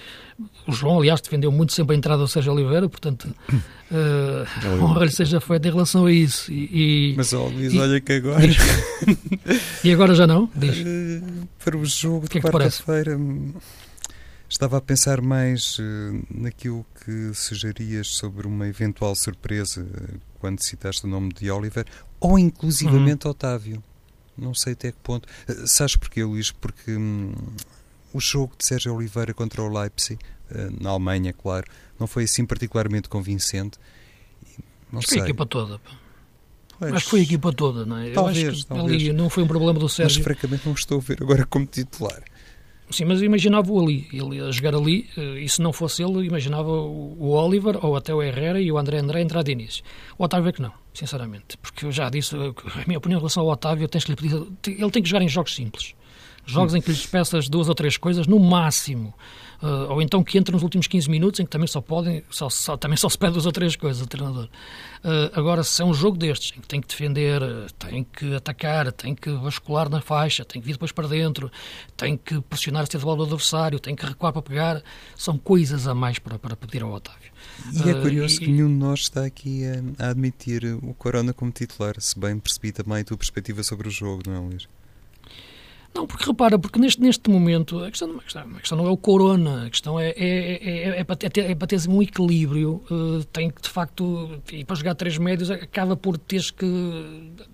o 0.66 0.72
João, 0.72 0.98
aliás, 0.98 1.20
defendeu 1.20 1.53
muito 1.53 1.74
sempre 1.74 1.94
a 1.94 1.98
entrada 1.98 2.22
do 2.22 2.29
Sérgio 2.29 2.55
Oliveira, 2.55 2.88
portanto, 2.88 3.29
uh, 3.53 4.83
honra 4.83 5.05
lhe 5.05 5.12
seja 5.12 5.38
feita 5.38 5.68
em 5.68 5.70
relação 5.70 6.07
a 6.07 6.12
isso. 6.12 6.50
E, 6.50 7.12
e 7.12 7.14
mas, 7.14 7.35
ó, 7.35 7.46
Luís, 7.46 7.74
e, 7.74 7.79
olha 7.79 8.00
que 8.00 8.14
agora. 8.14 8.42
e 9.85 9.92
agora 9.92 10.14
já 10.14 10.26
não? 10.26 10.48
Diz. 10.55 10.79
Uh, 10.79 11.46
para 11.62 11.76
o 11.76 11.85
jogo 11.85 12.26
de 12.26 12.38
é 12.38 12.40
quarta-feira. 12.40 13.18
Estava 14.51 14.79
a 14.79 14.81
pensar 14.81 15.21
mais 15.21 15.79
uh, 15.79 15.83
naquilo 16.29 16.85
que 17.05 17.33
sugerias 17.33 18.09
sobre 18.09 18.49
uma 18.49 18.67
eventual 18.67 19.15
surpresa 19.15 19.87
quando 20.41 20.61
citaste 20.63 21.07
o 21.07 21.09
nome 21.09 21.33
de 21.33 21.49
Oliver, 21.49 21.87
ou 22.19 22.37
inclusivamente 22.37 23.27
uhum. 23.27 23.31
Otávio. 23.31 23.83
Não 24.37 24.53
sei 24.53 24.73
até 24.73 24.91
que 24.91 24.99
ponto. 24.99 25.29
Uh, 25.49 25.69
sabes 25.69 25.95
porquê, 25.95 26.25
Luís? 26.25 26.51
Porque 26.51 26.97
um, 26.97 27.33
o 28.13 28.21
jogo 28.21 28.55
de 28.59 28.67
Sérgio 28.67 28.93
Oliveira 28.93 29.33
contra 29.33 29.63
o 29.63 29.69
Leipzig, 29.69 30.19
na 30.81 30.91
Alemanha, 30.91 31.33
claro, 31.33 31.65
não 31.97 32.09
foi 32.09 32.25
assim 32.25 32.45
particularmente 32.45 33.09
convincente. 33.09 33.79
Não 34.91 34.99
Acho 34.99 35.09
sei. 35.09 35.19
foi 35.19 35.27
a 35.27 35.31
equipa 35.31 35.47
toda. 35.47 35.81
Pois, 36.77 36.93
Acho 36.93 37.05
que 37.05 37.11
foi 37.11 37.21
a 37.21 37.23
equipa 37.23 37.53
toda, 37.53 37.87
não 37.87 37.99
é? 37.99 38.11
Talvez, 38.11 38.43
Eu 38.43 38.51
acho 38.51 38.63
que 38.63 38.67
talvez. 38.67 39.03
ali 39.03 39.13
não 39.13 39.31
foi 39.31 39.45
um 39.45 39.47
problema 39.47 39.79
do 39.79 39.89
Sérgio. 39.89 40.19
Mas 40.19 40.25
francamente 40.25 40.67
não 40.67 40.73
estou 40.73 40.99
a 40.99 41.01
ver 41.01 41.23
agora 41.23 41.47
como 41.47 41.67
titular. 41.67 42.21
Sim, 42.90 43.05
mas 43.05 43.22
imaginava-o 43.22 43.81
ali, 43.81 44.09
ele 44.12 44.40
a 44.40 44.50
jogar 44.50 44.74
ali, 44.74 45.09
eh, 45.16 45.42
e 45.42 45.48
se 45.48 45.62
não 45.62 45.72
fosse 45.72 46.03
ele, 46.03 46.26
imaginava 46.26 46.68
o 46.68 47.31
Oliver 47.31 47.85
ou 47.85 47.94
até 47.94 48.12
o 48.12 48.20
Herrera 48.20 48.61
e 48.61 48.70
o 48.72 48.76
André 48.76 48.98
André 48.98 49.20
entrar 49.20 49.42
de 49.42 49.53
início. 49.53 49.85
O 50.18 50.24
Otávio 50.24 50.48
é 50.48 50.53
que 50.53 50.61
não, 50.61 50.72
sinceramente, 50.92 51.57
porque 51.59 51.87
eu 51.87 51.92
já 51.92 52.11
disse, 52.11 52.37
eh, 52.37 52.53
a 52.83 52.87
minha 52.87 52.98
opinião 52.98 53.18
em 53.18 53.20
relação 53.20 53.44
ao 53.44 53.50
Otávio, 53.50 53.87
tens 53.88 54.05
que 54.05 54.11
lhe 54.11 54.16
pedir, 54.16 54.35
ele 54.66 54.90
tem 54.90 55.03
que 55.03 55.09
jogar 55.09 55.22
em 55.22 55.29
jogos 55.29 55.55
simples. 55.55 55.94
Jogos 56.44 56.74
em 56.74 56.81
que 56.81 56.90
lhe 56.90 56.98
peças 56.98 57.48
duas 57.48 57.68
ou 57.68 57.74
três 57.74 57.96
coisas, 57.96 58.26
no 58.26 58.38
máximo. 58.40 59.14
Uh, 59.62 59.92
ou 59.92 60.01
então 60.01 60.25
que 60.25 60.38
entre 60.38 60.55
nos 60.55 60.62
últimos 60.62 60.87
15 60.87 61.11
minutos, 61.11 61.38
em 61.38 61.44
que 61.44 61.51
também 61.51 61.66
só 61.66 61.83
podem, 61.83 62.25
só, 62.31 62.49
só, 62.49 62.79
também 62.79 62.96
só 62.96 63.11
se 63.11 63.18
pede 63.18 63.35
duas 63.35 63.44
ou 63.44 63.53
três 63.53 63.77
coisas, 63.77 64.03
o 64.03 64.07
treinador. 64.07 64.49
Uh, 65.05 65.31
agora, 65.35 65.62
se 65.62 65.83
é 65.83 65.85
um 65.85 65.92
jogo 65.92 66.16
destes, 66.16 66.57
em 66.57 66.61
que 66.61 66.66
tem 66.66 66.81
que 66.81 66.88
defender, 66.88 67.42
tem 67.79 68.05
que 68.05 68.35
atacar, 68.35 68.90
tem 68.90 69.14
que 69.14 69.31
vascular 69.31 69.90
na 69.90 70.01
faixa, 70.01 70.44
tem 70.46 70.62
que 70.62 70.66
vir 70.66 70.73
depois 70.73 70.92
para 70.92 71.07
dentro, 71.07 71.51
tem 71.94 72.16
que 72.16 72.40
pressionar 72.40 72.87
a 72.92 72.99
bola 72.99 73.18
do 73.18 73.23
adversário, 73.25 73.79
tem 73.79 73.94
que 73.94 74.07
recuar 74.07 74.33
para 74.33 74.42
pegar, 74.42 74.83
são 75.14 75.37
coisas 75.37 75.87
a 75.87 75.94
mais 75.94 76.18
para, 76.18 76.38
para 76.38 76.57
pedir 76.57 76.83
ao 76.83 76.90
Otávio. 76.90 77.31
E 77.73 77.90
é 77.90 77.94
curioso 78.01 78.37
uh, 78.37 78.38
que 78.40 78.46
nenhum 78.46 78.68
de 78.68 78.75
nós 78.75 79.01
está 79.01 79.27
aqui 79.27 79.62
a, 79.66 80.07
a, 80.07 80.11
admitir 80.11 80.64
o 80.83 80.94
Corona 80.94 81.35
como 81.35 81.51
titular, 81.51 82.01
se 82.01 82.18
bem 82.18 82.38
percebi 82.38 82.73
também 82.73 83.01
a 83.01 83.05
tua 83.05 83.18
perspectiva 83.18 83.62
sobre 83.62 83.88
o 83.88 83.90
jogo, 83.90 84.23
não 84.27 84.35
é, 84.35 84.38
Luís? 84.38 84.68
Não, 85.92 86.07
porque 86.07 86.24
repara, 86.24 86.57
porque 86.57 86.79
neste, 86.79 87.00
neste 87.00 87.29
momento 87.29 87.83
a 87.83 87.90
questão, 87.90 88.11
a 88.16 88.22
questão, 88.22 88.42
a 88.42 88.61
questão 88.61 88.79
não 88.79 88.87
é 88.87 88.90
o 88.90 88.96
corona, 88.96 89.66
a 89.66 89.70
questão 89.70 89.98
é, 89.98 90.11
é, 90.11 90.18
é, 90.18 91.00
é, 91.00 91.05
para, 91.05 91.16
ter, 91.16 91.38
é 91.38 91.55
para 91.55 91.68
um 91.88 92.00
equilíbrio. 92.00 92.83
Uh, 92.88 93.24
tem 93.33 93.50
que, 93.50 93.61
de 93.61 93.68
facto, 93.68 94.40
e 94.53 94.64
para 94.64 94.76
jogar 94.76 94.94
três 94.94 95.18
médios, 95.18 95.50
acaba 95.50 95.96
por 95.96 96.16
teres 96.16 96.50
que 96.53 96.64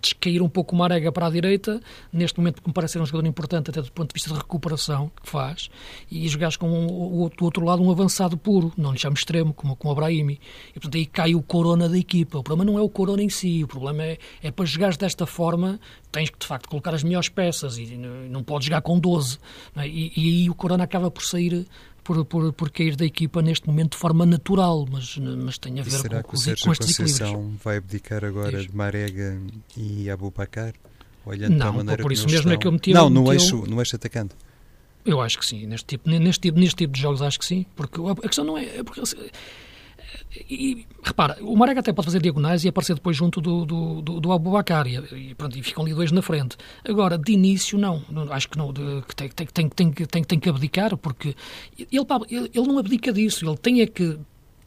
descair 0.02 0.42
um 0.42 0.50
pouco 0.50 0.74
uma 0.74 0.84
arega 0.84 1.10
para 1.10 1.26
a 1.26 1.30
direita, 1.30 1.80
neste 2.12 2.38
momento, 2.38 2.56
porque 2.56 2.68
me 2.68 2.74
parece 2.74 2.92
ser 2.92 3.00
um 3.00 3.06
jogador 3.06 3.26
importante 3.26 3.70
até 3.70 3.80
do 3.80 3.90
ponto 3.90 4.10
de 4.10 4.14
vista 4.14 4.30
de 4.30 4.36
recuperação 4.36 5.10
que 5.22 5.30
faz, 5.30 5.70
e 6.10 6.28
jogares 6.28 6.56
com 6.58 6.68
o, 6.68 7.30
do 7.30 7.44
outro 7.44 7.64
lado 7.64 7.82
um 7.82 7.90
avançado 7.90 8.36
puro, 8.36 8.70
não 8.76 8.92
lhe 8.92 8.98
chamo 8.98 9.16
extremo, 9.16 9.54
como, 9.54 9.74
como 9.76 9.92
o 9.92 9.94
Brahimi. 9.94 10.38
E 10.70 10.74
portanto 10.74 10.96
aí 10.96 11.06
cai 11.06 11.34
o 11.34 11.42
corona 11.42 11.88
da 11.88 11.96
equipa. 11.96 12.38
O 12.38 12.42
problema 12.42 12.70
não 12.70 12.78
é 12.78 12.82
o 12.82 12.88
corona 12.88 13.22
em 13.22 13.30
si, 13.30 13.64
o 13.64 13.66
problema 13.66 14.02
é, 14.04 14.18
é 14.42 14.50
para 14.50 14.66
jogares 14.66 14.98
desta 14.98 15.24
forma, 15.24 15.80
tens 16.12 16.30
que, 16.30 16.38
de 16.38 16.46
facto, 16.46 16.68
colocar 16.68 16.94
as 16.94 17.02
melhores 17.02 17.28
peças 17.28 17.78
e 17.78 17.86
não 18.28 18.42
pode 18.42 18.66
jogar 18.66 18.82
com 18.82 18.98
12. 18.98 19.38
É? 19.76 19.86
E, 19.86 20.12
e, 20.16 20.28
aí 20.28 20.50
o 20.50 20.54
Corona 20.54 20.84
acaba 20.84 21.10
por 21.10 21.22
sair, 21.24 21.66
por, 22.02 22.24
por, 22.24 22.52
por 22.52 22.70
cair 22.70 22.96
da 22.96 23.04
equipa 23.04 23.42
neste 23.42 23.66
momento 23.66 23.92
de 23.92 23.98
forma 23.98 24.24
natural, 24.24 24.86
mas, 24.90 25.16
mas 25.18 25.58
tem 25.58 25.80
a 25.80 25.82
ver 25.82 25.90
será 25.90 26.22
com, 26.22 26.30
que 26.30 26.36
o 26.36 26.38
Sérgio 26.38 26.64
com 26.64 26.72
estes 26.72 26.96
Conceição 26.96 27.54
vai 27.62 27.78
abdicar 27.78 28.24
agora 28.24 28.62
de 28.62 28.74
Marega 28.74 29.40
e 29.76 30.10
Abubacar? 30.10 30.74
Olhando 31.24 31.56
não, 31.56 31.72
maneira 31.72 32.02
por 32.02 32.12
isso 32.12 32.26
mesmo 32.26 32.38
estão... 32.38 32.52
é 32.52 32.56
que 32.56 32.66
eu 32.68 32.72
meti 32.72 32.92
Não, 32.92 33.10
no 33.10 33.32
eixo, 33.32 33.64
no 33.66 33.80
eixo 33.80 33.96
atacante. 33.96 34.34
Eu 35.04 35.20
acho 35.20 35.38
que 35.38 35.46
sim. 35.46 35.66
Neste 35.66 35.86
tipo, 35.86 36.08
neste, 36.08 36.40
tipo, 36.40 36.58
neste 36.58 36.76
tipo 36.76 36.92
de 36.92 37.00
jogos 37.00 37.22
acho 37.22 37.38
que 37.38 37.44
sim. 37.44 37.66
Porque 37.74 38.00
a 38.00 38.14
questão 38.14 38.44
não 38.44 38.56
é... 38.58 38.78
é 38.78 38.82
porque, 38.82 39.00
e, 40.48 40.86
repara, 41.02 41.38
o 41.40 41.56
Marega 41.56 41.80
até 41.80 41.92
pode 41.92 42.06
fazer 42.06 42.20
diagonais 42.20 42.64
e 42.64 42.68
aparecer 42.68 42.94
depois 42.94 43.16
junto 43.16 43.40
do, 43.40 43.64
do, 43.64 44.02
do, 44.02 44.20
do 44.20 44.32
Abubacar 44.32 44.86
e, 44.86 44.96
e, 45.30 45.34
pronto, 45.34 45.58
e 45.58 45.62
ficam 45.62 45.84
ali 45.84 45.94
dois 45.94 46.12
na 46.12 46.22
frente. 46.22 46.56
Agora, 46.86 47.16
de 47.16 47.32
início, 47.32 47.78
não. 47.78 48.02
Acho 48.30 48.48
que 48.48 48.58
não, 48.58 48.72
de, 48.72 49.02
que 49.08 49.14
tem, 49.14 49.28
tem, 49.28 49.46
tem, 49.46 49.68
tem, 49.68 49.92
tem, 49.92 50.24
tem 50.24 50.40
que 50.40 50.48
abdicar, 50.48 50.96
porque 50.96 51.34
ele, 51.78 51.88
ele, 52.28 52.50
ele 52.54 52.66
não 52.66 52.78
abdica 52.78 53.12
disso. 53.12 53.46
Ele 53.46 53.56
tem 53.56 53.80
é 53.80 53.86
que 53.86 54.18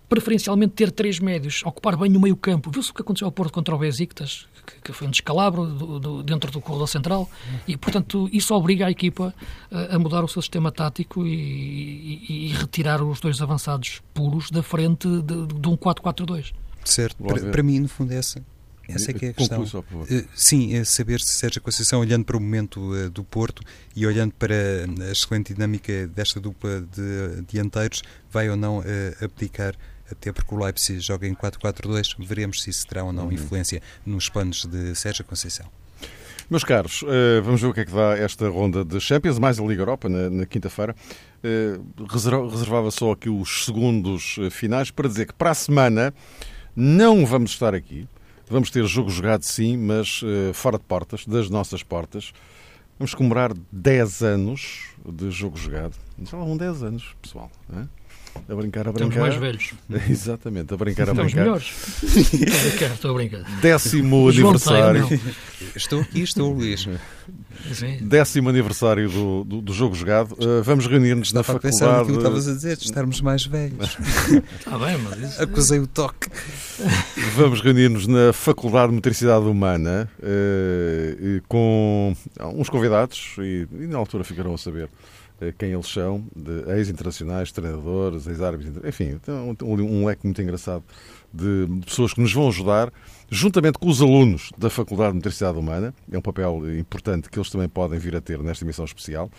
preferencialmente 0.10 0.74
ter 0.74 0.92
três 0.92 1.20
médios, 1.20 1.62
ocupar 1.64 1.96
bem 1.96 2.16
o 2.18 2.20
meio 2.20 2.36
campo. 2.36 2.72
Viu-se 2.72 2.90
o 2.90 2.94
que 2.94 3.02
aconteceu 3.02 3.28
ao 3.28 3.32
Porto 3.32 3.54
contra 3.54 3.76
o 3.76 3.78
Besiktas, 3.78 4.48
que, 4.66 4.82
que 4.82 4.94
foi 4.94 5.08
um 5.08 5.12
descalabro 5.12 5.66
do, 5.68 6.00
do, 6.00 6.24
dentro 6.24 6.52
do 6.52 6.60
corredor 6.60 6.88
central, 6.88 7.30
e 7.68 7.78
portanto 7.78 8.28
isso 8.34 8.54
obriga 8.56 8.88
a 8.88 8.92
equipa 8.92 9.34
a, 9.72 9.96
a 9.96 10.00
mudar 10.00 10.24
o 10.24 10.28
seu 10.28 10.42
sistema 10.42 10.72
tático 10.72 11.26
e, 11.26 11.30
e, 11.32 12.48
e, 12.48 12.54
retirar 12.54 13.02
os 13.04 13.20
dois 13.20 13.40
avançados 13.42 14.02
puros 14.14 14.50
da 14.50 14.64
frente 14.64 15.08
de, 15.08 15.46
de 15.46 15.70
um 15.70 15.78
4-4-2. 15.78 16.54
Certo, 16.84 17.24
para, 17.24 17.52
para, 17.52 17.64
mim 17.64 17.80
no 17.80 17.88
fundo 17.88 18.12
é 18.12 18.18
essa. 18.18 18.44
Essa 18.88 19.12
é 19.12 19.14
que 19.14 19.26
é 19.28 19.30
a 19.30 19.34
questão. 19.34 19.62
Uh, 19.62 20.28
sim, 20.34 20.74
é 20.76 20.84
saber 20.84 21.20
se 21.22 21.34
Sérgio 21.34 21.62
Conceição, 21.62 22.00
olhando 22.00 22.26
para 22.26 22.36
o 22.36 22.40
momento 22.40 22.80
uh, 22.80 23.10
do 23.10 23.24
Porto 23.24 23.62
e 23.96 24.06
olhando 24.06 24.34
para 24.34 24.56
a 24.56 25.12
excelente 25.12 25.54
dinâmica 25.54 26.08
desta 26.08 26.40
dupla 26.40 26.82
de 26.82 27.44
dianteiros, 27.48 28.02
vai 28.32 28.50
ou 28.50 28.56
não 28.56 28.80
uh, 28.80 28.84
abdicar 29.22 29.76
até 30.12 30.32
porque 30.32 30.54
o 30.54 30.58
Leipzig 30.58 31.00
joga 31.00 31.28
em 31.28 31.34
4-4-2, 31.34 32.16
veremos 32.20 32.64
se 32.64 32.70
isso 32.70 32.88
terá 32.88 33.04
ou 33.04 33.14
não 33.14 33.26
uhum. 33.26 33.32
influência 33.32 33.82
nos 34.06 34.30
planos 34.30 34.66
de 34.66 34.96
Sérgio 34.96 35.26
Conceição. 35.26 35.68
Meus 36.50 36.64
caros, 36.64 37.04
uh, 37.04 37.44
vamos 37.44 37.62
ver 37.62 37.68
o 37.68 37.74
que 37.74 37.82
é 37.82 37.86
que 37.86 37.92
dá 37.92 38.18
esta 38.18 38.50
ronda 38.50 38.84
de 38.84 39.00
Champions, 39.00 39.38
mais 39.38 39.60
a 39.60 39.64
Liga 39.64 39.84
Europa 39.84 40.10
na, 40.10 40.32
na 40.32 40.46
quinta-feira. 40.48 40.96
Uh, 41.44 42.06
reservava 42.50 42.90
só 42.90 43.12
aqui 43.12 43.30
os 43.30 43.66
segundos 43.66 44.38
eh, 44.40 44.50
finais 44.50 44.90
para 44.90 45.08
dizer 45.08 45.28
que 45.28 45.34
para 45.34 45.52
a 45.52 45.54
semana 45.54 46.12
não 46.76 47.24
vamos 47.24 47.52
estar 47.52 47.76
aqui. 47.76 48.08
Vamos 48.50 48.72
ter 48.72 48.84
jogo 48.86 49.12
jogado 49.12 49.44
sim, 49.44 49.78
mas 49.78 50.22
fora 50.56 50.80
de 50.80 50.84
portas, 50.84 51.24
das 51.24 51.52
nossas 51.52 51.84
portas. 51.84 52.34
Vamos 52.98 53.14
comemorar 53.14 53.54
10 53.72 54.24
anos 54.24 54.90
de 55.08 55.30
jogo 55.30 55.56
jogado. 55.56 55.96
Já 56.24 56.36
vão 56.36 56.58
10 56.58 56.84
anos, 56.84 57.16
pessoal. 57.22 57.52
Não 57.70 57.82
é? 57.84 57.88
A 58.48 58.56
brincar, 58.56 58.88
a 58.88 58.92
brincar. 58.92 59.10
Estamos 59.10 59.16
mais 59.18 59.36
velhos. 59.36 59.74
Exatamente, 60.10 60.74
a 60.74 60.78
brincar, 60.78 61.10
a 61.10 61.12
Estamos 61.12 61.34
brincar. 61.34 61.42
melhores. 61.42 61.74
estou 62.04 62.32
a 62.32 62.70
brincar, 62.70 62.92
estou 62.94 63.12
a 63.12 63.14
brincar. 63.14 63.40
Décimo 63.62 64.30
aniversário. 64.30 65.20
estou 65.76 66.02
aqui, 66.02 66.22
estou, 66.22 66.54
Luís. 66.54 66.88
Sim. 67.74 67.98
Décimo 68.02 68.50
aniversário 68.50 69.10
do, 69.10 69.44
do, 69.44 69.62
do 69.62 69.74
jogo 69.74 69.94
jogado. 69.94 70.34
Uh, 70.34 70.64
vamos 70.64 70.88
reunir-nos 70.88 71.34
na 71.34 71.44
faculdade. 71.44 72.08
que 72.08 72.18
estavas 72.18 72.48
a 72.48 72.54
dizer, 72.54 72.78
de 72.78 72.86
estarmos 72.86 73.22
mais 73.22 73.46
velhos. 73.46 73.98
Está 74.58 74.78
bem, 74.80 74.98
mas 74.98 75.32
isso... 75.32 75.44
Acusei 75.44 75.80
o 75.80 75.88
toque. 75.88 76.30
Vamos 77.36 77.62
reunir-nos 77.62 78.08
na 78.08 78.32
Faculdade 78.32 78.90
de 78.90 78.96
Metricidade 78.96 79.46
Humana 79.46 80.10
uh, 80.20 81.42
com 81.48 82.16
uns 82.56 82.70
convidados 82.70 83.36
e, 83.40 83.68
e 83.74 83.88
na 83.88 83.98
altura 83.98 84.24
ficarão 84.24 84.54
a 84.54 84.58
saber 84.58 84.90
quem 85.58 85.72
eles 85.72 85.88
são, 85.88 86.26
ex-internacionais, 86.76 87.52
treinadores, 87.52 88.28
ex-árbitros, 88.28 88.84
enfim, 88.86 89.20
um, 89.28 89.74
um 89.74 90.06
leque 90.06 90.26
muito 90.26 90.42
engraçado 90.42 90.84
de 91.34 91.68
pessoas 91.86 92.14
que 92.14 92.22
nos 92.22 92.34
vão 92.34 92.48
ajudar, 92.50 92.92
juntamente 93.30 93.78
com 93.78 93.88
os 93.88 94.02
alunos 94.02 94.52
da 94.58 94.70
Faculdade 94.70 95.12
de 95.12 95.18
Metricidade 95.18 95.58
Humana, 95.58 95.94
é 96.12 96.18
um 96.18 96.22
papel 96.22 96.78
importante 96.78 97.30
que 97.30 97.38
eles 97.38 97.50
também 97.50 97.70
podem 97.70 98.00
vir 98.00 98.16
a 98.16 98.22
ter 98.22 98.40
nesta 98.40 98.66
emissão 98.66 98.86
especial, 98.86 99.30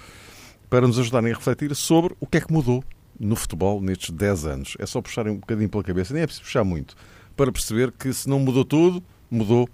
para 0.69 0.87
nos 0.87 0.99
ajudarem 0.99 1.33
a 1.33 1.35
refletir 1.35 1.75
sobre 1.75 2.15
o 2.21 2.27
que 2.27 2.39
é 2.39 2.41
que 2.41 2.53
mudou 2.53 2.85
no 3.19 3.37
futebol 3.37 3.81
nestes 3.81 4.11
10 4.11 4.47
anos. 4.47 4.77
É 4.79 4.87
só 4.87 5.03
puxarem 5.03 5.33
um 5.33 5.37
bocadinho 5.37 5.69
pela 5.69 5.83
cabeça, 5.83 6.15
nem 6.15 6.23
é 6.23 6.27
preciso 6.27 6.45
puxar 6.45 6.65
muito, 6.65 6.95
para 7.37 7.51
perceber 7.51 7.93
que 7.93 8.13
se 8.13 8.29
não 8.29 8.39
mudou 8.39 8.65
tudo, 8.65 9.03
mudou 9.31 9.69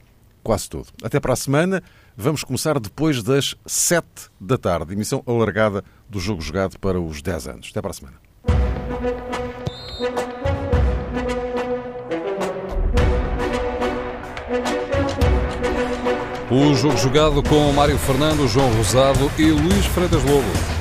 quase 0.47 0.70
tudo. 0.70 0.86
Até 1.03 1.18
para 1.18 1.32
a 1.32 1.36
semana. 1.36 1.82
Vamos 2.16 2.44
começar 2.44 2.78
depois 2.78 3.20
das 3.20 3.57
7 3.66 4.07
da 4.40 4.57
tarde, 4.57 4.92
emissão 4.92 5.22
alargada 5.26 5.84
do 6.09 6.20
jogo 6.20 6.40
jogado 6.40 6.78
para 6.78 7.01
os 7.01 7.20
10 7.20 7.49
anos. 7.49 7.68
Até 7.72 7.82
para 7.82 7.90
a 7.90 7.94
semana. 7.94 8.16
O 16.49 16.74
jogo 16.74 16.97
jogado 16.97 17.42
com 17.42 17.72
Mário 17.72 17.99
Fernando, 17.99 18.47
João 18.47 18.72
Rosado 18.76 19.30
e 19.36 19.51
Luís 19.51 19.84
Freitas 19.86 20.22
Lobo. 20.22 20.76